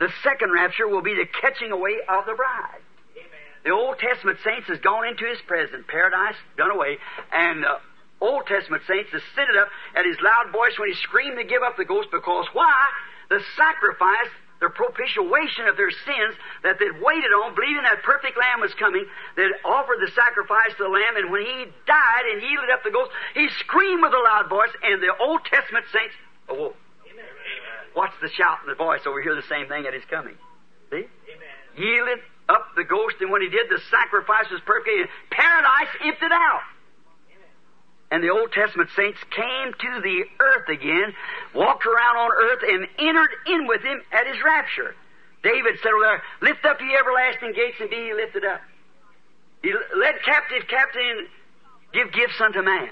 [0.00, 2.82] The second rapture will be the catching away of the bride.
[3.14, 3.28] Amen.
[3.64, 6.98] The Old Testament saints has gone into his presence, paradise done away,
[7.30, 7.78] and the
[8.22, 9.66] Old Testament saints to sit it up
[9.98, 12.86] at his loud voice when he screamed to give up the ghost because why?
[13.28, 14.30] The sacrifice,
[14.62, 19.02] the propitiation of their sins that they'd waited on, believing that perfect Lamb was coming,
[19.34, 22.94] they'd offered the sacrifice to the Lamb, and when he died and yielded up the
[22.94, 26.14] ghost, he screamed with a loud voice, and the Old Testament saints
[26.46, 26.76] oh, awoke.
[27.10, 27.26] Amen.
[27.98, 30.38] Watch the shout and the voice over here, the same thing at his coming.
[30.94, 31.10] See?
[31.10, 31.58] Amen.
[31.74, 35.10] yielded up the ghost, and when he did, the sacrifice was perfect.
[35.34, 36.62] Paradise emptied out.
[38.12, 41.14] And the Old Testament saints came to the earth again,
[41.54, 44.94] walked around on earth, and entered in with him at his rapture.
[45.42, 48.60] David said there, Lift up ye everlasting gates and be ye lifted up.
[49.62, 51.26] He led captive captive and
[51.94, 52.90] give gifts unto man.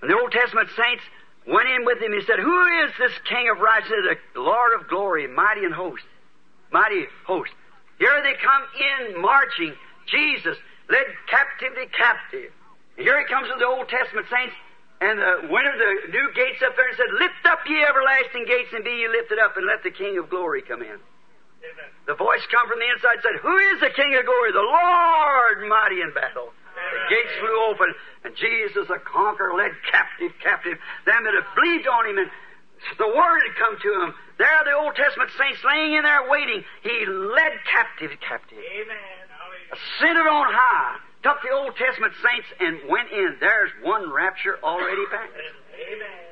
[0.00, 1.02] And the Old Testament saints
[1.48, 2.12] went in with him.
[2.12, 6.04] He said, Who is this King of righteousness, the Lord of glory, mighty in host?
[6.70, 7.50] Mighty host.
[7.98, 9.74] Here they come in marching.
[10.06, 10.56] Jesus
[10.88, 12.52] led captivity captive.
[12.96, 14.54] Here he comes with the Old Testament saints,
[15.00, 18.46] and the went of the new gates up there and said, Lift up ye everlasting
[18.46, 20.98] gates and be ye lifted up, and let the King of glory come in.
[21.64, 21.90] Amen.
[22.06, 24.52] The voice come from the inside said, Who is the King of glory?
[24.52, 26.54] The Lord mighty in battle.
[26.74, 27.94] The gates flew open,
[28.24, 30.78] and Jesus, the conqueror, led captive captive.
[31.06, 32.30] Them that had believed on him, and
[32.98, 34.14] the word had come to him.
[34.38, 36.64] There are the Old Testament saints laying in there waiting.
[36.82, 38.58] He led captive captive.
[38.58, 39.24] Amen.
[39.72, 40.98] Ascended on high.
[41.24, 43.36] Took the Old Testament saints and went in.
[43.40, 45.32] There's one rapture already passed.
[45.72, 46.24] Amen.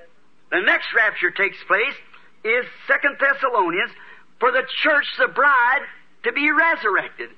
[0.50, 1.96] The next rapture takes place
[2.44, 3.90] is Second Thessalonians
[4.38, 5.80] for the church, the bride,
[6.24, 7.30] to be resurrected,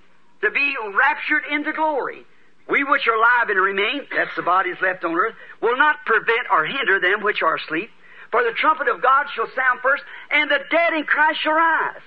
[0.42, 2.26] to be raptured into glory.
[2.68, 6.50] We which are alive and remain, that's the bodies left on earth, will not prevent
[6.50, 7.90] or hinder them which are asleep.
[8.32, 10.02] For the trumpet of God shall sound first,
[10.32, 12.02] and the dead in Christ shall rise.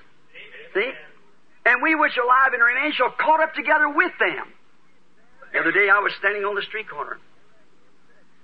[0.74, 0.92] See?
[1.64, 4.52] And we which are alive and remain shall caught up together with them.
[5.52, 7.18] The other day I was standing on the street corner.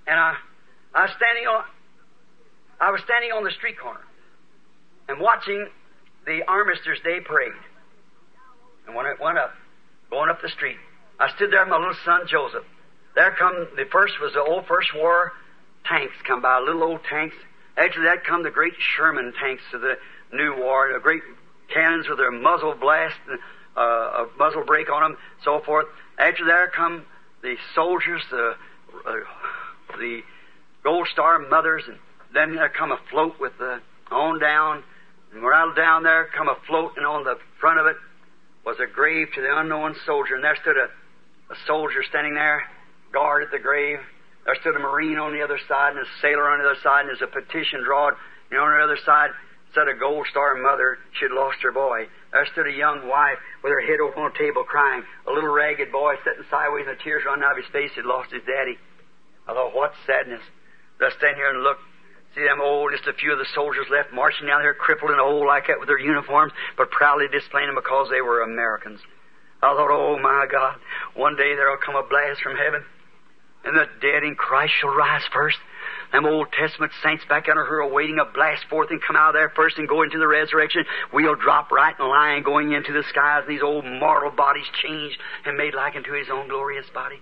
[0.07, 0.35] And I,
[0.93, 1.63] I was standing on,
[2.79, 4.01] I was standing on the street corner
[5.07, 5.69] and watching
[6.25, 7.53] the Armistice Day parade.
[8.87, 9.53] And when it went up,
[10.09, 10.77] going up the street,
[11.19, 12.65] I stood there with my little son Joseph.
[13.15, 15.31] There come the first was the old First War
[15.85, 17.35] tanks come by, little old tanks.
[17.77, 19.97] After that come the great Sherman tanks of the
[20.33, 21.23] new war, the great
[21.73, 23.15] cannons with their muzzle blast,
[23.77, 25.85] uh, a muzzle brake on them, so forth.
[26.17, 27.05] After there come
[27.41, 28.55] the soldiers, the
[29.05, 29.13] uh,
[29.97, 30.21] the
[30.83, 31.97] Gold Star mothers, and
[32.33, 33.79] then there come a float with the
[34.11, 34.83] on down,
[35.33, 37.95] and right down there come a float, and on the front of it
[38.65, 40.89] was a grave to the unknown soldier, and there stood a,
[41.53, 42.63] a soldier standing there,
[43.11, 43.99] guard at the grave.
[44.45, 47.01] There stood a Marine on the other side, and a sailor on the other side,
[47.01, 48.13] and there's a petition drawn,
[48.51, 49.31] and on the other side
[49.73, 52.07] said a Gold Star mother, she'd lost her boy.
[52.35, 55.07] There stood a young wife with her head over on a table crying.
[55.23, 58.03] A little ragged boy sitting sideways, and the tears running out of his face, he'd
[58.03, 58.75] lost his daddy.
[59.47, 60.43] I thought, what sadness.
[60.99, 61.79] I stand here and look,
[62.35, 65.19] see them old, just a few of the soldiers left marching down there, crippled and
[65.19, 68.99] hole like that with their uniforms, but proudly displaying them because they were Americans.
[69.63, 70.75] I thought, oh my God,
[71.15, 72.83] one day there'll come a blast from heaven,
[73.63, 75.57] and the dead in Christ shall rise first.
[76.15, 79.33] Them Old Testament saints back under her awaiting a blast forth and come out of
[79.33, 80.85] there first and go into the resurrection.
[81.11, 85.19] We'll drop right in line going into the skies and these old mortal bodies changed
[85.43, 87.19] and made like unto his own glorious body.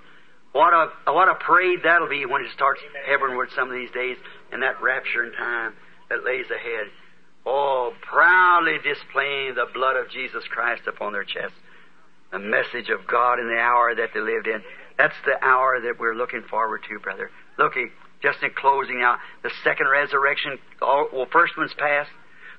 [0.51, 4.17] What a what a parade that'll be when it starts heavenward some of these days
[4.51, 5.73] in that rapture and time
[6.11, 6.85] that lays ahead.
[7.47, 11.57] Oh, proudly displaying the blood of Jesus Christ upon their chests.
[12.31, 14.61] The message of God in the hour that they lived in.
[14.99, 17.31] That's the hour that we're looking forward to, brother.
[17.57, 17.89] Looking,
[18.23, 22.09] just in closing now, the second resurrection, all, well, first one's past.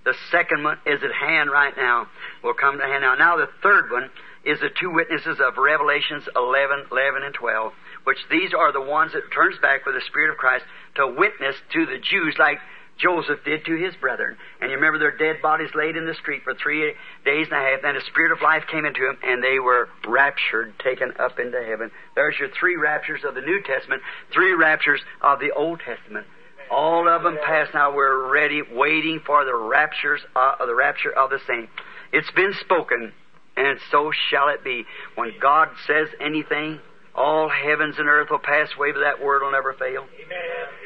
[0.05, 2.07] The second one is at hand right now.
[2.43, 3.15] Will come to hand now.
[3.15, 4.11] Now the third one
[4.45, 7.73] is the two witnesses of Revelations 11, 11 and 12,
[8.05, 10.67] which these are the ones that turns back with the Spirit of Christ
[10.97, 12.59] to witness to the Jews like
[12.99, 14.37] Joseph did to his brethren.
[14.61, 16.95] And you remember their dead bodies laid in the street for three
[17.25, 17.83] days and a half.
[17.83, 21.63] Then a Spirit of life came into them, and they were raptured, taken up into
[21.63, 21.91] heaven.
[22.15, 24.03] There's your three raptures of the New Testament,
[24.33, 26.27] three raptures of the Old Testament.
[26.71, 27.75] All of them passed.
[27.75, 31.73] Now we're ready, waiting for the raptures uh, of the rapture of the saints.
[32.13, 33.13] It's been spoken,
[33.57, 34.85] and so shall it be.
[35.15, 36.81] When God says anything,
[37.15, 40.07] all heavens and earth will pass away, but that word will never fail.
[40.25, 40.84] Amen.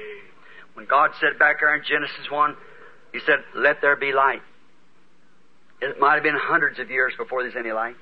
[0.79, 2.57] When God said back there in Genesis 1,
[3.13, 4.43] He said, Let there be light.
[5.83, 7.97] It might have been hundreds of years before there's any light.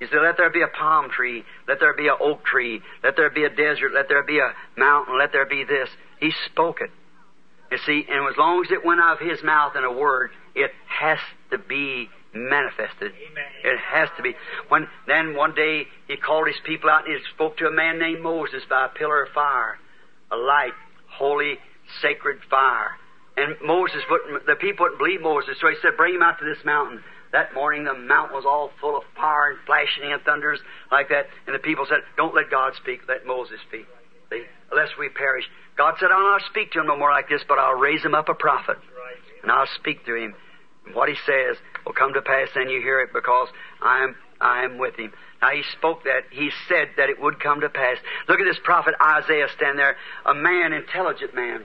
[0.00, 3.14] He said, Let there be a palm tree, let there be an oak tree, let
[3.14, 5.88] there be a desert, let there be a mountain, let there be this.
[6.18, 6.90] He spoke it.
[7.70, 10.30] You see, and as long as it went out of His mouth in a word,
[10.56, 11.18] it has
[11.52, 13.12] to be manifested.
[13.12, 13.44] Amen.
[13.62, 14.34] It has to be.
[14.66, 18.00] When then one day he called his people out and he spoke to a man
[18.00, 19.78] named Moses by a pillar of fire,
[20.32, 20.72] a light,
[21.06, 21.58] holy,
[22.00, 22.96] sacred fire.
[23.36, 26.44] And Moses wouldn't, the people wouldn't believe Moses, so he said, Bring him out to
[26.44, 27.02] this mountain.
[27.32, 30.58] That morning the mountain was all full of fire and flashing and thunders
[30.90, 31.26] like that.
[31.46, 33.86] And the people said, Don't let God speak, let Moses speak.
[34.30, 34.42] See,
[34.74, 35.44] lest we perish.
[35.76, 38.14] God said, I'll not speak to him no more like this, but I'll raise him
[38.14, 38.76] up a prophet.
[39.42, 40.34] And I'll speak to him.
[40.86, 41.56] And what he says
[41.86, 43.48] will come to pass, and you hear it because
[43.80, 45.12] I am I am with him.
[45.42, 47.98] Now he spoke that, he said that it would come to pass.
[48.28, 51.64] Look at this prophet Isaiah stand there, a man, intelligent man.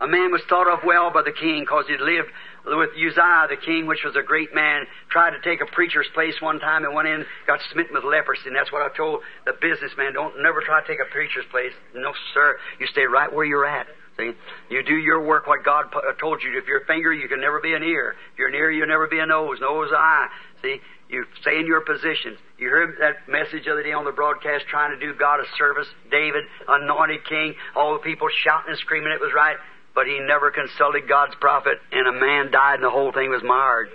[0.00, 2.28] A man was thought of well by the king because he'd lived
[2.66, 6.34] with Uzziah the king, which was a great man, tried to take a preacher's place
[6.40, 8.48] one time and went in, got smitten with leprosy.
[8.48, 10.12] And that's what I told the businessman.
[10.12, 11.72] Don't never try to take a preacher's place.
[11.94, 12.58] No, sir.
[12.78, 13.86] You stay right where you're at.
[14.18, 14.32] See?
[14.70, 16.58] You do your work what God uh, told you.
[16.58, 18.16] If you're a finger, you can never be an ear.
[18.32, 19.58] If you're an ear, you'll never be a nose.
[19.60, 20.28] Nose, eye.
[20.62, 20.80] See?
[21.08, 22.36] You stay in your position.
[22.58, 25.44] You heard that message the other day on the broadcast trying to do God a
[25.56, 25.86] service.
[26.10, 29.56] David, anointed king, all the people shouting and screaming it was right.
[29.96, 33.42] But he never consulted God's prophet, and a man died, and the whole thing was
[33.42, 33.88] marred.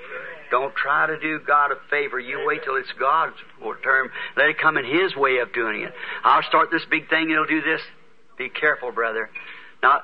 [0.50, 2.20] Don't try to do God a favor.
[2.20, 3.36] You wait till it's God's
[3.84, 4.10] term.
[4.36, 5.94] Let it come in His way of doing it.
[6.24, 7.82] I'll start this big thing, and He'll do this.
[8.38, 9.30] Be careful, brother.
[9.84, 10.02] Now,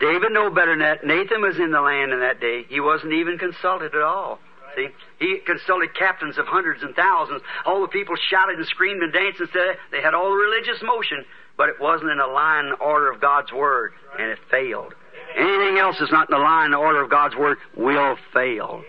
[0.00, 1.06] David knew better than that.
[1.06, 2.64] Nathan was in the land in that day.
[2.68, 4.40] He wasn't even consulted at all.
[4.76, 4.88] See,
[5.18, 7.42] he consulted captains of hundreds and thousands.
[7.64, 10.82] All the people shouted and screamed and danced and said they had all the religious
[10.82, 11.24] motion,
[11.56, 14.94] but it wasn't in the line order of God's word, and it failed.
[15.38, 18.82] Anything else is not in the line and order of God's word will fail.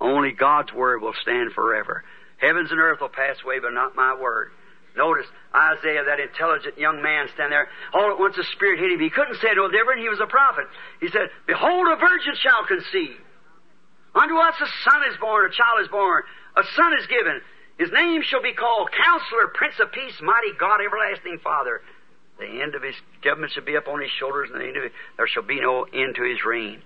[0.00, 2.04] Only God's word will stand forever.
[2.38, 4.50] Heavens and earth will pass away, but not my word.
[4.96, 7.66] Notice Isaiah, that intelligent young man, stand there.
[7.92, 9.00] All at once the Spirit hit him.
[9.00, 10.00] He couldn't say no different.
[10.00, 10.66] He was a prophet.
[11.00, 13.18] He said, Behold, a virgin shall conceive.
[14.14, 16.22] Unto us a son is born, a child is born,
[16.54, 17.40] a son is given.
[17.78, 21.82] His name shall be called Counselor, Prince of Peace, Mighty God, Everlasting Father.
[22.44, 24.92] The end of his government shall be upon his shoulders, and the end of it,
[25.16, 26.82] there shall be no end to his reign.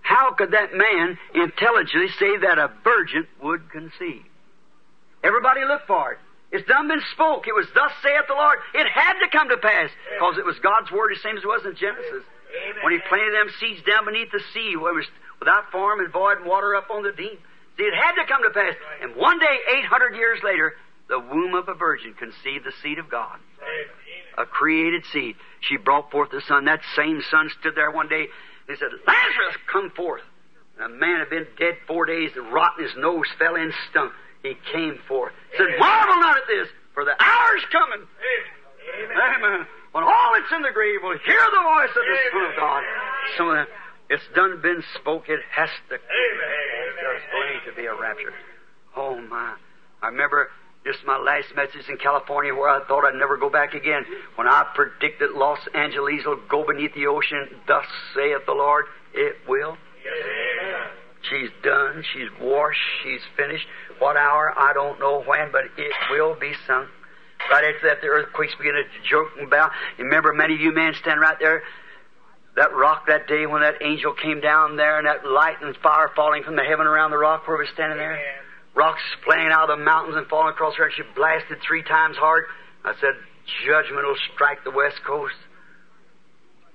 [0.00, 4.24] How could that man intelligently say that a virgin would conceive?
[5.22, 6.18] Everybody look for it.
[6.52, 7.48] It's done been spoke.
[7.48, 8.58] It was thus saith the Lord.
[8.72, 11.46] It had to come to pass because it was God's word, the same as it
[11.46, 12.22] was in Genesis.
[12.22, 12.82] Amen.
[12.82, 15.10] When He planted them seeds down beneath the sea, where it was
[15.40, 17.42] without form and void and water up on the deep.
[17.76, 18.72] See, it had to come to pass.
[19.02, 20.74] And one day, 800 years later,
[21.08, 24.05] the womb of a virgin conceived the seed of God, Amen.
[24.38, 25.36] A created seed.
[25.60, 26.64] She brought forth the son.
[26.66, 28.28] That same son stood there one day
[28.68, 30.22] and he said, Lazarus, come forth.
[30.78, 34.12] And a man had been dead four days and rotten, his nose fell in, stunk.
[34.42, 35.32] He came forth.
[35.52, 38.04] He said, Marvel not at this, for the hour's coming.
[38.04, 39.34] Amen.
[39.40, 39.66] Amen.
[39.92, 42.82] When all that's in the grave will hear the voice of the Son of God.
[43.36, 43.68] Some of uh, that,
[44.08, 45.24] it's done been spoke.
[45.28, 45.96] It has to.
[45.98, 48.34] There's going to be a rapture.
[48.94, 49.56] Oh my!
[50.02, 50.50] I remember
[50.86, 54.06] this is my last message in California where I thought I'd never go back again.
[54.36, 57.84] When I predicted Los Angeles will go beneath the ocean, thus
[58.14, 59.76] saith the Lord, it will.
[60.04, 60.88] Yes.
[61.28, 62.04] She's done.
[62.14, 62.78] She's washed.
[63.02, 63.66] She's finished.
[63.98, 64.54] What hour?
[64.56, 66.88] I don't know when, but it will be sunk.
[67.50, 69.72] Right after that, the earthquakes begin to joke about.
[69.98, 71.64] You remember many of you men stand right there
[72.56, 76.10] that rock that day when that angel came down there and that light and fire
[76.14, 78.18] falling from the heaven around the rock where we're standing there?
[78.76, 82.16] Rocks flying out of the mountains and falling across her, and she blasted three times
[82.16, 82.44] hard.
[82.84, 83.14] I said,
[83.66, 85.34] Judgment will strike the west coast.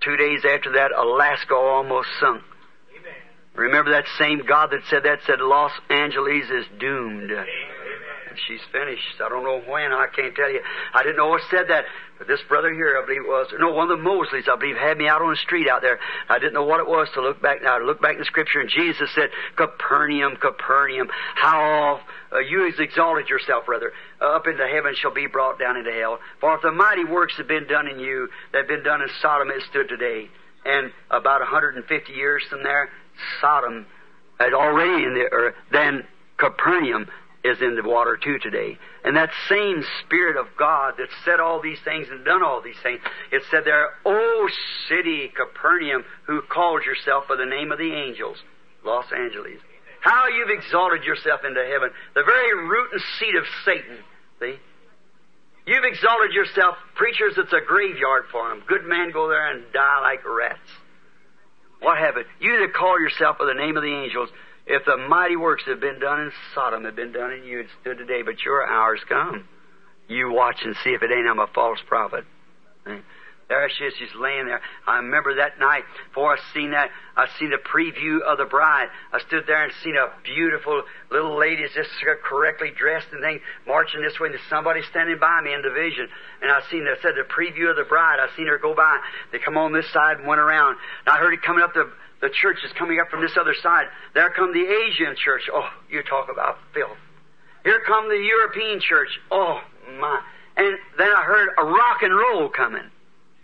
[0.04, 2.42] Two days after that, Alaska almost sunk.
[2.98, 3.14] Amen.
[3.54, 7.32] Remember that same God that said that said Los Angeles is doomed.
[7.32, 7.46] Amen.
[8.32, 9.20] And she's finished.
[9.20, 9.92] I don't know when.
[9.92, 10.62] I can't tell you.
[10.94, 11.84] I didn't know what said that.
[12.18, 14.78] But this brother here, I believe it was, no, one of the Mosleys, I believe,
[14.78, 16.00] had me out on the street out there.
[16.30, 17.78] I didn't know what it was to look back now.
[17.78, 22.00] To look back in scripture, and Jesus said, Capernaum, Capernaum, how
[22.32, 23.92] uh, you has exalted yourself, brother,
[24.22, 26.20] uh, up into heaven shall be brought down into hell.
[26.40, 29.10] For if the mighty works have been done in you, that have been done in
[29.22, 30.30] Sodom, it stood today.
[30.64, 32.88] And about 150 years from there,
[33.42, 33.86] Sodom
[34.40, 36.06] had already in the earth, then
[36.38, 37.08] Capernaum
[37.44, 38.78] is in the water too today.
[39.04, 42.80] And that same Spirit of God that said all these things and done all these
[42.84, 43.00] things,
[43.32, 44.48] it said there, O
[44.88, 48.38] city, Capernaum, who called yourself by the name of the angels,
[48.86, 49.60] Los Angeles.
[50.02, 53.98] How you've exalted yourself into heaven, the very root and seat of Satan.
[54.40, 54.58] See?
[55.66, 58.64] You've exalted yourself, preachers, it's a graveyard for them.
[58.68, 60.60] Good men go there and die like rats.
[61.82, 62.26] What happened?
[62.40, 64.30] You that call yourself by the name of the angels,
[64.72, 67.60] if the mighty works that have been done in Sodom had been done in you,
[67.60, 69.48] it stood today, but your hour's come.
[70.08, 72.24] You watch and see if it ain't I'm a false prophet.
[73.52, 74.62] There she is, she's laying there.
[74.88, 76.88] I remember that night, before I seen that,
[77.18, 78.88] I seen the preview of the bride.
[79.12, 81.90] I stood there and seen a beautiful little lady just
[82.24, 86.08] correctly dressed and thing, marching this way, and somebody standing by me in the vision.
[86.42, 88.24] And I seen, I said, the preview of the bride.
[88.24, 89.00] I seen her go by.
[89.34, 90.78] They come on this side and went around.
[91.06, 91.92] And I heard it coming up the,
[92.22, 93.86] the church is coming up from this other side.
[94.14, 95.50] There come the Asian church.
[95.52, 96.98] Oh, you talk about filth.
[97.64, 99.10] Here come the European church.
[99.30, 99.60] Oh,
[100.00, 100.22] my.
[100.58, 102.90] And then I heard a rock and roll coming.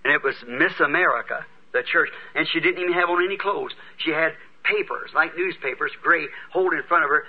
[0.04, 2.10] And it was Miss America, the church.
[2.36, 3.72] And she didn't even have on any clothes.
[3.98, 4.34] She had
[4.64, 7.26] papers, like newspapers, gray, holding in front of her,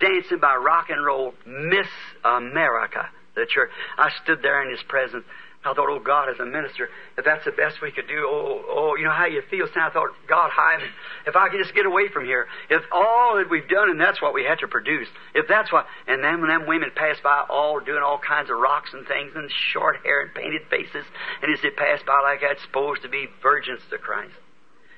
[0.00, 1.88] dancing by rock and roll, Miss
[2.24, 3.70] America, the church.
[3.98, 5.24] I stood there in his presence.
[5.64, 8.64] I thought, oh God, as a minister, if that's the best we could do, oh,
[8.66, 9.66] oh, you know how you feel.
[9.72, 10.82] So I thought, God, hi,
[11.24, 14.20] if I could just get away from here, if all that we've done and that's
[14.20, 17.46] what we had to produce, if that's what, and then when them women passed by,
[17.48, 21.06] all doing all kinds of rocks and things and short hair and painted faces,
[21.42, 24.34] and as they passed by like that, supposed to be virgins to Christ.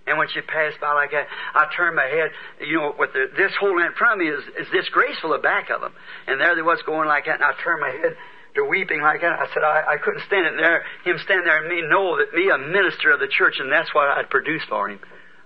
[0.07, 2.31] And when she passed by like that, I turned my head,
[2.61, 5.70] you know, with the, this whole in front of me is, is this the back
[5.70, 5.93] of them.
[6.27, 8.16] And there they was going like that, and I turned my head
[8.55, 9.39] to weeping like that.
[9.39, 12.33] I said, I, I couldn't stand it there, him stand there and me know that
[12.35, 15.01] me, a minister of the church, and that's what I'd produce for him.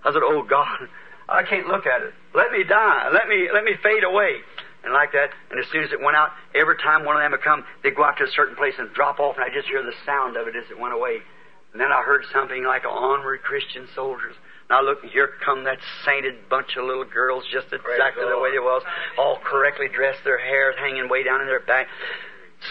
[0.04, 0.88] I said, Oh God,
[1.28, 2.14] I can't look at it.
[2.34, 3.10] Let me die.
[3.12, 4.40] Let me, let me fade away.
[4.84, 7.32] And like that, and as soon as it went out, every time one of them
[7.32, 9.66] would come, they'd go out to a certain place and drop off, and I just
[9.66, 11.18] hear the sound of it as it went away.
[11.72, 14.34] And then I heard something like onward Christian soldiers.
[14.70, 18.60] Now look, here come that sainted bunch of little girls, just exactly the way they
[18.60, 18.82] was,
[19.18, 21.88] all correctly dressed, their hair hanging way down in their back,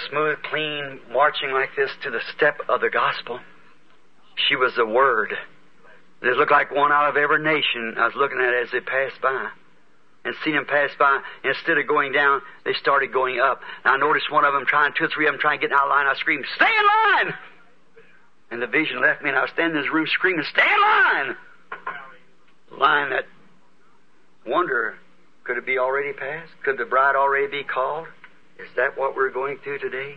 [0.09, 3.39] smooth, clean, marching like this to the step of the gospel.
[4.47, 5.33] She was the Word.
[6.21, 7.95] They looked like one out of every nation.
[7.97, 9.49] I was looking at as they passed by.
[10.25, 11.21] And seen them pass by.
[11.43, 13.61] Instead of going down, they started going up.
[13.85, 15.73] And I noticed one of them trying, two or three of them trying to get
[15.73, 16.05] out of line.
[16.05, 17.33] I screamed, Stay in line!
[18.51, 20.81] And the vision left me, and I was standing in this room screaming, Stay in
[20.81, 21.35] line!
[22.77, 23.25] Line that
[24.45, 24.95] wonder,
[25.43, 26.51] could it be already passed?
[26.63, 28.07] Could the bride already be called?
[28.59, 30.15] Is that what we're going through today?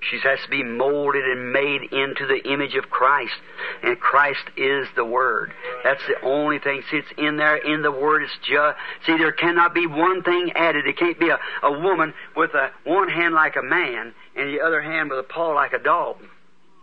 [0.00, 3.34] She has to be molded and made into the image of Christ.
[3.82, 5.52] And Christ is the Word.
[5.82, 6.82] That's the only thing.
[6.90, 8.22] See, it's in there, in the Word.
[8.22, 10.86] It's just, see, there cannot be one thing added.
[10.86, 14.60] It can't be a, a woman with a, one hand like a man and the
[14.60, 16.18] other hand with a paw like a dog.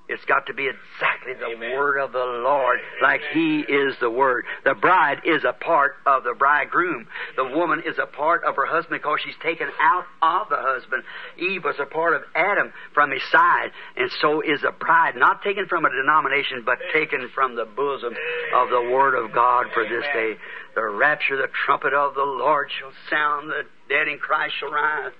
[0.07, 1.72] It's got to be exactly the Amen.
[1.76, 4.45] Word of the Lord, like He is the Word.
[4.64, 7.07] The bride is a part of the bridegroom.
[7.36, 11.03] The woman is a part of her husband because she's taken out of the husband.
[11.40, 15.41] Eve was a part of Adam from his side, and so is the bride, not
[15.41, 18.14] taken from a denomination, but taken from the bosom
[18.56, 20.36] of the Word of God for this day.
[20.76, 25.14] The rapture, the trumpet of the Lord shall sound, the dead in Christ shall rise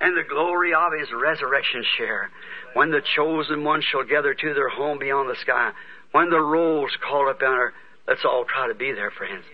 [0.00, 2.30] and the glory of his resurrection share.
[2.74, 5.72] When the chosen ones shall gather to their home beyond the sky.
[6.12, 7.72] When the rolls call up on her,
[8.06, 9.44] let's all try to be there, friends.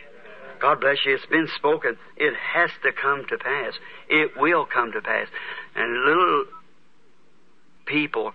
[0.60, 1.14] God bless you.
[1.14, 1.96] It's been spoken.
[2.16, 3.74] It has to come to pass.
[4.08, 5.28] It will come to pass.
[5.74, 6.44] And little
[7.86, 8.32] people,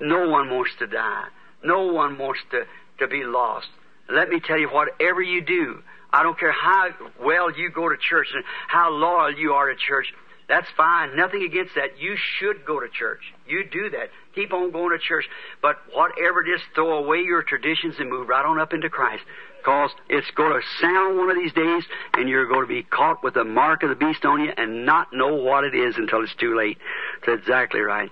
[0.00, 1.24] no one wants to die.
[1.62, 2.62] No one wants to,
[3.00, 3.66] to be lost.
[4.08, 6.88] Let me tell you, whatever you do, I don't care how
[7.22, 10.06] well you go to church and how loyal you are to church,
[10.50, 11.14] That's fine.
[11.14, 12.00] Nothing against that.
[12.00, 13.20] You should go to church.
[13.46, 14.10] You do that.
[14.34, 15.24] Keep on going to church.
[15.62, 19.22] But whatever it is, throw away your traditions and move right on up into Christ.
[19.58, 23.22] Because it's going to sound one of these days, and you're going to be caught
[23.22, 26.24] with the mark of the beast on you and not know what it is until
[26.24, 26.78] it's too late.
[27.24, 28.10] That's exactly right.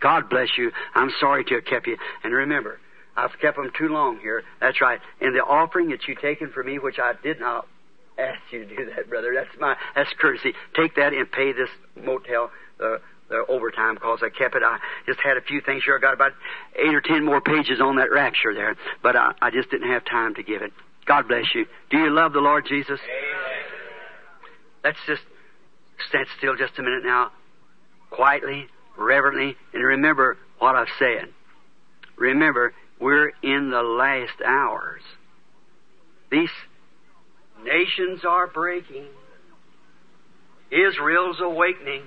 [0.00, 0.72] God bless you.
[0.96, 1.96] I'm sorry to have kept you.
[2.24, 2.80] And remember,
[3.16, 4.42] I've kept them too long here.
[4.60, 4.98] That's right.
[5.20, 7.68] And the offering that you've taken for me, which I did not
[8.18, 9.32] ask you to do that, brother.
[9.34, 10.52] That's my that's courtesy.
[10.74, 14.62] Take that and pay this motel the the overtime because I kept it.
[14.64, 15.96] I just had a few things here.
[15.96, 16.32] I got about
[16.76, 20.04] eight or ten more pages on that rapture there, but I, I just didn't have
[20.04, 20.72] time to give it.
[21.06, 21.66] God bless you.
[21.90, 23.00] Do you love the Lord Jesus?
[23.00, 23.58] Amen.
[24.84, 25.22] Let's just
[26.08, 27.32] stand still just a minute now,
[28.10, 28.66] quietly,
[28.96, 31.28] reverently, and remember what I've said.
[32.16, 35.02] Remember, we're in the last hours.
[36.30, 36.50] These
[37.64, 39.06] nations are breaking.
[40.70, 42.02] Israel's awakening.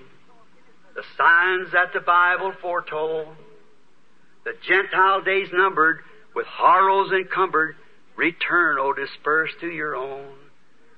[0.96, 3.36] The signs that the Bible foretold.
[4.44, 6.00] The Gentile days numbered,
[6.36, 7.76] with horrors encumbered.
[8.16, 10.34] Return, O dispersed to your own.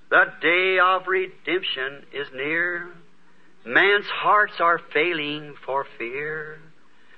[0.09, 2.89] The day of redemption is near.
[3.65, 6.59] Man's hearts are failing for fear.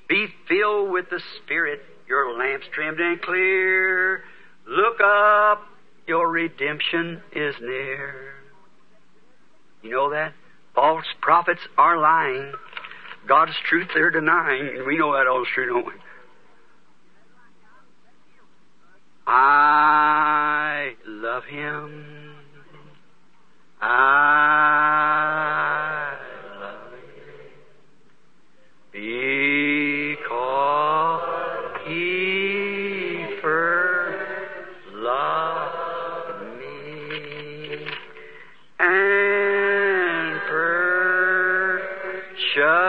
[0.07, 4.23] Be filled with the Spirit, your lamps trimmed and clear.
[4.67, 5.63] Look up,
[6.07, 8.33] your redemption is near.
[9.81, 10.33] You know that?
[10.73, 12.53] False prophets are lying.
[13.27, 15.93] God's truth they're denying, and we know that all's true, don't we?
[19.27, 22.35] I love Him.
[23.81, 24.57] I
[26.59, 26.99] love Him.
[28.91, 29.74] Because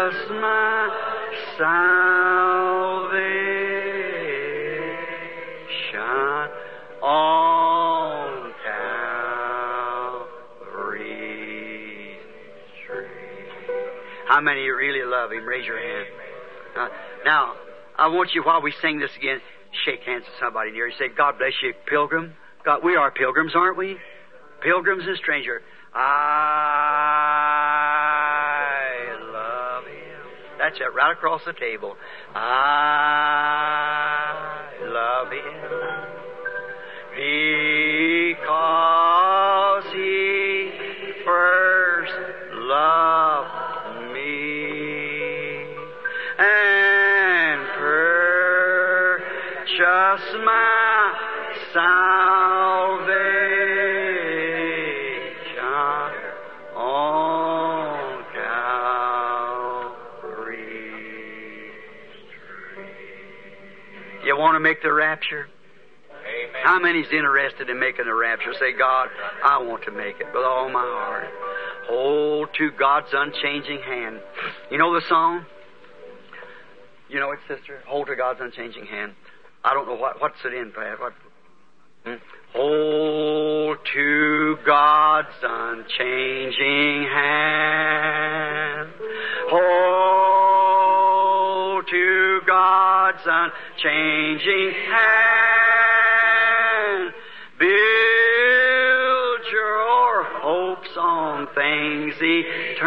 [0.07, 0.89] purchased my
[1.59, 3.11] salvation
[7.03, 8.53] on
[10.75, 12.19] Calvary's
[12.87, 13.07] tree.
[14.29, 15.45] How many really love Him?
[15.45, 16.07] Raise your hand.
[16.79, 16.89] Uh,
[17.25, 17.55] now,
[17.99, 19.41] I want you, while we sing this again,
[19.85, 20.95] shake hands with somebody near you.
[20.99, 22.35] Say, God bless you, pilgrim.
[22.65, 23.97] God, we are pilgrims, aren't we?
[24.63, 25.63] Pilgrims and stranger.
[25.95, 26.26] I
[30.79, 31.97] That's it, right across the table.
[32.35, 33.86] I
[64.87, 65.49] the rapture?
[66.11, 66.63] Amen.
[66.65, 68.55] How many's interested in making the rapture?
[68.55, 69.09] Say, God,
[69.45, 71.29] I want to make it with all my heart.
[71.89, 74.21] Hold to God's unchanging hand.
[74.71, 75.45] You know the song?
[77.09, 77.83] You know it, sister?
[77.87, 79.13] Hold to God's unchanging hand.
[79.65, 81.01] I don't know what what's it in, Pat.
[81.01, 81.13] What?
[82.05, 82.15] Hmm?
[82.55, 88.91] Hold to God's unchanging hand.
[89.51, 90.87] Hold
[91.89, 92.26] to God's
[93.77, 96.33] unchanging hand.
[97.59, 97.71] Build
[99.53, 102.87] your hopes on things eternal.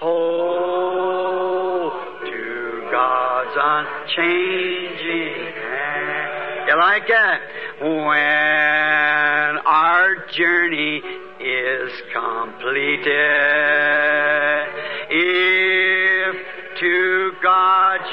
[0.00, 1.92] Hold
[2.24, 6.68] to God's unchanging hand.
[6.68, 7.40] You like that?
[7.80, 11.02] When our journey
[11.40, 14.03] is completed,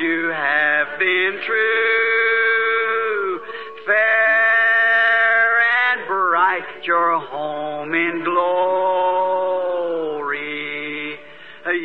[0.02, 3.40] you have been true,
[3.86, 9.60] fair and bright your home in glory,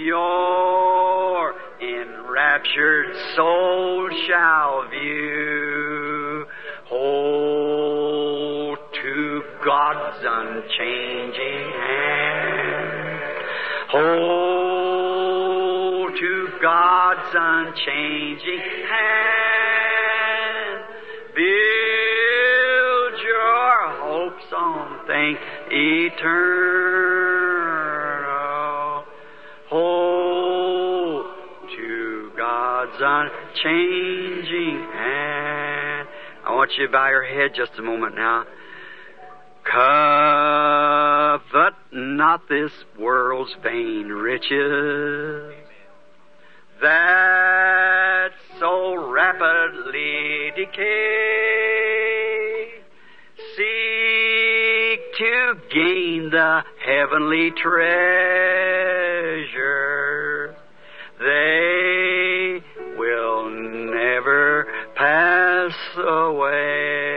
[0.07, 6.47] your enraptured soul shall view.
[6.87, 12.97] Hold to God's unchanging hand.
[13.91, 14.66] Hold
[16.61, 20.85] God's unchanging hand.
[21.35, 25.39] Build your hopes on things
[25.71, 26.27] eternal.
[29.69, 31.27] Hold
[31.77, 36.09] to God's unchanging hand.
[36.47, 38.45] I want you to bow your head just a moment now.
[39.65, 39.83] Covet
[41.93, 45.66] not this world's vain riches
[46.81, 50.77] that so rapidly decay.
[53.57, 57.97] Seek to gain the heavenly treasure.
[61.19, 62.61] They
[62.99, 67.17] will never pass away.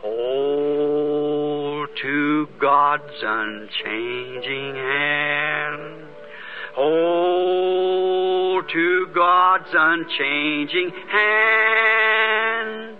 [0.00, 6.06] Hold to God's unchanging hand.
[6.76, 7.55] Hold
[8.76, 12.98] to God's unchanging hand.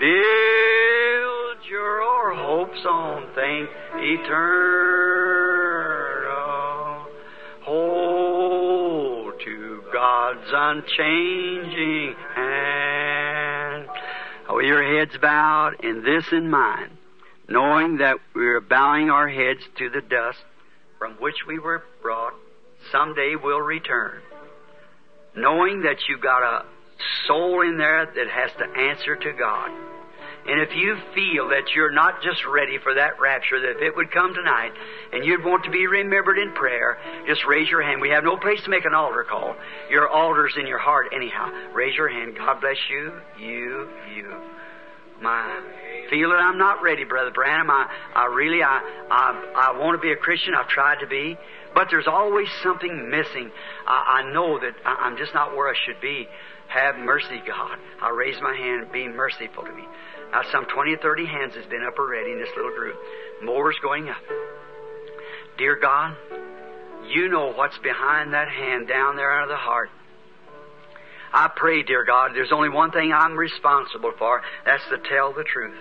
[0.00, 4.64] Build your hopes on things eternal.
[7.64, 13.86] Hold to God's unchanging hand.
[14.48, 16.96] With your heads bowed and this in mind,
[17.46, 20.38] knowing that we're bowing our heads to the dust
[20.98, 22.32] from which we were brought,
[22.90, 24.22] someday we'll return.
[25.36, 26.64] Knowing that you've got a
[27.26, 29.70] soul in there that has to answer to God.
[30.46, 33.96] And if you feel that you're not just ready for that rapture, that if it
[33.96, 34.72] would come tonight
[35.12, 38.02] and you'd want to be remembered in prayer, just raise your hand.
[38.02, 39.56] We have no place to make an altar call.
[39.88, 41.50] Your altar's in your heart anyhow.
[41.72, 42.36] Raise your hand.
[42.36, 44.34] God bless you, you, you.
[45.22, 45.62] My
[46.10, 47.70] feel that I'm not ready, Brother Branham.
[47.70, 48.80] I, I really, I,
[49.10, 50.54] I, I want to be a Christian.
[50.54, 51.36] I've tried to be.
[51.74, 53.50] But there's always something missing.
[53.86, 56.26] I, I know that I, I'm just not where I should be.
[56.68, 57.78] Have mercy, God.
[58.00, 59.84] I raise my hand, be merciful to me.
[60.32, 62.96] Now, some 20 or 30 hands has been up already in this little group.
[63.42, 64.22] More's going up.
[65.58, 66.16] Dear God,
[67.08, 69.90] you know what's behind that hand down there under the heart.
[71.32, 74.42] I pray, dear God, there's only one thing I'm responsible for.
[74.64, 75.76] That's to tell the truth.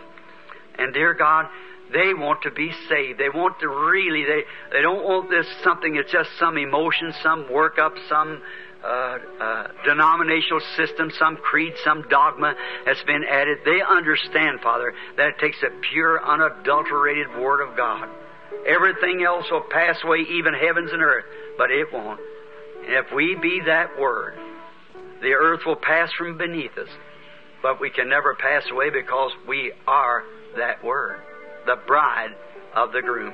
[0.77, 1.45] And dear God,
[1.93, 3.19] they want to be saved.
[3.19, 7.45] They want to really, they, they don't want this something that's just some emotion, some
[7.45, 8.41] workup, some
[8.83, 12.53] uh, uh, denominational system, some creed, some dogma
[12.85, 13.59] that's been added.
[13.63, 18.09] They understand, Father, that it takes a pure, unadulterated Word of God.
[18.67, 21.25] Everything else will pass away, even heavens and earth,
[21.57, 22.19] but it won't.
[22.85, 24.35] And if we be that Word,
[25.21, 26.89] the earth will pass from beneath us,
[27.61, 30.23] but we can never pass away because we are
[30.57, 31.21] that Word,
[31.65, 32.35] the bride
[32.75, 33.33] of the groom.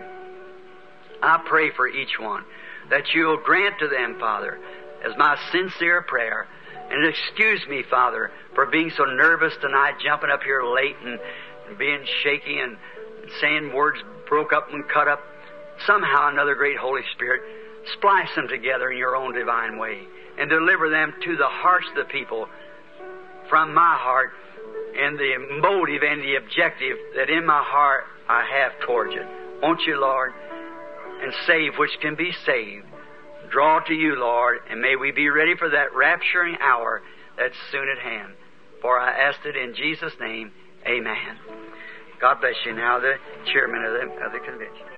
[1.21, 2.43] I pray for each one
[2.89, 4.59] that you'll grant to them, Father,
[5.05, 6.47] as my sincere prayer.
[6.89, 11.19] And excuse me, Father, for being so nervous tonight, jumping up here late and,
[11.67, 12.77] and being shaky and,
[13.21, 15.21] and saying words broke up and cut up.
[15.85, 17.41] Somehow, another great Holy Spirit,
[17.93, 20.01] splice them together in your own divine way
[20.37, 22.47] and deliver them to the hearts of the people
[23.49, 24.31] from my heart
[24.97, 29.25] and the motive and the objective that in my heart I have towards you.
[29.61, 30.31] Won't you, Lord?
[31.21, 32.85] And save which can be saved
[33.49, 37.01] draw to you, Lord, and may we be ready for that rapturing hour
[37.37, 38.33] that's soon at hand.
[38.81, 40.51] For I ask it in Jesus' name,
[40.87, 41.37] amen.
[42.21, 43.15] God bless you now, the
[43.51, 44.88] chairman of the, of the convention.